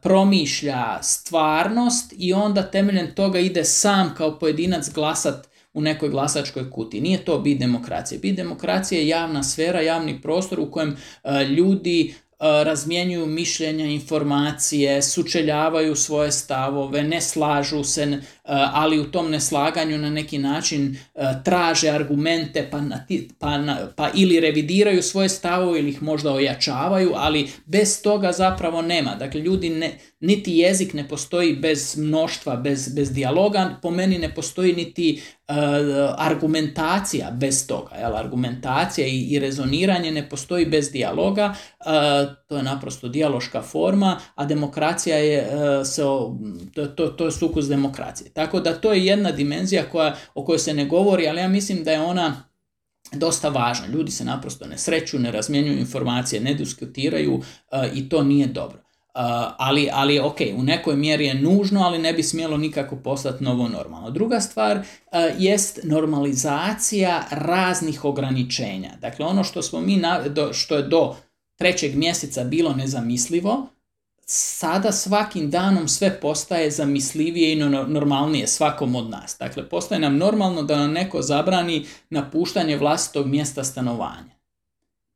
promišlja 0.02 1.00
stvarnost 1.02 2.14
i 2.18 2.34
onda 2.34 2.64
temeljem 2.64 3.16
toga 3.16 3.40
ide 3.40 3.64
sam 3.64 4.14
kao 4.18 4.40
pojedinac 4.40 4.90
glasat 4.94 5.48
u 5.74 5.82
nekoj 5.82 6.10
glasačkoj 6.10 6.72
kuti. 6.72 7.02
Nije 7.02 7.26
to 7.26 7.40
bit 7.40 7.60
demokracije. 7.60 8.20
Bit 8.20 8.36
demokracije 8.36 9.02
je 9.02 9.08
javna 9.08 9.44
sfera, 9.44 9.82
javni 9.82 10.22
prostor 10.22 10.60
u 10.60 10.72
kojem 10.72 10.98
e, 11.24 11.44
ljudi 11.44 12.14
E, 12.31 12.31
razmjenjuju 12.42 13.26
mišljenja, 13.26 13.86
informacije, 13.86 15.02
sučeljavaju 15.02 15.96
svoje 15.96 16.32
stavove, 16.32 17.04
ne 17.04 17.22
slažu 17.22 17.84
se, 17.84 18.02
e, 18.02 18.20
ali 18.74 19.00
u 19.00 19.12
tom 19.12 19.32
neslaganju 19.32 19.98
na 19.98 20.10
neki 20.10 20.38
način 20.38 20.98
e, 21.16 21.22
traže 21.46 21.90
argumente 21.90 22.68
pa, 22.72 22.82
pa, 23.40 23.60
pa 23.96 24.10
ili 24.14 24.40
revidiraju 24.40 25.02
svoje 25.02 25.30
stavove 25.30 25.80
ili 25.80 25.90
ih 25.90 26.04
možda 26.04 26.32
ojačavaju, 26.34 27.12
ali 27.16 27.50
bez 27.66 28.02
toga 28.02 28.32
zapravo 28.32 28.82
nema. 28.82 29.16
Dakle, 29.16 29.42
ljudi 29.42 29.70
ne, 29.70 30.00
niti 30.20 30.58
jezik 30.58 30.94
ne 30.94 31.08
postoji 31.08 31.56
bez 31.56 31.98
mnoštva, 31.98 32.56
bez, 32.56 32.96
bez 32.96 33.12
dijaloga, 33.12 33.80
po 33.82 33.92
meni 33.92 34.18
ne 34.18 34.36
postoji 34.36 34.74
niti 34.74 35.22
argumentacija 36.18 37.32
bez 37.32 37.68
toga. 37.68 37.96
Jel? 37.96 38.16
Argumentacija 38.16 39.08
i, 39.08 39.22
i 39.22 39.40
rezoniranje 39.40 40.12
ne 40.12 40.30
postoji 40.30 40.66
bez 40.66 40.92
dijaloga, 40.92 41.54
uh, 41.80 42.36
to 42.48 42.58
je 42.58 42.64
naprosto 42.64 43.08
dijaloška 43.08 43.62
forma, 43.62 44.20
a 44.36 44.46
demokracija 44.46 45.18
je, 45.18 45.48
uh, 45.48 45.88
se, 45.88 46.02
to, 46.74 46.88
to, 46.88 47.08
to 47.08 47.26
je 47.26 47.32
sukus 47.32 47.66
demokracije. 47.66 48.30
Tako 48.30 48.60
da 48.60 48.74
to 48.74 48.94
je 48.94 49.06
jedna 49.06 49.32
dimenzija 49.32 49.84
koja, 49.92 50.16
o 50.34 50.46
kojoj 50.46 50.60
se 50.60 50.74
ne 50.74 50.86
govori, 50.86 51.28
ali 51.28 51.40
ja 51.40 51.48
mislim 51.48 51.84
da 51.84 51.92
je 51.92 52.02
ona 52.02 52.44
dosta 53.12 53.50
važna. 53.50 53.88
Ljudi 53.88 54.12
se 54.12 54.26
naprosto 54.26 54.68
ne 54.68 54.78
sreću, 54.78 55.20
ne 55.20 55.32
razmjenjuju 55.32 55.80
informacije, 55.80 56.42
ne 56.42 56.54
diskutiraju 56.54 57.42
i 57.94 58.10
to 58.10 58.24
nije 58.24 58.48
dobro 58.48 58.91
ali, 59.58 59.90
ali 59.94 60.20
ok, 60.20 60.38
u 60.56 60.64
nekoj 60.64 60.96
mjeri 60.96 61.26
je 61.26 61.34
nužno, 61.34 61.82
ali 61.84 61.98
ne 61.98 62.14
bi 62.14 62.24
smjelo 62.24 62.58
nikako 62.58 62.96
postati 62.96 63.44
novo 63.44 63.68
normalno. 63.68 64.10
Druga 64.10 64.40
stvar 64.40 64.78
uh, 64.78 64.84
jest 65.38 65.80
normalizacija 65.84 67.24
raznih 67.32 68.06
ograničenja. 68.06 68.92
Dakle, 69.02 69.26
ono 69.26 69.44
što 69.44 69.62
smo 69.62 69.82
mi, 69.82 69.98
na, 69.98 70.22
do, 70.28 70.54
što 70.54 70.76
je 70.76 70.84
do 70.84 71.16
trećeg 71.56 71.96
mjeseca 71.96 72.44
bilo 72.44 72.74
nezamislivo, 72.74 73.68
sada 74.26 74.92
svakim 74.92 75.50
danom 75.50 75.88
sve 75.88 76.20
postaje 76.20 76.72
zamislivije 76.72 77.54
i 77.54 77.56
normalnije 77.88 78.48
svakom 78.48 78.96
od 78.96 79.10
nas. 79.10 79.36
Dakle, 79.40 79.70
postaje 79.70 80.02
nam 80.02 80.18
normalno 80.18 80.64
da 80.64 80.78
nam 80.78 80.92
neko 80.92 81.22
zabrani 81.22 81.86
napuštanje 82.10 82.78
vlastitog 82.78 83.28
mjesta 83.28 83.64
stanovanja. 83.64 84.36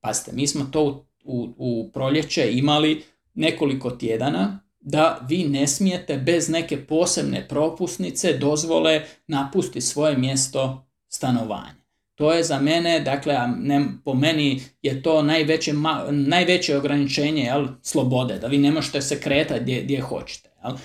Pazite, 0.02 0.32
mi 0.34 0.48
smo 0.48 0.66
to 0.66 0.84
u, 0.84 1.06
u, 1.24 1.54
u 1.58 1.92
proljeće 1.94 2.52
imali 2.52 3.04
nekoliko 3.36 3.92
tjedana 3.92 4.60
da 4.80 5.20
vi 5.30 5.44
ne 5.44 5.68
smijete 5.68 6.18
bez 6.18 6.50
neke 6.50 6.86
posebne 6.86 7.48
propusnice, 7.48 8.34
dozvole 8.34 9.02
napusti 9.28 9.82
svoje 9.82 10.18
mjesto 10.18 10.88
stanovanja. 11.08 11.86
To 12.16 12.34
je 12.34 12.44
za 12.44 12.60
mene, 12.60 13.00
dakle, 13.00 13.48
ne, 13.58 13.86
po 14.06 14.14
meni 14.14 14.62
je 14.82 15.02
to 15.02 15.22
najveće, 15.22 15.74
najveće 16.12 16.78
ograničenje 16.78 17.44
jel, 17.44 17.68
slobode, 17.82 18.40
da 18.40 18.48
vi 18.48 18.58
ne 18.58 18.72
možete 18.72 19.02
se 19.02 19.20
kretati 19.22 19.62
gdje, 19.62 19.82
gdje 19.82 20.02
hoćete. 20.02 20.50
Jel. 20.64 20.78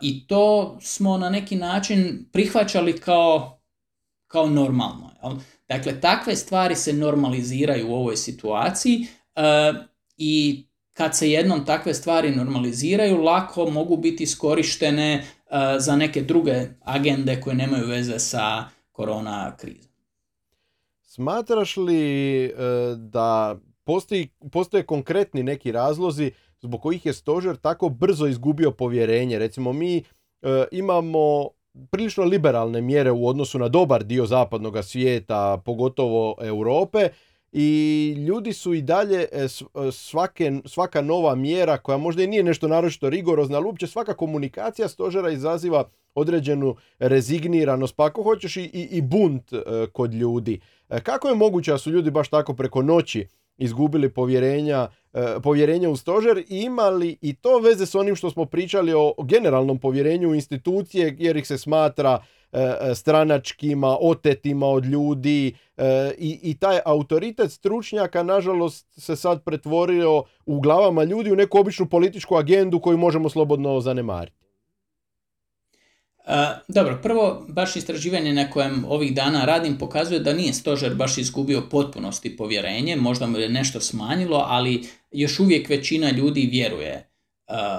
I 0.00 0.26
to 0.26 0.76
smo 0.80 1.18
na 1.18 1.30
neki 1.30 1.56
način 1.56 2.28
prihvaćali 2.32 3.00
kao, 3.00 3.60
kao 4.26 4.46
normalno. 4.46 5.10
Jel. 5.22 5.32
Dakle, 5.68 6.00
takve 6.00 6.36
stvari 6.36 6.74
se 6.74 6.92
normaliziraju 6.92 7.90
u 7.90 7.94
ovoj 7.94 8.16
situaciji 8.16 9.06
i 10.16 10.64
kad 10.94 11.16
se 11.16 11.30
jednom 11.30 11.64
takve 11.64 11.94
stvari 11.94 12.30
normaliziraju, 12.36 13.22
lako 13.22 13.70
mogu 13.70 13.96
biti 13.96 14.22
iskorištene 14.22 15.12
e, 15.14 15.24
za 15.78 15.96
neke 15.96 16.22
druge 16.22 16.66
agende 16.80 17.40
koje 17.40 17.56
nemaju 17.56 17.86
veze 17.86 18.18
sa 18.18 18.64
korona 18.92 19.56
krizom. 19.56 19.90
Smatraš 21.02 21.76
li 21.76 22.44
e, 22.44 22.50
da 22.96 23.56
postoji, 23.84 24.28
postoje 24.52 24.86
konkretni 24.86 25.42
neki 25.42 25.72
razlozi 25.72 26.30
zbog 26.60 26.80
kojih 26.82 27.06
je 27.06 27.12
stožer 27.12 27.56
tako 27.56 27.88
brzo 27.88 28.26
izgubio 28.26 28.70
povjerenje? 28.70 29.38
Recimo 29.38 29.72
mi 29.72 29.96
e, 29.96 30.02
imamo 30.72 31.48
prilično 31.90 32.24
liberalne 32.24 32.80
mjere 32.80 33.10
u 33.10 33.28
odnosu 33.28 33.58
na 33.58 33.68
dobar 33.68 34.04
dio 34.04 34.26
zapadnog 34.26 34.84
svijeta, 34.84 35.62
pogotovo 35.64 36.36
Europe, 36.40 37.08
i 37.56 38.14
ljudi 38.26 38.52
su 38.52 38.74
i 38.74 38.82
dalje 38.82 39.18
e, 39.32 39.44
e, 39.44 39.48
svake, 39.92 40.52
svaka 40.64 41.00
nova 41.00 41.34
mjera 41.34 41.78
koja 41.78 41.98
možda 41.98 42.22
i 42.22 42.26
nije 42.26 42.42
nešto 42.42 42.68
naročito 42.68 43.10
rigorozna, 43.10 43.56
ali 43.56 43.66
uopće 43.66 43.86
svaka 43.86 44.14
komunikacija 44.14 44.88
stožera 44.88 45.30
izaziva 45.30 45.84
određenu 46.14 46.76
rezigniranost, 46.98 47.96
pa 47.96 48.04
ako 48.04 48.22
hoćeš 48.22 48.56
i, 48.56 48.70
i 48.90 49.02
bunt 49.02 49.52
e, 49.52 49.56
kod 49.92 50.14
ljudi. 50.14 50.60
Kako 51.02 51.28
je 51.28 51.34
moguće 51.34 51.70
da 51.70 51.78
su 51.78 51.90
ljudi 51.90 52.10
baš 52.10 52.28
tako 52.28 52.54
preko 52.54 52.82
noći 52.82 53.26
izgubili 53.58 54.08
povjerenja, 54.08 54.88
povjerenje 55.42 55.88
u 55.88 55.96
stožer 55.96 56.38
i 56.38 56.44
imali 56.48 57.16
i 57.20 57.34
to 57.34 57.58
veze 57.58 57.86
s 57.86 57.94
onim 57.94 58.16
što 58.16 58.30
smo 58.30 58.44
pričali 58.44 58.92
o 58.94 59.14
generalnom 59.24 59.78
povjerenju 59.78 60.28
u 60.28 60.34
institucije 60.34 61.16
jer 61.18 61.36
ih 61.36 61.46
se 61.46 61.58
smatra 61.58 62.24
stranačkima, 62.94 63.96
otetima 64.00 64.66
od 64.66 64.84
ljudi 64.84 65.54
e, 65.76 66.12
i, 66.18 66.40
i 66.42 66.54
taj 66.58 66.78
autoritet 66.84 67.52
stručnjaka 67.52 68.22
nažalost 68.22 68.86
se 69.00 69.16
sad 69.16 69.44
pretvorio 69.44 70.22
u 70.46 70.60
glavama 70.60 71.04
ljudi 71.04 71.32
u 71.32 71.36
neku 71.36 71.58
običnu 71.58 71.86
političku 71.86 72.36
agendu 72.36 72.80
koju 72.80 72.98
možemo 72.98 73.28
slobodno 73.28 73.80
zanemariti. 73.80 74.36
dobro, 76.68 76.98
prvo, 77.02 77.46
baš 77.48 77.76
istraživanje 77.76 78.32
na 78.32 78.50
kojem 78.50 78.84
ovih 78.88 79.14
dana 79.14 79.44
radim 79.44 79.78
pokazuje 79.78 80.20
da 80.20 80.32
nije 80.32 80.52
stožer 80.52 80.94
baš 80.94 81.18
izgubio 81.18 81.62
potpunosti 81.70 82.36
povjerenje, 82.36 82.96
možda 82.96 83.26
mu 83.26 83.38
je 83.38 83.48
nešto 83.48 83.80
smanjilo, 83.80 84.44
ali 84.48 84.86
još 85.12 85.40
uvijek 85.40 85.68
većina 85.68 86.10
ljudi 86.10 86.48
vjeruje 86.52 87.13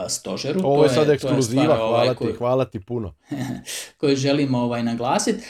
stožeru. 0.09 0.61
Ovo 0.63 0.83
je 0.83 0.89
sad 0.89 1.09
ekskluziva, 1.09 1.63
hvala, 1.63 1.85
ovaj, 1.85 2.15
ti, 2.15 2.33
hvala 2.37 2.65
ti 2.65 2.79
puno. 2.79 3.15
koju 3.99 4.15
želimo 4.15 4.57
ovaj, 4.57 4.83
naglasiti. 4.83 5.43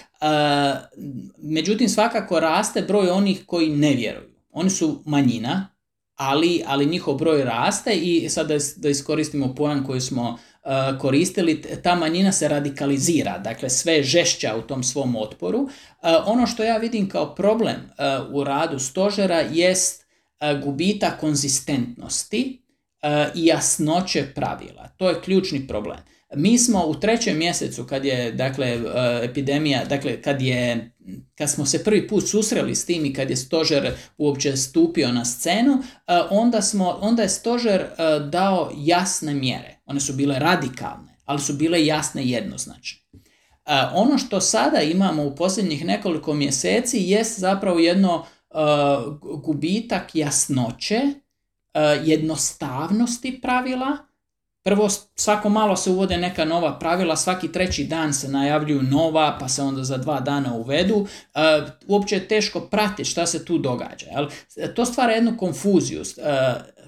međutim, 1.37 1.89
svakako 1.89 2.39
raste 2.39 2.81
broj 2.81 3.09
onih 3.09 3.43
koji 3.45 3.69
ne 3.69 3.93
vjeruju. 3.93 4.29
Oni 4.51 4.69
su 4.69 5.01
manjina, 5.05 5.75
ali, 6.15 6.63
ali 6.67 6.85
njihov 6.85 7.15
broj 7.15 7.43
raste 7.43 7.93
i 7.93 8.29
sad 8.29 8.47
da, 8.47 8.55
da 8.77 8.89
iskoristimo 8.89 9.55
pojam 9.55 9.85
koji 9.85 10.01
smo 10.01 10.29
uh, 10.29 10.99
koristili, 10.99 11.61
ta 11.83 11.95
manjina 11.95 12.31
se 12.31 12.47
radikalizira, 12.47 13.37
dakle 13.37 13.69
sve 13.69 14.03
žešća 14.03 14.55
u 14.55 14.61
tom 14.61 14.83
svom 14.83 15.15
otporu. 15.15 15.59
Uh, 15.59 15.69
ono 16.25 16.47
što 16.47 16.63
ja 16.63 16.77
vidim 16.77 17.09
kao 17.09 17.35
problem 17.35 17.75
uh, 17.75 18.35
u 18.35 18.43
radu 18.43 18.79
stožera 18.79 19.39
jest 19.51 20.05
gubitak 20.63 21.19
konzistentnosti 21.19 22.64
i 23.35 23.45
jasnoće 23.45 24.25
pravila. 24.35 24.87
To 24.97 25.09
je 25.09 25.21
ključni 25.21 25.67
problem. 25.67 25.97
Mi 26.35 26.57
smo 26.57 26.85
u 26.85 26.95
trećem 26.95 27.37
mjesecu 27.37 27.83
kad 27.83 28.05
je 28.05 28.31
dakle 28.31 28.67
e, 28.67 28.79
epidemija, 29.23 29.85
dakle 29.85 30.21
kad 30.21 30.41
je 30.41 30.91
kad 31.35 31.49
smo 31.49 31.65
se 31.65 31.83
prvi 31.83 32.07
put 32.07 32.29
susreli 32.29 32.75
s 32.75 32.85
tim 32.85 33.05
i 33.05 33.13
kad 33.13 33.29
je 33.29 33.35
stožer 33.35 33.91
uopće 34.17 34.57
stupio 34.57 35.11
na 35.11 35.25
scenu, 35.25 35.73
e, 35.73 35.81
onda, 36.29 36.61
smo, 36.61 36.97
onda 37.01 37.23
je 37.23 37.29
stožer 37.29 37.81
e, 37.81 37.87
dao 38.31 38.71
jasne 38.77 39.33
mjere. 39.33 39.79
One 39.85 39.99
su 39.99 40.13
bile 40.13 40.39
radikalne, 40.39 41.17
ali 41.25 41.39
su 41.39 41.53
bile 41.53 41.85
jasne 41.85 42.23
i 42.23 42.29
jednoznačne. 42.29 43.01
Ono 43.93 44.17
što 44.17 44.41
sada 44.41 44.81
imamo 44.81 45.23
u 45.23 45.35
posljednjih 45.35 45.85
nekoliko 45.85 46.33
mjeseci 46.33 46.97
jest 47.01 47.39
zapravo 47.39 47.79
jedno 47.79 48.25
gubitak 49.43 50.15
jasnoće, 50.15 51.01
jednostavnosti 52.03 53.39
pravila, 53.41 53.97
Prvo, 54.65 54.89
svako 55.15 55.49
malo 55.49 55.75
se 55.75 55.89
uvode 55.89 56.17
neka 56.17 56.45
nova 56.45 56.79
pravila, 56.79 57.15
svaki 57.15 57.51
treći 57.51 57.83
dan 57.83 58.13
se 58.13 58.27
najavljuju 58.27 58.81
nova, 58.81 59.37
pa 59.39 59.47
se 59.47 59.61
onda 59.61 59.83
za 59.83 59.97
dva 59.97 60.19
dana 60.19 60.53
uvedu. 60.53 61.07
E, 61.35 61.39
uopće 61.87 62.15
je 62.15 62.27
teško 62.27 62.59
pratiti 62.59 63.09
šta 63.09 63.25
se 63.25 63.45
tu 63.45 63.57
događa. 63.57 64.05
Jel? 64.05 64.27
To 64.75 64.85
stvara 64.85 65.13
jednu 65.13 65.37
konfuziju 65.37 66.01
e, 66.01 66.03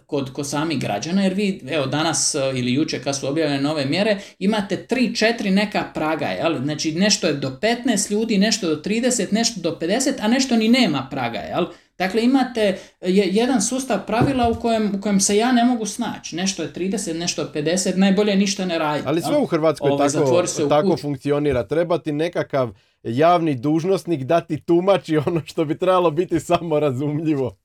kod, 0.06 0.34
kod 0.34 0.50
samih 0.50 0.80
građana, 0.80 1.24
jer 1.24 1.34
vi, 1.34 1.62
evo, 1.70 1.86
danas 1.86 2.36
e, 2.36 2.40
ili 2.56 2.74
jučer 2.74 3.04
kad 3.04 3.20
su 3.20 3.28
objavljene 3.28 3.62
nove 3.62 3.86
mjere, 3.86 4.20
imate 4.40 4.88
3-4 4.90 5.50
neka 5.50 5.86
praga, 5.94 6.28
jel? 6.28 6.64
Znači, 6.64 6.92
nešto 6.92 7.28
je 7.28 7.34
do 7.34 7.60
15 7.62 8.12
ljudi, 8.12 8.38
nešto 8.38 8.70
do 8.70 8.82
30, 8.82 9.34
nešto 9.34 9.62
do 9.62 9.78
50, 9.82 10.14
a 10.22 10.28
nešto 10.28 10.56
ni 10.56 10.68
nema 10.68 11.08
praga, 11.12 11.40
jel? 11.40 11.66
Dakle, 11.98 12.24
imate 12.24 12.78
jedan 13.02 13.62
sustav 13.62 14.06
pravila 14.08 14.50
u 14.50 14.56
kojem, 14.56 14.96
u 14.96 15.02
kojem 15.02 15.20
se 15.20 15.38
ja 15.38 15.52
ne 15.52 15.64
mogu 15.64 15.86
snaći. 15.86 16.36
Nešto 16.36 16.64
je 16.64 16.74
30, 16.74 17.14
nešto 17.14 17.42
je 17.42 17.48
50, 17.54 17.98
najbolje 17.98 18.36
ništa 18.36 18.66
ne 18.66 18.80
radi. 18.80 19.04
Ali 19.06 19.22
sve 19.22 19.38
u 19.38 19.46
Hrvatskoj 19.46 19.92
Ove, 19.92 20.10
tako, 20.10 20.68
tako 20.70 20.98
funkcionira. 20.98 21.68
Treba 21.68 21.98
ti 21.98 22.12
nekakav 22.12 22.70
javni 23.04 23.56
dužnosnik 23.56 24.24
da 24.24 24.42
ti 24.42 24.62
tumači 24.62 25.18
ono 25.18 25.42
što 25.46 25.66
bi 25.66 25.78
trebalo 25.78 26.12
biti 26.12 26.40
samo 26.40 26.80
razumljivo. 26.80 27.58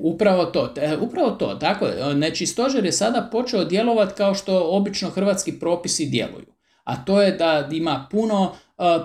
Upravo 0.00 0.44
to, 0.44 0.74
upravo 1.00 1.30
to, 1.30 1.54
tako 1.54 1.86
Znači, 2.14 2.46
stožer 2.46 2.84
je 2.84 2.92
sada 2.92 3.28
počeo 3.32 3.64
djelovati 3.64 4.14
kao 4.14 4.34
što 4.34 4.68
obično 4.70 5.10
hrvatski 5.10 5.52
propisi 5.52 6.06
djeluju. 6.06 6.46
A 6.84 7.04
to 7.04 7.22
je 7.22 7.32
da 7.32 7.68
ima 7.72 8.06
puno, 8.10 8.52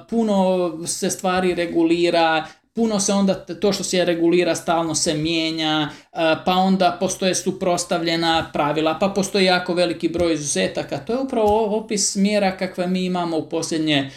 puno 0.10 0.70
se 0.88 1.10
stvari 1.10 1.56
regulira, 1.56 2.46
puno 2.76 3.00
se 3.00 3.14
onda 3.14 3.34
to 3.34 3.74
što 3.74 3.84
se 3.84 4.06
regulira 4.06 4.56
stalno 4.56 4.96
se 4.96 5.14
mijenja, 5.14 5.90
e, 5.92 6.18
pa 6.46 6.52
onda 6.52 6.98
postoje 7.00 7.36
suprostavljena 7.36 8.50
pravila, 8.54 8.98
pa 9.00 9.10
postoji 9.10 9.46
jako 9.46 9.74
veliki 9.74 10.10
broj 10.10 10.34
izuzetaka. 10.34 10.98
To 10.98 11.14
je 11.14 11.20
upravo 11.20 11.78
opis 11.78 12.16
mjera 12.16 12.58
kakve 12.58 12.88
mi 12.88 13.06
imamo 13.06 13.38
u 13.38 13.50
posljednje 13.50 13.98
e, 13.98 14.10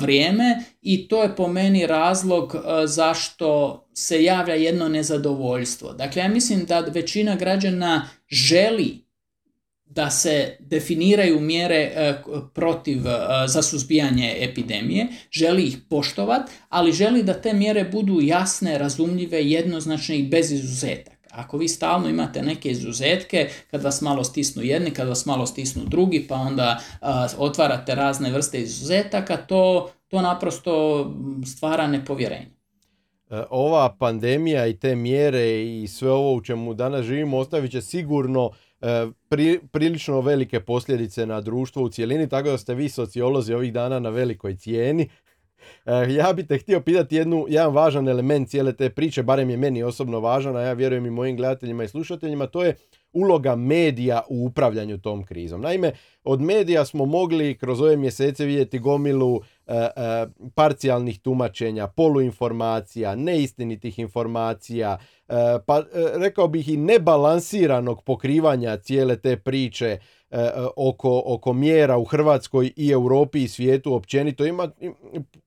vrijeme 0.00 0.64
i 0.82 1.08
to 1.08 1.22
je 1.22 1.36
po 1.36 1.48
meni 1.48 1.86
razlog 1.86 2.54
e, 2.54 2.86
zašto 2.86 3.80
se 3.94 4.22
javlja 4.24 4.54
jedno 4.54 4.88
nezadovoljstvo. 4.88 5.92
Dakle, 5.92 6.22
ja 6.22 6.28
mislim 6.28 6.64
da 6.66 6.80
većina 6.80 7.36
građana 7.36 8.08
želi 8.28 9.09
da 9.90 10.10
se 10.10 10.56
definiraju 10.60 11.40
mjere 11.40 11.74
e, 11.76 12.14
protiv 12.54 13.06
e, 13.06 13.10
za 13.46 13.62
suzbijanje 13.62 14.36
epidemije, 14.40 15.06
želi 15.30 15.62
ih 15.62 15.78
poštovati, 15.90 16.52
ali 16.68 16.92
želi 16.92 17.22
da 17.22 17.34
te 17.34 17.52
mjere 17.52 17.84
budu 17.84 18.20
jasne, 18.20 18.78
razumljive, 18.78 19.44
jednoznačne 19.44 20.18
i 20.18 20.28
bez 20.28 20.52
izuzetaka. 20.52 21.16
Ako 21.30 21.58
vi 21.58 21.68
stalno 21.68 22.08
imate 22.08 22.42
neke 22.42 22.70
izuzetke, 22.70 23.48
kad 23.70 23.82
vas 23.82 24.00
malo 24.00 24.24
stisnu 24.24 24.62
jedni, 24.62 24.90
kad 24.90 25.08
vas 25.08 25.26
malo 25.26 25.46
stisnu 25.46 25.82
drugi, 25.84 26.26
pa 26.28 26.34
onda 26.34 26.80
otvarate 27.38 27.94
razne 27.94 28.30
vrste 28.30 28.60
izuzetaka, 28.60 29.36
to, 29.36 29.90
to 30.08 30.22
naprosto 30.22 31.06
stvara 31.56 31.86
nepovjerenje. 31.86 32.50
Ova 33.50 33.96
pandemija 33.98 34.66
i 34.66 34.76
te 34.76 34.96
mjere 34.96 35.62
i 35.62 35.88
sve 35.88 36.10
ovo 36.10 36.34
u 36.34 36.40
čemu 36.40 36.74
danas 36.74 37.06
živimo 37.06 37.38
ostavit 37.38 37.70
će 37.70 37.80
sigurno 37.80 38.50
pri, 39.28 39.60
prilično 39.72 40.20
velike 40.20 40.60
posljedice 40.60 41.26
na 41.26 41.40
društvo 41.40 41.82
u 41.82 41.88
cjelini, 41.88 42.28
tako 42.28 42.48
da 42.48 42.58
ste 42.58 42.74
vi 42.74 42.88
sociolozi 42.88 43.54
ovih 43.54 43.72
dana 43.72 43.98
na 43.98 44.10
velikoj 44.10 44.56
cijeni. 44.56 45.08
E, 45.86 46.12
ja 46.12 46.32
bih 46.32 46.46
te 46.46 46.58
htio 46.58 46.80
pitati 46.80 47.16
jednu, 47.16 47.46
jedan 47.48 47.74
važan 47.74 48.08
element 48.08 48.48
cijele 48.48 48.72
te 48.72 48.90
priče, 48.90 49.22
barem 49.22 49.50
je 49.50 49.56
meni 49.56 49.82
osobno 49.82 50.20
važan, 50.20 50.56
a 50.56 50.60
ja 50.60 50.72
vjerujem 50.72 51.06
i 51.06 51.10
mojim 51.10 51.36
gledateljima 51.36 51.84
i 51.84 51.88
slušateljima, 51.88 52.46
to 52.46 52.64
je 52.64 52.76
uloga 53.12 53.56
medija 53.56 54.22
u 54.28 54.44
upravljanju 54.46 54.98
tom 54.98 55.24
krizom. 55.24 55.60
Naime, 55.60 55.92
od 56.24 56.40
medija 56.40 56.84
smo 56.84 57.06
mogli 57.06 57.58
kroz 57.58 57.80
ove 57.80 57.96
mjesece 57.96 58.44
vidjeti 58.44 58.78
gomilu 58.78 59.36
e, 59.36 59.40
e, 59.40 59.59
parcijalnih 60.54 61.20
tumačenja, 61.20 61.86
poluinformacija, 61.86 63.14
neistinitih 63.14 63.98
informacija, 63.98 64.98
e, 65.28 65.34
pa 65.66 65.82
rekao 66.14 66.48
bih 66.48 66.68
i 66.68 66.76
nebalansiranog 66.76 68.02
pokrivanja 68.02 68.76
cijele 68.76 69.16
te 69.16 69.36
priče 69.36 69.98
oko, 70.76 71.22
oko 71.26 71.52
mjera 71.52 71.98
u 71.98 72.04
Hrvatskoj 72.04 72.72
i 72.76 72.90
Europi 72.90 73.42
i 73.42 73.48
svijetu 73.48 73.94
općenito. 73.94 74.44
Ima, 74.44 74.70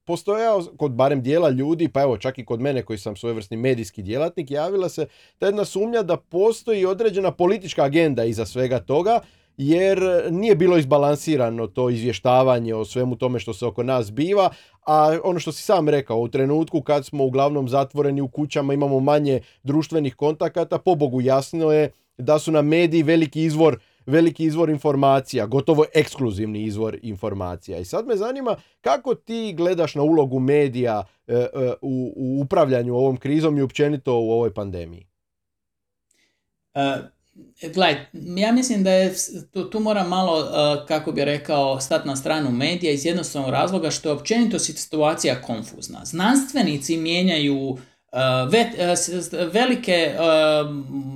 postojao 0.05 0.63
kod 0.78 0.91
barem 0.91 1.21
dijela 1.21 1.49
ljudi, 1.49 1.88
pa 1.88 2.01
evo 2.01 2.17
čak 2.17 2.38
i 2.38 2.45
kod 2.45 2.61
mene 2.61 2.82
koji 2.82 2.99
sam 2.99 3.15
svojevrsni 3.15 3.57
medijski 3.57 4.01
djelatnik, 4.01 4.51
javila 4.51 4.89
se 4.89 5.07
ta 5.38 5.45
jedna 5.45 5.65
sumnja 5.65 6.01
da 6.01 6.17
postoji 6.17 6.86
određena 6.86 7.32
politička 7.32 7.84
agenda 7.84 8.24
iza 8.24 8.45
svega 8.45 8.80
toga, 8.80 9.19
jer 9.58 10.01
nije 10.32 10.56
bilo 10.56 10.78
izbalansirano 10.78 11.68
to 11.68 11.89
izvještavanje 11.89 12.76
o 12.76 12.86
svemu 12.86 13.16
tome 13.16 13.39
što 13.39 13.54
se 13.54 13.66
oko 13.66 13.84
nas 13.84 14.12
biva, 14.12 14.49
a 14.86 15.18
ono 15.24 15.39
što 15.39 15.51
si 15.51 15.64
sam 15.64 15.89
rekao, 15.89 16.20
u 16.20 16.28
trenutku 16.28 16.82
kad 16.82 17.06
smo 17.06 17.24
uglavnom 17.24 17.70
zatvoreni 17.70 18.22
u 18.22 18.28
kućama, 18.28 18.74
imamo 18.74 18.99
manje 18.99 19.41
društvenih 19.64 20.16
kontakata, 20.16 20.78
pobogu 20.78 21.22
jasno 21.22 21.72
je 21.72 21.91
da 22.18 22.39
su 22.39 22.51
nam 22.51 22.68
mediji 22.68 23.04
veliki 23.04 23.43
izvor 23.43 23.80
veliki 24.06 24.45
izvor 24.45 24.70
informacija, 24.70 25.45
gotovo 25.45 25.86
ekskluzivni 25.93 26.64
izvor 26.64 26.97
informacija. 27.01 27.78
I 27.78 27.86
sad 27.86 28.08
me 28.08 28.16
zanima 28.16 28.56
kako 28.82 29.16
ti 29.16 29.54
gledaš 29.58 29.95
na 29.95 30.01
ulogu 30.01 30.39
medija 30.39 31.04
e, 31.28 31.34
e, 31.34 31.47
u, 31.82 32.14
upravljanju 32.41 32.95
ovom 32.95 33.18
krizom 33.18 33.58
i 33.58 33.62
općenito 33.62 34.14
u 34.14 34.32
ovoj 34.32 34.54
pandemiji? 34.54 35.08
Gledaj, 37.61 38.05
ja 38.13 38.51
mislim 38.51 38.84
da 38.84 38.91
je, 38.91 39.13
tu, 39.51 39.69
tu 39.69 39.79
moram 39.79 40.09
malo, 40.09 40.47
kako 40.88 41.11
bi 41.11 41.25
rekao, 41.25 41.79
stati 41.79 42.07
na 42.07 42.15
stranu 42.15 42.51
medija 42.51 42.91
iz 42.91 43.05
jednostavnog 43.05 43.51
razloga 43.51 43.91
što 43.91 44.09
je 44.09 44.13
općenito 44.13 44.59
situacija 44.59 45.41
konfuzna. 45.41 46.05
Znanstvenici 46.05 46.97
mijenjaju 46.97 47.77
E, 48.13 49.45
velike 49.53 49.91
e, 49.91 50.15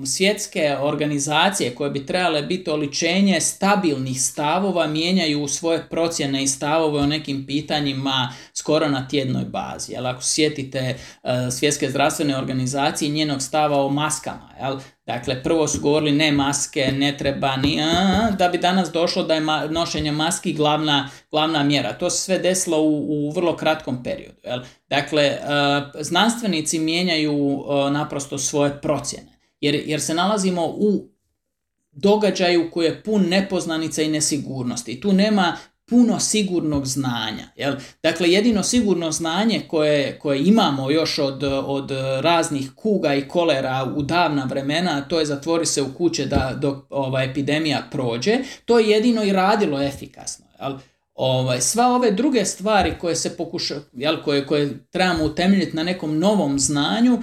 svjetske 0.05 0.77
organizacije 0.79 1.75
koje 1.75 1.89
bi 1.89 2.05
trebale 2.05 2.41
biti 2.41 2.69
oličenje 2.69 3.41
stabilnih 3.41 4.21
stavova 4.21 4.87
mijenjaju 4.87 5.47
svoje 5.47 5.89
procjene 5.89 6.43
i 6.43 6.47
stavove 6.47 6.99
o 6.99 7.05
nekim 7.05 7.45
pitanjima 7.45 8.33
skoro 8.53 8.89
na 8.89 9.07
tjednoj 9.07 9.45
bazi. 9.45 9.93
Jel, 9.93 10.07
ako 10.07 10.21
sjetite 10.21 10.97
svjetske 11.51 11.89
zdravstvene 11.89 12.37
organizacije 12.37 13.11
njenog 13.11 13.41
stava 13.41 13.85
o 13.85 13.89
maskama, 13.89 14.49
jel, 14.61 14.79
Dakle, 15.07 15.43
prvo 15.43 15.67
su 15.67 15.81
govorili 15.81 16.11
ne 16.11 16.31
maske, 16.31 16.91
ne 16.91 17.17
treba 17.17 17.55
ni, 17.55 17.79
da 18.37 18.49
bi 18.49 18.57
danas 18.57 18.91
došlo 18.91 19.23
da 19.23 19.33
je 19.33 19.41
nošenje 19.69 20.11
maski 20.11 20.53
glavna, 20.53 21.09
glavna 21.31 21.63
mjera. 21.63 21.93
To 21.93 22.09
se 22.09 22.23
sve 22.23 22.39
desilo 22.39 22.81
u, 22.81 23.05
u 23.09 23.31
vrlo 23.31 23.55
kratkom 23.55 24.03
periodu. 24.03 24.39
Jel? 24.43 24.59
Dakle, 24.89 25.23
e, 25.23 25.39
znanstvenici 25.99 26.79
mijenjaju 26.79 27.35
e, 27.59 27.91
naprosto 27.91 28.37
svoje 28.37 28.81
procjene. 28.81 29.39
Jer, 29.61 29.75
jer 29.85 30.01
se 30.01 30.13
nalazimo 30.13 30.65
u 30.65 31.09
događaju 31.91 32.71
koji 32.71 32.85
je 32.85 33.03
pun 33.03 33.21
nepoznanica 33.21 34.01
i 34.01 34.09
nesigurnosti. 34.09 35.01
Tu 35.01 35.13
nema 35.13 35.57
puno 35.89 36.19
sigurnog 36.19 36.85
znanja. 36.85 37.47
Jel? 37.55 37.75
Dakle, 38.03 38.31
jedino 38.31 38.63
sigurno 38.63 39.11
znanje 39.11 39.61
koje, 39.67 40.19
koje 40.19 40.43
imamo 40.45 40.91
još 40.91 41.19
od, 41.19 41.43
od 41.65 41.91
raznih 42.21 42.71
kuga 42.75 43.13
i 43.13 43.27
kolera 43.27 43.93
u 43.95 44.01
davna 44.01 44.45
vremena, 44.45 45.01
to 45.01 45.19
je 45.19 45.25
zatvori 45.25 45.65
se 45.65 45.81
u 45.81 45.93
kuće 45.93 46.25
da 46.25 46.57
dok 46.61 46.85
ova 46.89 47.23
epidemija 47.23 47.83
prođe, 47.91 48.37
to 48.65 48.79
je 48.79 48.89
jedino 48.89 49.23
i 49.23 49.33
radilo 49.33 49.81
efikasno. 49.81 50.45
Jel? 50.61 50.77
Ovaj, 51.17 51.61
sva 51.61 51.87
ove 51.87 52.11
druge 52.11 52.45
stvari 52.45 52.93
koje 53.01 53.15
se 53.15 53.37
pokuša, 53.37 53.75
jel, 53.93 54.23
koje, 54.23 54.45
koje 54.45 54.87
trebamo 54.91 55.23
utemeljiti 55.23 55.75
na 55.75 55.83
nekom 55.83 56.19
novom 56.19 56.59
znanju, 56.59 57.21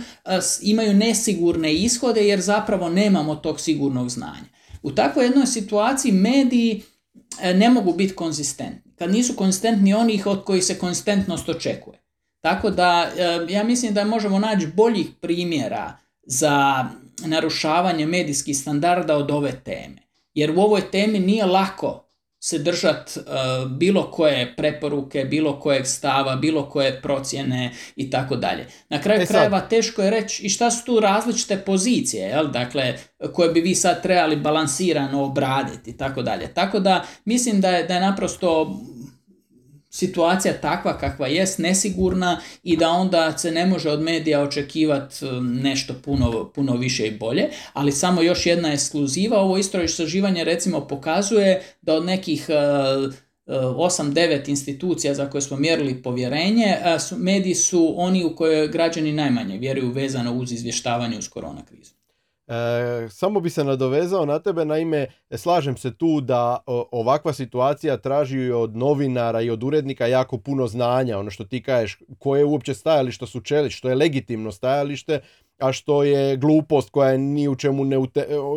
imaju 0.62 0.94
nesigurne 0.94 1.74
ishode 1.74 2.26
jer 2.28 2.40
zapravo 2.40 2.88
nemamo 2.88 3.34
tog 3.34 3.60
sigurnog 3.60 4.10
znanja. 4.10 4.44
U 4.82 4.92
takvoj 4.92 5.24
jednoj 5.24 5.46
situaciji 5.46 6.12
mediji 6.12 6.82
ne 7.54 7.70
mogu 7.70 7.92
biti 7.92 8.14
konzistentni. 8.14 8.92
Kad 8.96 9.12
nisu 9.12 9.36
konzistentni 9.36 9.94
onih 9.94 10.26
od 10.26 10.44
kojih 10.44 10.64
se 10.64 10.78
konzistentnost 10.78 11.48
očekuje. 11.48 11.98
Tako 12.40 12.70
da 12.70 13.10
e, 13.16 13.52
ja 13.52 13.64
mislim 13.64 13.94
da 13.94 14.04
možemo 14.04 14.38
naći 14.38 14.66
boljih 14.66 15.06
primjera 15.20 15.96
za 16.22 16.84
narušavanje 17.26 18.06
medijskih 18.06 18.58
standarda 18.58 19.16
od 19.16 19.30
ove 19.30 19.52
teme. 19.64 20.02
Jer 20.34 20.50
u 20.50 20.60
ovoj 20.60 20.90
temi 20.90 21.18
nije 21.18 21.44
lako 21.44 22.03
se 22.44 22.58
držat 22.58 23.16
uh, 23.16 23.70
bilo 23.70 24.10
koje 24.10 24.56
preporuke, 24.56 25.24
bilo 25.24 25.60
kojeg 25.60 25.86
stava, 25.86 26.36
bilo 26.36 26.68
koje 26.68 27.02
procjene 27.02 27.70
i 27.96 28.10
tako 28.10 28.36
dalje. 28.36 28.66
Na 28.88 29.00
kraju 29.00 29.22
e 29.22 29.26
krajeva 29.26 29.60
teško 29.60 30.02
je 30.02 30.10
reći 30.10 30.42
i 30.42 30.48
šta 30.48 30.70
su 30.70 30.84
tu 30.84 31.00
različite 31.00 31.56
pozicije, 31.56 32.28
jel? 32.28 32.46
dakle, 32.50 32.98
koje 33.32 33.52
bi 33.52 33.60
vi 33.60 33.74
sad 33.74 34.02
trebali 34.02 34.36
balansirano 34.36 35.24
obraditi 35.24 35.90
i 35.90 35.96
tako 35.96 36.22
dalje. 36.22 36.54
Tako 36.54 36.80
da 36.80 37.04
mislim 37.24 37.60
da 37.60 37.70
je, 37.70 37.84
da 37.84 37.94
je 37.94 38.00
naprosto 38.00 38.80
situacija 39.94 40.60
takva 40.60 40.98
kakva 40.98 41.26
jest 41.26 41.58
nesigurna 41.58 42.40
i 42.62 42.76
da 42.76 42.90
onda 42.90 43.38
se 43.38 43.50
ne 43.50 43.66
može 43.66 43.90
od 43.90 44.00
medija 44.00 44.42
očekivati 44.42 45.26
um, 45.26 45.54
nešto 45.54 45.94
puno, 46.04 46.50
puno 46.54 46.76
više 46.76 47.06
i 47.06 47.18
bolje, 47.18 47.48
ali 47.72 47.92
samo 47.92 48.22
još 48.22 48.46
jedna 48.46 48.72
ekskluziva, 48.72 49.38
ovo 49.38 49.58
istraživanje 49.58 50.44
recimo 50.44 50.88
pokazuje 50.88 51.62
da 51.82 51.94
od 51.94 52.04
nekih 52.04 52.46
8-9 53.46 54.36
uh, 54.36 54.42
uh, 54.42 54.48
institucija 54.48 55.14
za 55.14 55.30
koje 55.30 55.42
smo 55.42 55.56
mjerili 55.56 56.02
povjerenje, 56.02 56.76
mediji 57.16 57.54
su 57.54 57.94
oni 57.96 58.24
u 58.24 58.36
koje 58.36 58.68
građani 58.68 59.12
najmanje 59.12 59.58
vjeruju 59.58 59.90
vezano 59.90 60.32
uz 60.34 60.52
izvještavanje 60.52 61.18
uz 61.18 61.28
korona 61.28 61.64
krizu. 61.64 62.03
E, 62.46 63.08
samo 63.08 63.40
bi 63.40 63.50
se 63.50 63.64
nadovezao 63.64 64.26
na 64.26 64.38
tebe, 64.38 64.64
naime, 64.64 65.06
slažem 65.36 65.76
se 65.76 65.94
tu 65.96 66.20
da 66.20 66.58
ovakva 66.92 67.32
situacija 67.32 67.96
traži 67.96 68.50
od 68.50 68.76
novinara 68.76 69.40
i 69.40 69.50
od 69.50 69.64
urednika 69.64 70.06
jako 70.06 70.38
puno 70.38 70.66
znanja, 70.66 71.18
ono 71.18 71.30
što 71.30 71.44
ti 71.44 71.62
kažeš, 71.62 71.98
koje 72.18 72.40
je 72.40 72.44
uopće 72.44 72.74
stajalište 72.74 73.26
su 73.26 73.40
čeli, 73.40 73.70
što 73.70 73.88
je 73.88 73.94
legitimno 73.94 74.52
stajalište, 74.52 75.20
a 75.58 75.72
što 75.72 76.02
je 76.02 76.36
glupost 76.36 76.90
koja 76.90 77.10
je 77.10 77.18
ni 77.18 77.48
u 77.48 77.56
čemu, 77.56 77.84
ne 77.84 77.96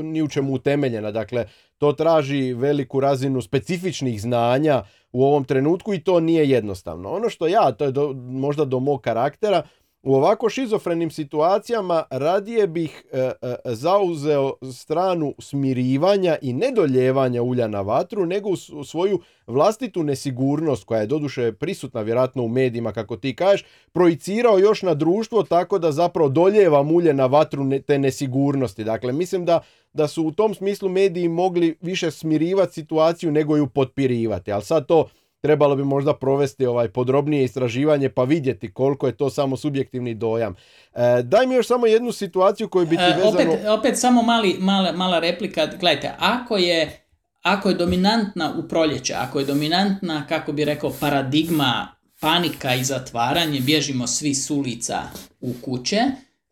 ni 0.04 0.22
u 0.22 0.28
čemu 0.28 0.54
utemeljena. 0.54 1.12
Dakle, 1.12 1.46
to 1.78 1.94
traži 1.94 2.54
veliku 2.54 3.00
razinu 3.00 3.42
specifičnih 3.42 4.22
znanja 4.22 4.84
u 5.12 5.26
ovom 5.26 5.44
trenutku 5.44 5.94
i 5.94 6.00
to 6.00 6.20
nije 6.20 6.50
jednostavno. 6.50 7.10
Ono 7.10 7.30
što 7.30 7.48
ja, 7.48 7.72
to 7.72 7.86
je 7.86 7.92
do, 7.92 8.14
možda 8.14 8.66
do 8.66 8.80
mog 8.80 9.02
karaktera, 9.02 9.64
u 10.08 10.16
ovako 10.16 10.50
šizofrenim 10.50 11.12
situacijama 11.12 12.04
radije 12.10 12.68
bih 12.68 13.06
e, 13.12 13.18
e, 13.18 13.56
zauzeo 13.66 14.54
stranu 14.74 15.36
smirivanja 15.40 16.38
i 16.42 16.54
nedoljevanja 16.54 17.42
ulja 17.42 17.68
na 17.68 17.82
vatru 17.82 18.26
nego 18.26 18.50
svoju 18.86 19.20
vlastitu 19.48 20.04
nesigurnost 20.04 20.84
koja 20.84 21.02
je 21.02 21.08
doduše 21.08 21.52
prisutna 21.52 22.02
vjerojatno 22.02 22.44
u 22.44 22.48
medijima 22.48 22.92
kako 22.92 23.18
ti 23.18 23.36
kažeš, 23.36 23.66
projicirao 23.92 24.60
još 24.60 24.82
na 24.82 24.94
društvo 24.94 25.44
tako 25.44 25.80
da 25.80 25.92
zapravo 25.92 26.30
doljeva 26.30 26.82
ulje 26.82 27.14
na 27.14 27.26
vatru 27.26 27.64
te 27.88 28.00
nesigurnosti. 28.00 28.84
Dakle, 28.84 29.14
mislim 29.14 29.46
da, 29.46 29.60
da 29.94 30.08
su 30.08 30.24
u 30.24 30.32
tom 30.32 30.54
smislu 30.54 30.90
mediji 30.90 31.28
mogli 31.28 31.76
više 31.82 32.12
smirivati 32.12 32.74
situaciju 32.74 33.32
nego 33.32 33.58
ju 33.58 33.68
potpirivati. 33.68 34.52
Ali 34.52 34.64
sad 34.64 34.86
to 34.86 35.08
trebalo 35.42 35.76
bi 35.76 35.84
možda 35.84 36.14
provesti 36.14 36.66
ovaj 36.66 36.88
podrobnije 36.88 37.44
istraživanje 37.44 38.10
pa 38.10 38.24
vidjeti 38.24 38.74
koliko 38.74 39.08
je 39.08 39.18
to 39.18 39.30
samo 39.30 39.58
subjektivni 39.58 40.14
dojam. 40.14 40.56
E, 40.96 41.22
daj 41.24 41.48
mi 41.48 41.56
još 41.56 41.68
samo 41.68 41.88
jednu 41.88 42.12
situaciju 42.12 42.70
koju 42.70 42.86
bi 42.86 42.98
ti 42.98 43.04
e, 43.04 43.16
vezano... 43.16 43.30
opet, 43.30 43.68
opet 43.80 44.00
samo 44.00 44.22
mali, 44.22 44.56
mala, 44.60 44.92
mala 44.92 45.20
replika. 45.20 45.66
Gledajte, 45.66 46.12
ako 46.20 46.58
je, 46.58 47.08
ako 47.42 47.70
je 47.70 47.76
dominantna 47.76 48.54
u 48.58 48.68
proljeće, 48.68 49.14
ako 49.14 49.40
je 49.40 49.46
dominantna, 49.46 50.28
kako 50.28 50.52
bi 50.52 50.66
rekao, 50.66 50.94
paradigma 51.00 51.88
panika 52.20 52.76
i 52.76 52.84
zatvaranje, 52.84 53.60
bježimo 53.60 54.08
svi 54.08 54.36
s 54.36 54.50
ulica 54.50 55.02
u 55.42 55.54
kuće, 55.66 56.02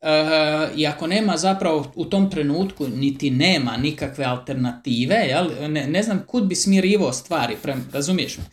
Uh, 0.01 0.77
i 0.79 0.87
ako 0.87 1.07
nema 1.07 1.37
zapravo 1.37 1.91
u 1.95 2.05
tom 2.05 2.31
trenutku 2.31 2.87
niti 2.87 3.29
nema 3.29 3.77
nikakve 3.77 4.25
alternative, 4.25 5.15
jel? 5.15 5.47
Ne, 5.71 5.87
ne 5.87 6.03
znam 6.03 6.23
kud 6.27 6.43
bi 6.43 6.55
smirivo 6.55 7.11
stvari, 7.11 7.55
razumiješ 7.93 8.37
me? 8.37 8.43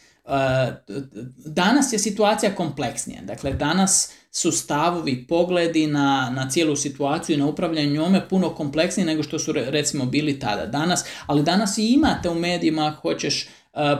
Danas 1.47 1.93
je 1.93 1.99
situacija 1.99 2.55
kompleksnija. 2.55 3.23
Dakle, 3.23 3.53
danas 3.53 4.13
su 4.31 4.53
stavovi, 4.53 5.27
pogledi 5.27 5.87
na, 5.87 6.33
na 6.37 6.51
cijelu 6.51 6.77
situaciju 6.77 7.37
i 7.37 7.39
na 7.39 7.47
upravljanje 7.47 7.93
njome 7.93 8.29
puno 8.29 8.55
kompleksniji 8.55 9.07
nego 9.07 9.23
što 9.23 9.39
su 9.39 9.53
recimo 9.53 10.07
bili 10.07 10.39
tada. 10.39 10.67
Danas, 10.67 11.05
ali 11.27 11.43
danas 11.43 11.79
i 11.79 11.87
imate 11.87 12.31
u 12.31 12.35
medijima, 12.35 12.97
hoćeš, 13.03 13.49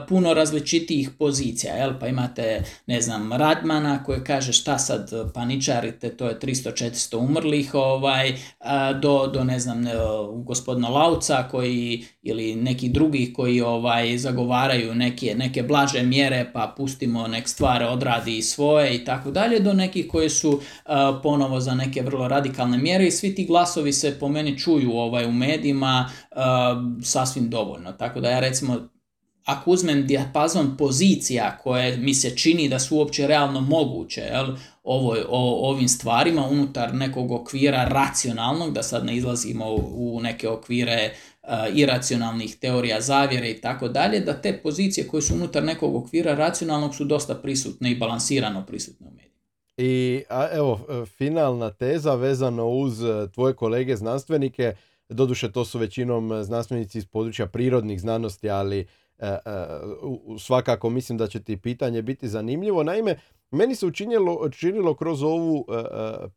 puno 0.09 0.35
različitijih 0.35 1.11
pozicija, 1.19 1.75
jel? 1.75 1.93
pa 2.01 2.07
imate, 2.09 2.65
ne 2.87 3.01
znam, 3.01 3.33
Radmana 3.33 4.05
koji 4.05 4.25
kaže 4.25 4.53
šta 4.53 4.79
sad 4.79 5.11
paničarite, 5.35 6.17
to 6.17 6.27
je 6.29 6.39
300-400 6.39 7.17
umrlih, 7.17 7.75
ovaj, 7.75 8.35
do, 9.03 9.27
do, 9.27 9.45
ne 9.45 9.59
znam, 9.59 9.85
gospodina 10.45 10.89
Lauca 10.89 11.49
koji, 11.51 12.05
ili 12.23 12.55
neki 12.55 12.89
drugih 12.89 13.33
koji 13.33 13.61
ovaj, 13.61 14.19
zagovaraju 14.19 14.95
neke, 14.95 15.35
neke 15.35 15.63
blaže 15.63 16.03
mjere, 16.03 16.51
pa 16.53 16.75
pustimo 16.77 17.29
nek 17.29 17.49
stvari 17.49 17.85
odradi 17.85 18.43
svoje 18.43 18.97
i 18.97 19.05
tako 19.05 19.31
dalje, 19.31 19.61
do 19.61 19.73
nekih 19.73 20.09
koji 20.09 20.29
su 20.29 20.61
ponovo 21.23 21.61
za 21.61 21.75
neke 21.75 22.03
vrlo 22.03 22.29
radikalne 22.29 22.79
mjere 22.79 23.07
i 23.07 23.11
svi 23.11 23.35
ti 23.35 23.45
glasovi 23.45 23.93
se 23.93 24.19
po 24.21 24.29
meni 24.29 24.59
čuju 24.59 24.93
ovaj, 24.93 25.25
u 25.25 25.33
medijima 25.33 26.11
sasvim 27.03 27.51
dovoljno. 27.51 27.93
Tako 27.93 28.21
da 28.21 28.31
ja 28.31 28.41
recimo 28.41 28.92
ako 29.45 29.71
uzmem 29.71 30.07
dijapazon 30.07 30.77
pozicija 30.77 31.59
koje 31.63 31.97
mi 31.97 32.15
se 32.15 32.37
čini 32.37 32.69
da 32.69 32.79
su 32.79 32.97
uopće 32.97 33.27
realno 33.27 33.61
moguće 33.61 34.21
jel, 34.21 34.47
ovo, 34.85 35.17
o, 35.29 35.71
ovim 35.71 35.89
stvarima 35.89 36.47
unutar 36.47 36.95
nekog 36.95 37.33
okvira 37.33 37.85
racionalnog, 37.85 38.73
da 38.73 38.83
sad 38.83 39.05
ne 39.05 39.17
izlazimo 39.17 39.75
u, 39.95 40.21
neke 40.23 40.49
okvire 40.49 41.11
uh, 41.43 41.49
iracionalnih 41.75 42.57
teorija 42.57 43.01
zavjere 43.01 43.51
i 43.51 43.61
tako 43.61 43.89
dalje, 43.89 44.21
da 44.21 44.41
te 44.41 44.61
pozicije 44.63 45.09
koje 45.09 45.23
su 45.23 45.35
unutar 45.35 45.65
nekog 45.65 45.97
okvira 45.97 46.35
racionalnog 46.35 46.95
su 46.95 47.05
dosta 47.05 47.35
prisutne 47.35 47.91
i 47.91 47.99
balansirano 47.99 48.67
prisutne 48.67 49.07
u 49.07 49.11
medijima. 49.11 49.33
I 49.77 50.23
a, 50.29 50.49
evo, 50.53 50.81
finalna 51.19 51.71
teza 51.71 52.15
vezano 52.15 52.69
uz 52.69 53.05
e, 53.05 53.29
tvoje 53.35 53.55
kolege 53.55 53.97
znanstvenike, 53.97 54.75
doduše 55.09 55.53
to 55.53 55.65
su 55.65 55.79
većinom 55.79 56.45
znanstvenici 56.45 56.99
iz 56.99 57.07
područja 57.07 57.47
prirodnih 57.47 58.01
znanosti, 58.01 58.51
ali 58.51 58.79
E, 58.79 58.85
e, 58.85 59.02
svakako 60.39 60.91
mislim 60.91 61.19
da 61.19 61.27
će 61.27 61.43
ti 61.43 61.57
pitanje 61.57 62.03
biti 62.03 62.29
zanimljivo. 62.29 62.83
Naime, 62.83 63.17
meni 63.51 63.75
se 63.75 63.87
učinilo, 63.87 64.39
učinilo 64.47 64.95
kroz 64.95 65.23
ovu 65.23 65.67
e, 65.69 65.83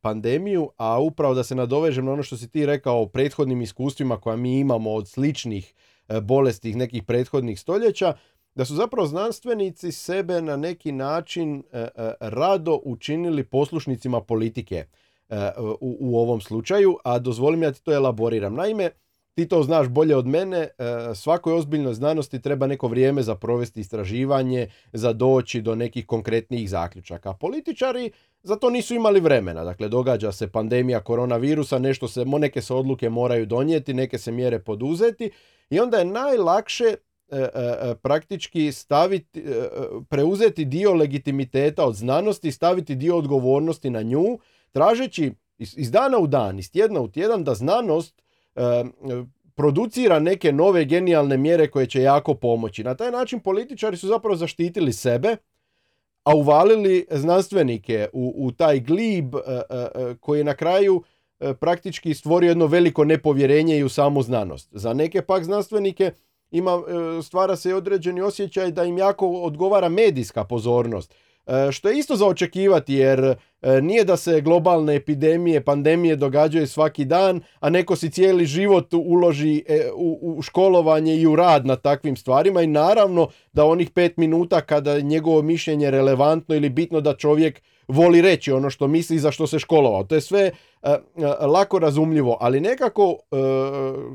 pandemiju, 0.02 0.70
a 0.78 1.00
upravo 1.00 1.34
da 1.34 1.44
se 1.44 1.56
nadovežem 1.56 2.06
na 2.06 2.12
ono 2.12 2.24
što 2.24 2.38
si 2.38 2.52
ti 2.52 2.66
rekao 2.66 3.02
o 3.02 3.08
prethodnim 3.08 3.62
iskustvima 3.62 4.20
koja 4.20 4.36
mi 4.36 4.60
imamo 4.60 4.94
od 4.94 5.08
sličnih 5.08 5.74
bolesti 6.22 6.76
nekih 6.76 7.04
prethodnih 7.04 7.60
stoljeća, 7.60 8.14
da 8.56 8.66
su 8.66 8.76
zapravo 8.76 9.08
znanstvenici 9.08 9.92
sebe 9.92 10.42
na 10.42 10.56
neki 10.56 10.92
način 10.92 11.64
rado 12.20 12.80
učinili 12.84 13.44
poslušnicima 13.44 14.22
politike 14.22 14.86
u 15.82 16.20
ovom 16.20 16.42
slučaju, 16.42 16.98
a 17.04 17.20
dozvolim 17.20 17.64
ja 17.64 17.72
ti 17.72 17.84
to 17.84 17.94
elaboriram. 17.94 18.56
Naime, 18.56 18.90
ti 19.36 19.48
to 19.48 19.64
znaš 19.64 19.88
bolje 19.88 20.16
od 20.16 20.28
mene, 20.28 20.58
e, 20.58 20.70
svakoj 21.16 21.54
ozbiljnoj 21.54 21.94
znanosti 21.94 22.42
treba 22.42 22.68
neko 22.68 22.88
vrijeme 22.88 23.24
za 23.24 23.36
provesti 23.36 23.80
istraživanje, 23.80 24.68
za 24.94 25.14
doći 25.14 25.62
do 25.62 25.76
nekih 25.76 26.06
konkretnijih 26.06 26.70
zaključaka. 26.70 27.34
Političari 27.34 28.12
za 28.44 28.56
to 28.56 28.70
nisu 28.70 28.96
imali 28.96 29.20
vremena. 29.20 29.64
Dakle, 29.64 29.90
događa 29.90 30.32
se 30.32 30.52
pandemija 30.52 31.04
koronavirusa, 31.04 31.80
nešto 31.80 32.08
se, 32.08 32.26
neke 32.26 32.62
se 32.62 32.74
odluke 32.74 33.10
moraju 33.10 33.46
donijeti, 33.46 33.94
neke 33.94 34.18
se 34.18 34.32
mjere 34.32 34.60
poduzeti 34.60 35.32
i 35.70 35.80
onda 35.80 35.98
je 35.98 36.06
najlakše 36.06 36.86
e, 36.86 36.96
e, 37.38 37.96
praktički 38.02 38.72
staviti, 38.72 39.44
preuzeti 40.10 40.66
dio 40.66 40.94
legitimiteta 40.94 41.86
od 41.86 41.96
znanosti, 41.96 42.52
staviti 42.52 42.96
dio 42.96 43.18
odgovornosti 43.18 43.90
na 43.90 44.02
nju, 44.02 44.40
tražeći 44.72 45.34
iz, 45.58 45.78
iz 45.78 45.92
dana 45.92 46.18
u 46.18 46.28
dan, 46.28 46.60
iz 46.60 46.72
tjedna 46.72 47.02
u 47.02 47.08
tjedan 47.08 47.44
da 47.44 47.56
znanost 47.56 48.25
producira 49.56 50.20
neke 50.20 50.52
nove 50.52 50.86
genijalne 50.86 51.38
mjere 51.38 51.68
koje 51.68 51.86
će 51.86 52.02
jako 52.02 52.34
pomoći. 52.34 52.84
Na 52.84 52.96
taj 52.96 53.12
način 53.12 53.40
političari 53.40 53.98
su 53.98 54.08
zapravo 54.08 54.36
zaštitili 54.36 54.94
sebe, 54.94 55.38
a 56.24 56.36
uvalili 56.36 57.06
znanstvenike 57.12 58.08
u, 58.14 58.34
u 58.38 58.52
taj 58.52 58.80
glib 58.80 59.36
e, 59.36 59.40
e, 59.40 59.88
e, 59.96 60.16
koji 60.20 60.40
je 60.40 60.44
na 60.44 60.54
kraju 60.54 61.04
praktički 61.60 62.14
stvorio 62.14 62.48
jedno 62.48 62.68
veliko 62.68 63.06
nepovjerenje 63.06 63.78
i 63.78 63.84
u 63.84 63.90
samu 63.90 64.22
znanost. 64.22 64.70
Za 64.72 64.94
neke 64.94 65.22
pak 65.22 65.44
znanstvenike 65.44 66.12
ima, 66.52 66.84
stvara 67.24 67.56
se 67.56 67.76
određeni 67.76 68.22
osjećaj 68.22 68.72
da 68.72 68.84
im 68.84 68.98
jako 68.98 69.28
odgovara 69.28 69.90
medijska 69.90 70.44
pozornost. 70.44 71.16
Što 71.72 71.90
je 71.90 71.98
isto 72.00 72.16
za 72.16 72.26
očekivati 72.28 72.94
jer 72.94 73.36
nije 73.82 74.04
da 74.04 74.18
se 74.18 74.42
globalne 74.42 74.96
epidemije, 74.96 75.66
pandemije 75.66 76.16
događaju 76.16 76.68
svaki 76.68 77.06
dan, 77.06 77.42
a 77.60 77.70
neko 77.70 77.96
si 77.96 78.10
cijeli 78.10 78.46
život 78.46 78.94
uloži 78.94 79.64
u 79.96 80.42
školovanje 80.42 81.16
i 81.16 81.28
u 81.28 81.36
rad 81.36 81.66
na 81.66 81.76
takvim 81.76 82.16
stvarima 82.16 82.62
i 82.62 82.68
naravno 82.68 83.28
da 83.54 83.66
onih 83.66 83.90
pet 83.90 84.18
minuta 84.18 84.62
kada 84.62 85.00
njegovo 85.00 85.42
mišljenje 85.42 85.92
relevantno 85.92 86.56
ili 86.56 86.70
bitno 86.70 87.02
da 87.02 87.16
čovjek 87.16 87.62
voli 87.88 88.22
reći 88.22 88.52
ono 88.52 88.70
što 88.70 88.88
misli 88.88 89.20
za 89.20 89.32
što 89.32 89.48
se 89.48 89.60
školovao. 89.60 90.04
To 90.04 90.16
je 90.16 90.22
sve 90.22 90.42
e, 90.42 90.52
e, 90.84 91.00
lako 91.26 91.80
razumljivo, 91.80 92.38
ali 92.42 92.60
nekako, 92.60 93.16
e, 93.32 93.36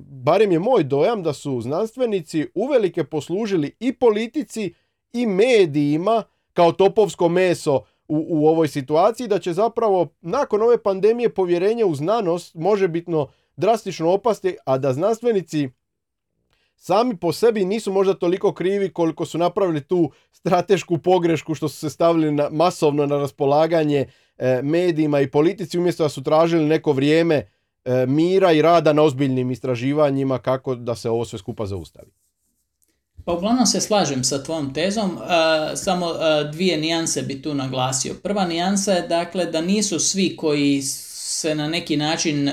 barem 0.09 0.53
je 0.53 0.59
moj 0.59 0.85
dojam 0.85 1.23
da 1.23 1.33
su 1.33 1.61
znanstvenici 1.61 2.47
uvelike 2.55 3.05
poslužili 3.05 3.73
i 3.81 3.93
politici 3.93 4.75
i 5.13 5.27
medijima 5.27 6.23
kao 6.61 6.73
topovsko 6.73 7.29
meso 7.29 7.75
u, 8.09 8.27
u 8.29 8.49
ovoj 8.49 8.69
situaciji, 8.69 9.29
da 9.29 9.39
će 9.39 9.53
zapravo 9.53 10.09
nakon 10.21 10.63
ove 10.63 10.83
pandemije 10.83 11.35
povjerenje 11.35 11.85
u 11.85 11.95
znanost 11.95 12.55
može 12.55 12.89
bitno 12.89 13.29
drastično 13.57 14.11
opasti, 14.13 14.57
a 14.65 14.79
da 14.79 14.93
znanstvenici 14.93 15.69
sami 16.77 17.17
po 17.17 17.33
sebi 17.33 17.65
nisu 17.65 17.93
možda 17.93 18.15
toliko 18.15 18.53
krivi 18.53 18.93
koliko 18.93 19.27
su 19.27 19.39
napravili 19.39 19.81
tu 19.81 20.11
stratešku 20.33 20.99
pogrešku 20.99 21.55
što 21.55 21.69
su 21.69 21.77
se 21.77 21.91
stavili 21.91 22.33
na, 22.33 22.49
masovno 22.53 23.07
na 23.07 23.17
raspolaganje 23.17 24.07
e, 24.39 24.61
medijima 24.63 25.21
i 25.21 25.31
politici 25.31 25.79
umjesto 25.79 26.03
da 26.03 26.09
su 26.09 26.23
tražili 26.23 26.65
neko 26.65 26.93
vrijeme 26.93 27.35
e, 27.85 28.07
mira 28.07 28.53
i 28.53 28.63
rada 28.63 28.93
na 28.93 29.03
ozbiljnim 29.03 29.51
istraživanjima 29.51 30.39
kako 30.39 30.75
da 30.75 30.95
se 30.95 31.11
ovo 31.11 31.25
sve 31.25 31.39
skupa 31.39 31.67
zaustavi. 31.67 32.11
Pa 33.25 33.33
uglavnom 33.33 33.67
se 33.67 33.81
slažem 33.81 34.25
sa 34.25 34.43
tvojom 34.43 34.75
tezom, 34.75 35.19
samo 35.75 36.13
dvije 36.53 36.77
nijanse 36.77 37.23
bi 37.23 37.43
tu 37.43 37.55
naglasio. 37.55 38.15
Prva 38.23 38.45
nijansa 38.45 38.93
je 38.93 39.09
dakle 39.09 39.47
da 39.47 39.61
nisu 39.61 39.99
svi 39.99 40.37
koji 40.37 40.83
se 40.83 41.55
na 41.55 41.69
neki 41.69 41.97
način 41.97 42.51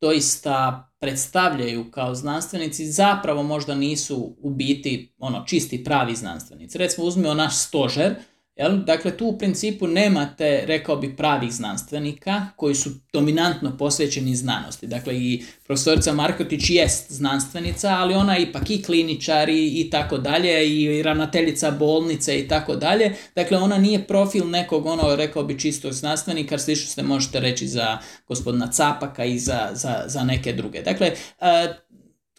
doista 0.00 0.88
predstavljaju 1.00 1.90
kao 1.90 2.14
znanstvenici 2.14 2.86
zapravo 2.86 3.42
možda 3.42 3.74
nisu 3.74 4.36
u 4.40 4.50
biti 4.50 5.14
ono 5.18 5.44
čisti 5.46 5.84
pravi 5.84 6.16
znanstvenici. 6.16 6.78
Recimo 6.78 7.06
uzmimo 7.06 7.34
naš 7.34 7.56
stožer 7.56 8.14
Jel? 8.56 8.84
Dakle, 8.84 9.16
tu 9.16 9.26
u 9.26 9.38
principu 9.38 9.86
nemate, 9.86 10.62
rekao 10.66 10.96
bi, 10.96 11.16
pravih 11.16 11.52
znanstvenika 11.52 12.46
koji 12.56 12.74
su 12.74 12.90
dominantno 13.12 13.76
posvećeni 13.76 14.36
znanosti. 14.36 14.86
Dakle, 14.86 15.16
i 15.16 15.44
profesorica 15.64 16.12
Markotić 16.12 16.70
jest 16.70 17.12
znanstvenica, 17.12 17.88
ali 17.88 18.14
ona 18.14 18.34
je 18.34 18.42
ipak 18.42 18.70
i 18.70 18.82
kliničar 18.82 19.48
i, 19.48 19.88
tako 19.90 20.18
dalje, 20.18 20.68
i 20.68 21.02
ravnateljica 21.02 21.70
bolnice 21.70 22.38
i 22.40 22.48
tako 22.48 22.76
dalje. 22.76 23.14
Dakle, 23.34 23.58
ona 23.58 23.78
nije 23.78 24.06
profil 24.06 24.50
nekog, 24.50 24.86
ono, 24.86 25.16
rekao 25.16 25.44
bi, 25.44 25.58
čistog 25.58 25.92
znanstvenika, 25.92 26.58
slično 26.58 26.86
ste 26.86 27.02
možete 27.02 27.40
reći 27.40 27.68
za 27.68 27.98
gospodina 28.28 28.70
Capaka 28.72 29.24
i 29.24 29.38
za, 29.38 29.68
za, 29.72 30.04
za 30.06 30.24
neke 30.24 30.52
druge. 30.52 30.82
Dakle, 30.82 31.12
uh, 31.40 31.46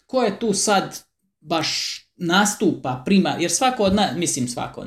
ko 0.05 0.24
je 0.24 0.39
tu 0.39 0.53
sad 0.53 0.99
baš 1.41 2.03
nastupa 2.26 3.01
prima, 3.05 3.30
jer 3.39 3.51
svako 3.51 3.84
od 3.84 3.95
nas, 3.95 4.11
mislim 4.15 4.47
svako, 4.47 4.86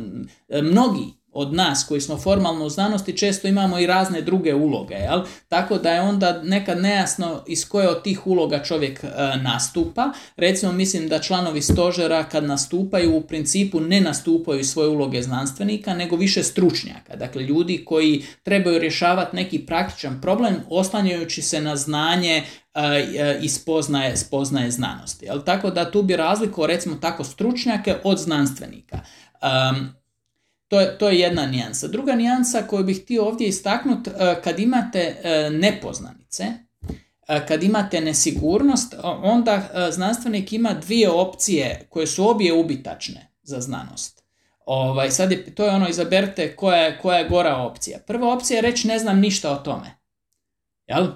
mnogi 0.63 1.13
od 1.37 1.55
nas 1.55 1.85
koji 1.89 2.01
smo 2.01 2.17
formalno 2.17 2.65
u 2.65 2.71
znanosti 2.71 3.17
često 3.17 3.49
imamo 3.49 3.79
i 3.79 3.87
razne 3.87 4.23
druge 4.23 4.55
uloge, 4.55 4.95
jel? 4.95 5.21
tako 5.49 5.79
da 5.79 5.93
je 5.93 6.01
onda 6.01 6.43
nekad 6.43 6.79
nejasno 6.79 7.43
iz 7.47 7.69
koje 7.69 7.89
od 7.89 8.03
tih 8.03 8.27
uloga 8.27 8.63
čovjek 8.63 9.05
e, 9.05 9.09
nastupa. 9.43 10.13
Recimo 10.37 10.73
mislim 10.73 11.09
da 11.09 11.19
članovi 11.19 11.63
stožera 11.63 12.25
kad 12.25 12.45
nastupaju 12.45 13.17
u 13.17 13.21
principu 13.21 13.81
ne 13.81 14.01
nastupaju 14.01 14.65
svoje 14.65 14.89
uloge 14.89 15.23
znanstvenika 15.23 15.95
nego 15.95 16.17
više 16.17 16.43
stručnjaka, 16.43 17.17
dakle 17.17 17.43
ljudi 17.43 17.85
koji 17.85 18.25
trebaju 18.43 18.79
rješavati 18.79 19.37
neki 19.37 19.59
praktičan 19.59 20.21
problem 20.21 20.57
oslanjajući 20.71 21.43
se 21.43 21.61
na 21.61 21.77
znanje 21.77 22.37
e, 22.37 22.81
e, 22.81 23.39
i 23.43 23.49
spoznaje, 23.49 24.17
spoznaje 24.17 24.71
znanosti. 24.71 25.27
Jel? 25.27 25.41
Tako 25.43 25.71
da 25.71 25.91
tu 25.91 26.03
bi 26.03 26.17
razlikovao 26.17 26.67
recimo 26.67 26.97
tako 26.97 27.25
stručnjake 27.25 27.97
od 28.05 28.19
znanstvenika. 28.19 28.99
To 30.69 30.81
je, 30.81 30.99
to 30.99 31.09
je 31.09 31.19
jedna 31.19 31.47
nijansa. 31.47 31.89
Druga 31.89 32.15
nijansa 32.15 32.63
koju 32.63 32.85
bih 32.85 33.03
htio 33.03 33.25
ovdje 33.25 33.49
istaknuti, 33.49 34.11
e, 34.11 34.43
kad 34.45 34.59
imate 34.61 35.17
e, 35.23 35.51
nepoznanice, 35.51 36.45
e, 37.29 37.47
kad 37.47 37.63
imate 37.63 38.01
nesigurnost, 38.01 38.95
onda 39.03 39.69
znanstvenik 39.91 40.53
ima 40.53 40.75
dvije 40.75 41.11
opcije 41.11 41.87
koje 41.91 42.07
su 42.07 42.29
obje 42.29 42.53
ubitačne 42.53 43.33
za 43.43 43.61
znanost. 43.61 44.27
Ovaj, 44.67 45.11
sad 45.11 45.33
je, 45.33 45.55
to 45.55 45.65
je 45.65 45.71
ono, 45.71 45.89
izaberite 45.89 46.57
koja 46.57 46.77
je, 46.77 46.99
koja 46.99 47.19
je 47.19 47.29
gora 47.29 47.57
opcija. 47.57 47.99
Prva 48.07 48.33
opcija 48.33 48.57
je 48.57 48.63
reći 48.63 48.89
ne 48.89 48.99
znam 48.99 49.21
ništa 49.21 49.53
o 49.53 49.57
tome. 49.57 49.99
Jel? 50.87 51.07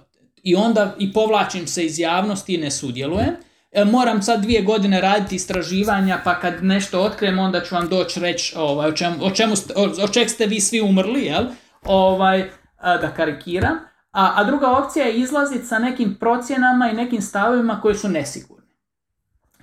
I 0.43 0.55
onda 0.55 0.97
i 0.99 1.13
povlačim 1.13 1.67
se 1.67 1.87
iz 1.87 1.99
javnosti 1.99 2.55
i 2.55 2.59
ne 2.59 2.71
sudjelujem. 2.71 3.37
E, 3.73 3.85
moram 3.85 4.23
sad 4.23 4.43
dvije 4.43 4.63
godine 4.63 5.01
raditi 5.01 5.37
istraživanja, 5.37 6.21
pa 6.25 6.41
kad 6.41 6.65
nešto 6.65 7.01
otkrijem, 7.01 7.39
onda 7.39 7.61
ću 7.61 7.75
vam 7.75 7.89
doći 7.89 8.21
reći 8.21 8.55
ovaj, 8.57 8.89
o, 8.89 8.93
čemu, 8.93 9.15
o, 9.21 9.31
čemu 9.31 9.57
ste, 9.57 9.75
o, 10.05 10.09
čeg 10.09 10.29
ste 10.29 10.47
vi 10.47 10.61
svi 10.61 10.81
umrli, 10.81 11.25
jel? 11.25 11.45
Ovaj, 11.85 12.51
da 12.83 13.13
karikiram. 13.17 13.79
A, 14.13 14.33
a 14.37 14.45
druga 14.45 14.71
opcija 14.71 15.07
je 15.07 15.15
izlaziti 15.15 15.67
sa 15.67 15.79
nekim 15.79 16.17
procjenama 16.21 16.91
i 16.91 16.97
nekim 16.97 17.21
stavovima 17.21 17.81
koji 17.81 17.95
su 17.95 18.09
nesigurni. 18.09 18.60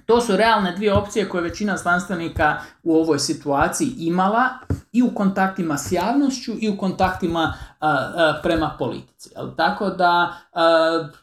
To 0.07 0.21
su 0.21 0.37
realne 0.37 0.71
dvije 0.75 0.93
opcije 0.93 1.29
koje 1.29 1.43
većina 1.43 1.77
znanstvenika 1.77 2.57
u 2.83 2.95
ovoj 2.95 3.19
situaciji 3.19 3.93
imala 3.97 4.49
i 4.91 5.03
u 5.03 5.09
kontaktima 5.15 5.77
s 5.77 5.91
javnošću 5.91 6.51
i 6.59 6.69
u 6.69 6.77
kontaktima 6.77 7.53
prema 8.43 8.75
politici. 8.79 9.29
Tako 9.57 9.89
da 9.89 10.33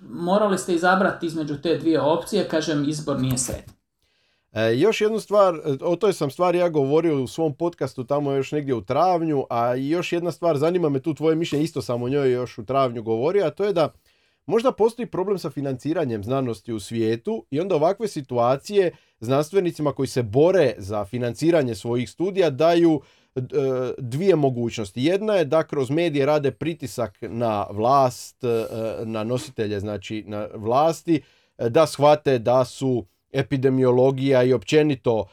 morali 0.00 0.58
ste 0.58 0.74
izabrati 0.74 1.26
između 1.26 1.56
te 1.62 1.78
dvije 1.78 2.00
opcije, 2.00 2.48
kažem 2.48 2.88
izbor 2.88 3.20
nije 3.20 3.38
sretan. 3.38 3.74
E, 4.52 4.76
još 4.76 5.00
jednu 5.00 5.20
stvar, 5.20 5.54
o 5.80 5.96
toj 5.96 6.12
sam 6.12 6.30
stvari 6.30 6.58
ja 6.58 6.68
govorio 6.68 7.22
u 7.22 7.26
svom 7.26 7.54
podcastu 7.54 8.04
tamo 8.04 8.32
još 8.32 8.52
negdje 8.52 8.74
u 8.74 8.84
travnju, 8.84 9.44
a 9.50 9.74
još 9.74 10.12
jedna 10.12 10.32
stvar, 10.32 10.56
zanima 10.56 10.88
me 10.88 11.00
tu 11.00 11.14
tvoje 11.14 11.36
mišljenje, 11.36 11.64
isto 11.64 11.82
sam 11.82 12.02
o 12.02 12.08
njoj 12.08 12.32
još 12.32 12.58
u 12.58 12.64
travnju 12.64 13.02
govorio, 13.02 13.46
a 13.46 13.50
to 13.50 13.64
je 13.64 13.72
da 13.72 13.92
Možda 14.46 14.72
postoji 14.72 15.06
problem 15.06 15.38
sa 15.38 15.50
financiranjem 15.50 16.24
znanosti 16.24 16.72
u 16.72 16.80
svijetu 16.80 17.46
i 17.50 17.60
onda 17.60 17.74
ovakve 17.74 18.08
situacije 18.08 18.96
znanstvenicima 19.20 19.92
koji 19.92 20.06
se 20.06 20.22
bore 20.22 20.74
za 20.78 21.04
financiranje 21.04 21.74
svojih 21.74 22.10
studija 22.10 22.50
daju 22.50 23.00
e, 23.36 23.40
dvije 23.98 24.36
mogućnosti. 24.36 25.04
Jedna 25.04 25.34
je 25.34 25.44
da 25.44 25.62
kroz 25.62 25.90
medije 25.90 26.26
rade 26.26 26.50
pritisak 26.50 27.18
na 27.22 27.66
vlast, 27.70 28.44
e, 28.44 28.66
na 29.04 29.24
nositelje 29.24 29.80
znači 29.80 30.24
na 30.26 30.48
vlasti, 30.54 31.22
e, 31.58 31.68
da 31.68 31.86
shvate 31.86 32.38
da 32.38 32.64
su 32.64 33.06
epidemiologija 33.32 34.42
i 34.42 34.52
općenito 34.52 35.26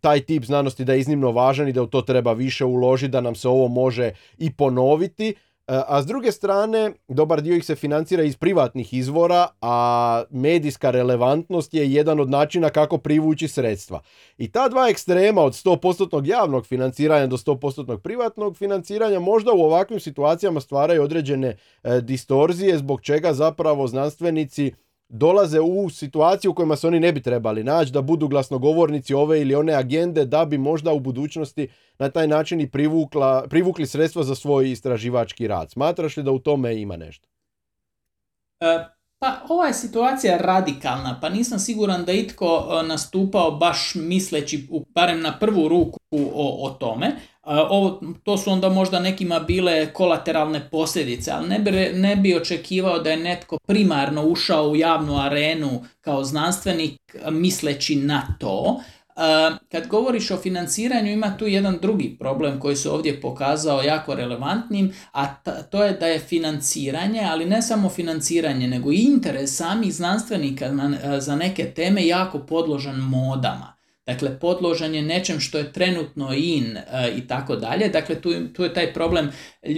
taj 0.00 0.20
tip 0.20 0.44
znanosti 0.44 0.84
da 0.84 0.92
je 0.92 1.00
iznimno 1.00 1.30
važan 1.30 1.68
i 1.68 1.72
da 1.72 1.82
u 1.82 1.86
to 1.86 2.02
treba 2.02 2.32
više 2.32 2.64
uložiti, 2.64 3.10
da 3.10 3.20
nam 3.20 3.34
se 3.34 3.48
ovo 3.48 3.68
može 3.68 4.12
i 4.38 4.52
ponoviti 4.52 5.34
a 5.68 6.02
s 6.02 6.06
druge 6.06 6.32
strane, 6.32 6.92
dobar 7.08 7.42
dio 7.42 7.56
ih 7.56 7.64
se 7.64 7.74
financira 7.74 8.22
iz 8.22 8.36
privatnih 8.36 8.94
izvora, 8.94 9.48
a 9.60 10.22
medijska 10.30 10.90
relevantnost 10.90 11.74
je 11.74 11.92
jedan 11.92 12.20
od 12.20 12.30
načina 12.30 12.70
kako 12.70 12.98
privući 12.98 13.48
sredstva. 13.48 14.00
I 14.38 14.52
ta 14.52 14.68
dva 14.68 14.88
ekstrema 14.88 15.42
od 15.42 15.52
100% 15.52 16.28
javnog 16.28 16.66
financiranja 16.66 17.26
do 17.26 17.36
100% 17.36 17.98
privatnog 17.98 18.56
financiranja 18.56 19.20
možda 19.20 19.52
u 19.52 19.60
ovakvim 19.60 20.00
situacijama 20.00 20.60
stvaraju 20.60 21.02
određene 21.02 21.56
e, 21.82 22.00
distorzije 22.00 22.78
zbog 22.78 23.00
čega 23.00 23.32
zapravo 23.32 23.86
znanstvenici 23.86 24.72
dolaze 25.08 25.60
u 25.60 25.90
situaciju 25.90 26.50
u 26.50 26.54
kojima 26.54 26.76
se 26.76 26.86
oni 26.86 27.00
ne 27.00 27.12
bi 27.12 27.22
trebali 27.22 27.64
naći, 27.64 27.92
da 27.92 28.02
budu 28.02 28.28
glasnogovornici 28.28 29.14
ove 29.14 29.40
ili 29.40 29.54
one 29.54 29.74
agende, 29.74 30.24
da 30.24 30.44
bi 30.44 30.58
možda 30.58 30.92
u 30.92 31.00
budućnosti 31.00 31.68
na 31.98 32.10
taj 32.10 32.28
način 32.28 32.60
i 32.60 32.70
privukla, 32.70 33.46
privukli 33.50 33.86
sredstva 33.86 34.22
za 34.22 34.34
svoj 34.34 34.70
istraživački 34.70 35.48
rad. 35.48 35.70
Smatraš 35.70 36.16
li 36.16 36.22
da 36.22 36.30
u 36.30 36.38
tome 36.38 36.80
ima 36.80 36.96
nešto? 36.96 37.28
E, 38.60 38.84
pa 39.18 39.40
ova 39.48 39.66
je 39.66 39.74
situacija 39.74 40.38
radikalna, 40.38 41.18
pa 41.20 41.28
nisam 41.28 41.58
siguran 41.58 42.04
da 42.04 42.12
itko 42.12 42.68
e, 42.70 42.86
nastupao 42.86 43.50
baš 43.50 43.92
misleći, 43.94 44.68
barem 44.94 45.20
na 45.20 45.38
prvu 45.38 45.68
ruku 45.68 45.98
o, 46.10 46.66
o 46.66 46.70
tome, 46.70 47.16
ovo, 47.48 48.00
to 48.24 48.38
su 48.38 48.50
onda 48.50 48.68
možda 48.68 49.00
nekima 49.00 49.40
bile 49.40 49.92
kolateralne 49.92 50.70
posljedice, 50.70 51.30
ali 51.30 51.48
ne 51.48 51.58
bi, 51.58 51.70
ne 51.94 52.16
bi 52.16 52.36
očekivao 52.36 52.98
da 52.98 53.10
je 53.10 53.16
netko 53.16 53.58
primarno 53.66 54.22
ušao 54.22 54.68
u 54.68 54.76
javnu 54.76 55.18
arenu 55.20 55.84
kao 56.00 56.24
znanstvenik 56.24 57.00
misleći 57.30 57.96
na 57.96 58.36
to. 58.40 58.80
kad 59.70 59.86
govoriš 59.86 60.30
o 60.30 60.36
financiranju 60.36 61.12
ima 61.12 61.36
tu 61.36 61.46
jedan 61.46 61.78
drugi 61.82 62.16
problem 62.18 62.60
koji 62.60 62.76
se 62.76 62.90
ovdje 62.90 63.20
pokazao 63.20 63.82
jako 63.82 64.14
relevantnim, 64.14 64.92
a 65.12 65.34
to 65.70 65.84
je 65.84 65.92
da 65.92 66.06
je 66.06 66.18
financiranje, 66.18 67.26
ali 67.30 67.44
ne 67.44 67.62
samo 67.62 67.88
financiranje, 67.88 68.68
nego 68.68 68.92
i 68.92 68.96
interes 68.96 69.56
samih 69.56 69.94
znanstvenika 69.94 70.70
za 71.18 71.36
neke 71.36 71.64
teme 71.64 72.06
jako 72.06 72.38
podložan 72.38 72.96
modama. 72.96 73.77
Dakle, 74.08 74.38
podložan 74.38 74.94
je 74.94 75.02
nečem 75.02 75.40
što 75.40 75.58
je 75.58 75.72
trenutno 75.72 76.32
in 76.34 76.76
e, 76.76 76.82
i 77.16 77.26
tako 77.26 77.56
dalje. 77.56 77.88
Dakle, 77.88 78.20
tu, 78.20 78.30
tu 78.52 78.64
je 78.64 78.74
taj 78.74 78.92
problem, 78.94 79.30
e, 79.62 79.72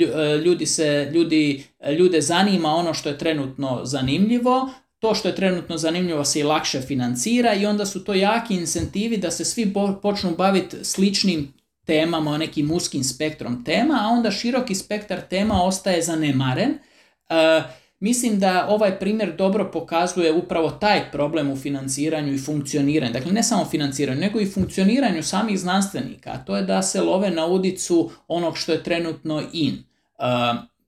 ljudi 0.44 0.66
se, 0.66 1.10
ljudi, 1.12 1.64
ljude 1.98 2.20
zanima 2.20 2.68
ono 2.68 2.94
što 2.94 3.08
je 3.08 3.18
trenutno 3.18 3.80
zanimljivo, 3.84 4.70
to 4.98 5.14
što 5.14 5.28
je 5.28 5.34
trenutno 5.34 5.78
zanimljivo 5.78 6.24
se 6.24 6.40
i 6.40 6.42
lakše 6.42 6.80
financira 6.80 7.54
i 7.54 7.66
onda 7.66 7.86
su 7.86 8.04
to 8.04 8.14
jaki 8.14 8.54
incentivi 8.54 9.16
da 9.16 9.30
se 9.30 9.44
svi 9.44 9.72
počnu 10.02 10.36
baviti 10.36 10.84
sličnim 10.84 11.52
temama, 11.86 12.38
nekim 12.38 12.70
uskim 12.70 13.04
spektrom 13.04 13.64
tema, 13.64 13.98
a 14.02 14.08
onda 14.08 14.30
široki 14.30 14.74
spektar 14.74 15.20
tema 15.20 15.62
ostaje 15.62 16.02
zanemaren. 16.02 16.70
E, 17.28 17.62
Mislim 18.00 18.38
da 18.38 18.66
ovaj 18.68 18.98
primjer 18.98 19.36
dobro 19.36 19.70
pokazuje 19.72 20.32
upravo 20.32 20.70
taj 20.70 21.10
problem 21.12 21.50
u 21.50 21.56
financiranju 21.56 22.32
i 22.32 22.38
funkcioniranju. 22.38 23.12
Dakle, 23.12 23.32
ne 23.32 23.42
samo 23.42 23.64
financiranju, 23.64 24.20
nego 24.20 24.40
i 24.40 24.50
funkcioniranju 24.50 25.22
samih 25.22 25.60
znanstvenika. 25.60 26.30
A 26.30 26.44
to 26.44 26.56
je 26.56 26.62
da 26.62 26.82
se 26.82 27.00
love 27.00 27.30
na 27.30 27.46
udicu 27.46 28.10
onog 28.28 28.58
što 28.58 28.72
je 28.72 28.82
trenutno 28.82 29.42
in. 29.52 29.74
Uh, 30.18 30.24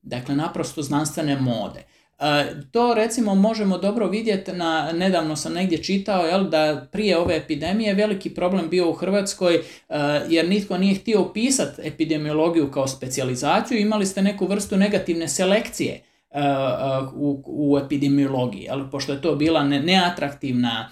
dakle, 0.03 0.35
naprosto 0.37 0.83
znanstvene 0.83 1.41
mode. 1.41 1.83
Uh, 2.19 2.27
to 2.71 2.95
recimo 2.95 3.35
možemo 3.35 3.79
dobro 3.79 4.09
vidjeti 4.09 4.53
na, 4.53 4.93
nedavno 4.93 5.37
sam 5.37 5.53
negdje 5.53 5.83
čitao 5.83 6.27
jel, 6.27 6.49
da 6.49 6.87
prije 6.93 7.19
ove 7.19 7.37
epidemije 7.37 7.95
veliki 7.95 8.35
problem 8.35 8.69
bio 8.71 8.91
u 8.91 8.93
Hrvatskoj 8.93 9.57
uh, 9.57 9.97
jer 10.29 10.49
nitko 10.49 10.79
nije 10.79 10.95
htio 10.95 11.23
upisati 11.23 11.83
epidemiologiju 11.85 12.71
kao 12.71 12.89
specijalizaciju, 12.89 13.79
imali 13.79 14.07
ste 14.07 14.23
neku 14.23 14.47
vrstu 14.47 14.77
negativne 14.77 15.29
selekcije 15.29 16.03
u, 17.15 17.43
u 17.47 17.79
epidemiologiji, 17.79 18.69
ali 18.71 18.91
pošto 18.91 19.13
je 19.13 19.23
to 19.23 19.35
bila 19.35 19.65
neatraktivna 19.65 20.91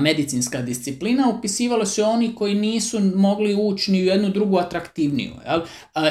medicinska 0.00 0.62
disciplina, 0.62 1.28
upisivali 1.28 1.86
su 1.86 2.02
oni 2.02 2.34
koji 2.34 2.54
nisu 2.54 3.00
mogli 3.00 3.54
ući 3.54 3.92
ni 3.92 4.02
u 4.02 4.04
jednu 4.04 4.28
drugu 4.28 4.58
atraktivniju. 4.58 5.32
Jel? 5.46 5.60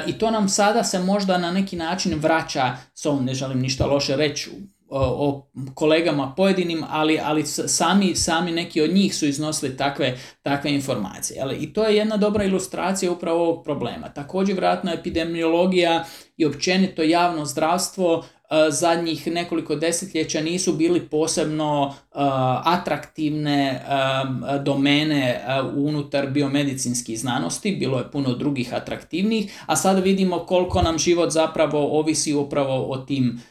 I 0.07 0.13
to 0.13 0.31
nam 0.31 0.49
sada 0.49 0.83
se 0.83 0.99
možda 0.99 1.37
na 1.37 1.51
neki 1.51 1.75
način 1.75 2.19
vraća, 2.19 2.77
s 2.93 3.05
ovom 3.05 3.25
ne 3.25 3.33
želim 3.33 3.59
ništa 3.59 3.85
loše 3.85 4.15
reći 4.15 4.49
o 4.89 5.47
kolegama 5.73 6.33
pojedinim, 6.37 6.83
ali, 6.89 7.19
ali 7.23 7.45
sami, 7.45 8.15
sami 8.15 8.51
neki 8.51 8.81
od 8.81 8.93
njih 8.93 9.15
su 9.15 9.25
iznosili 9.25 9.77
takve, 9.77 10.17
takve 10.41 10.73
informacije. 10.73 11.45
I 11.59 11.73
to 11.73 11.83
je 11.83 11.95
jedna 11.95 12.17
dobra 12.17 12.43
ilustracija 12.43 13.11
upravo 13.11 13.43
ovog 13.43 13.63
problema. 13.63 14.09
Također, 14.09 14.53
vjerojatno, 14.53 14.93
epidemiologija 14.93 16.05
i 16.37 16.45
općenito 16.45 17.01
javno 17.03 17.45
zdravstvo 17.45 18.25
zadnjih 18.69 19.27
nekoliko 19.27 19.75
desetljeća 19.75 20.41
nisu 20.41 20.73
bili 20.73 20.99
posebno 20.99 21.93
atraktivne 22.63 23.81
domene 24.63 25.41
unutar 25.75 26.29
biomedicinskih 26.29 27.19
znanosti, 27.19 27.75
bilo 27.79 27.97
je 27.97 28.11
puno 28.11 28.33
drugih 28.33 28.73
atraktivnih, 28.73 29.63
a 29.65 29.75
sada 29.75 29.99
vidimo 29.99 30.39
koliko 30.39 30.81
nam 30.81 30.97
život 30.97 31.29
zapravo 31.31 31.99
ovisi 31.99 32.33
upravo 32.33 32.91
o 32.91 32.97
tim 32.97 33.41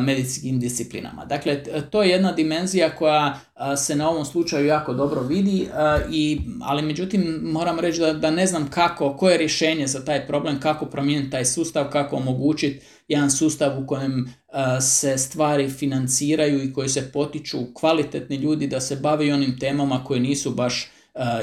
medicinskim 0.00 0.60
disciplinama. 0.60 1.24
Dakle, 1.24 1.62
to 1.90 2.02
je 2.02 2.10
jedna 2.10 2.32
dimenzija 2.32 2.96
koja 2.96 3.40
se 3.76 3.96
na 3.96 4.10
ovom 4.10 4.24
slučaju 4.24 4.66
jako 4.66 4.94
dobro 4.94 5.22
vidi, 5.22 5.68
i, 6.10 6.40
ali 6.62 6.82
međutim 6.82 7.40
moram 7.42 7.80
reći 7.80 8.00
da, 8.00 8.12
da 8.12 8.30
ne 8.30 8.46
znam 8.46 8.70
kako, 8.70 9.16
koje 9.16 9.32
je 9.32 9.38
rješenje 9.38 9.86
za 9.86 10.04
taj 10.04 10.26
problem, 10.26 10.60
kako 10.60 10.86
promijeniti 10.86 11.30
taj 11.30 11.44
sustav, 11.44 11.90
kako 11.90 12.16
omogućiti 12.16 12.86
jedan 13.08 13.30
sustav 13.30 13.82
u 13.82 13.86
kojem 13.86 14.34
se 14.80 15.18
stvari 15.18 15.70
financiraju 15.70 16.64
i 16.64 16.72
koji 16.72 16.88
se 16.88 17.12
potiču 17.12 17.58
kvalitetni 17.74 18.36
ljudi 18.36 18.66
da 18.66 18.80
se 18.80 18.96
bave 18.96 19.34
onim 19.34 19.58
temama 19.58 20.04
koje 20.04 20.20
nisu 20.20 20.50
baš 20.50 20.90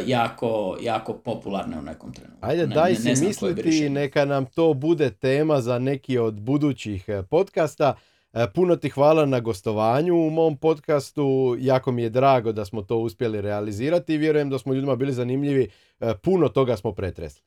jako, 0.05 0.77
jako 0.81 1.13
popularne 1.13 1.79
u 1.79 1.81
nekom 1.81 2.13
trenutku. 2.13 2.39
Ajde, 2.41 2.67
daj 2.67 2.91
ne, 2.91 3.15
si 3.15 3.25
misliti, 3.25 3.89
neka 3.89 4.25
nam 4.25 4.45
to 4.45 4.73
bude 4.73 5.09
tema 5.09 5.61
za 5.61 5.79
neki 5.79 6.17
od 6.17 6.33
budućih 6.33 7.09
e, 7.09 7.23
podcasta. 7.23 7.95
E, 8.33 8.47
puno 8.53 8.75
ti 8.75 8.89
hvala 8.89 9.25
na 9.25 9.39
gostovanju 9.39 10.15
u 10.15 10.29
mom 10.29 10.57
podcastu. 10.57 11.55
Jako 11.59 11.91
mi 11.91 12.03
je 12.03 12.09
drago 12.09 12.51
da 12.51 12.65
smo 12.65 12.81
to 12.81 12.97
uspjeli 12.97 13.41
realizirati 13.41 14.13
i 14.13 14.17
vjerujem 14.17 14.49
da 14.49 14.59
smo 14.59 14.73
ljudima 14.73 14.95
bili 14.95 15.13
zanimljivi. 15.13 15.69
E, 15.99 16.13
puno 16.23 16.49
toga 16.49 16.77
smo 16.77 16.91
pretresli. 16.91 17.41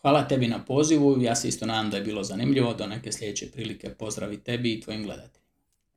Hvala 0.00 0.28
tebi 0.28 0.48
na 0.48 0.64
pozivu. 0.64 1.16
Ja 1.20 1.34
se 1.34 1.48
isto 1.48 1.66
nadam 1.66 1.90
da 1.90 1.96
je 1.96 2.02
bilo 2.02 2.24
zanimljivo. 2.24 2.74
Do 2.74 2.86
neke 2.86 3.12
sljedeće 3.12 3.50
prilike 3.50 3.90
pozdravi 3.90 4.36
tebi 4.36 4.72
i 4.72 4.80
tvojim 4.80 5.02
gledateljima. 5.02 5.40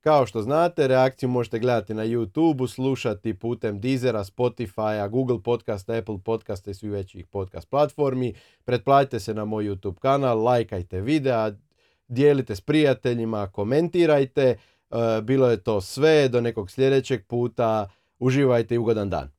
Kao 0.04 0.26
što 0.26 0.42
znate, 0.42 0.88
reakciju 0.88 1.30
možete 1.30 1.60
gledati 1.60 1.94
na 1.94 2.06
YouTube, 2.06 2.68
slušati 2.68 3.34
putem 3.34 3.80
Deezera, 3.80 4.24
Spotify, 4.24 5.10
Google 5.10 5.40
Podcasta, 5.44 5.94
Apple 5.94 6.18
Podcasta 6.26 6.72
i 6.72 6.74
svih 6.74 6.92
većih 6.92 7.28
podcast 7.28 7.70
platformi. 7.70 8.34
Pretplatite 8.66 9.20
se 9.20 9.34
na 9.34 9.46
moj 9.46 9.66
YouTube 9.66 10.00
kanal, 10.00 10.44
lajkajte 10.44 11.02
videa, 11.02 11.52
dijelite 12.14 12.56
s 12.56 12.62
prijateljima, 12.62 13.52
komentirajte. 13.52 14.44
E, 14.44 14.58
bilo 15.22 15.50
je 15.50 15.64
to 15.64 15.82
sve, 15.82 16.30
do 16.30 16.42
nekog 16.42 16.72
sljedećeg 16.72 17.28
puta. 17.28 17.90
Uživajte 18.20 18.76
i 18.76 18.78
ugodan 18.78 19.10
dan. 19.10 19.32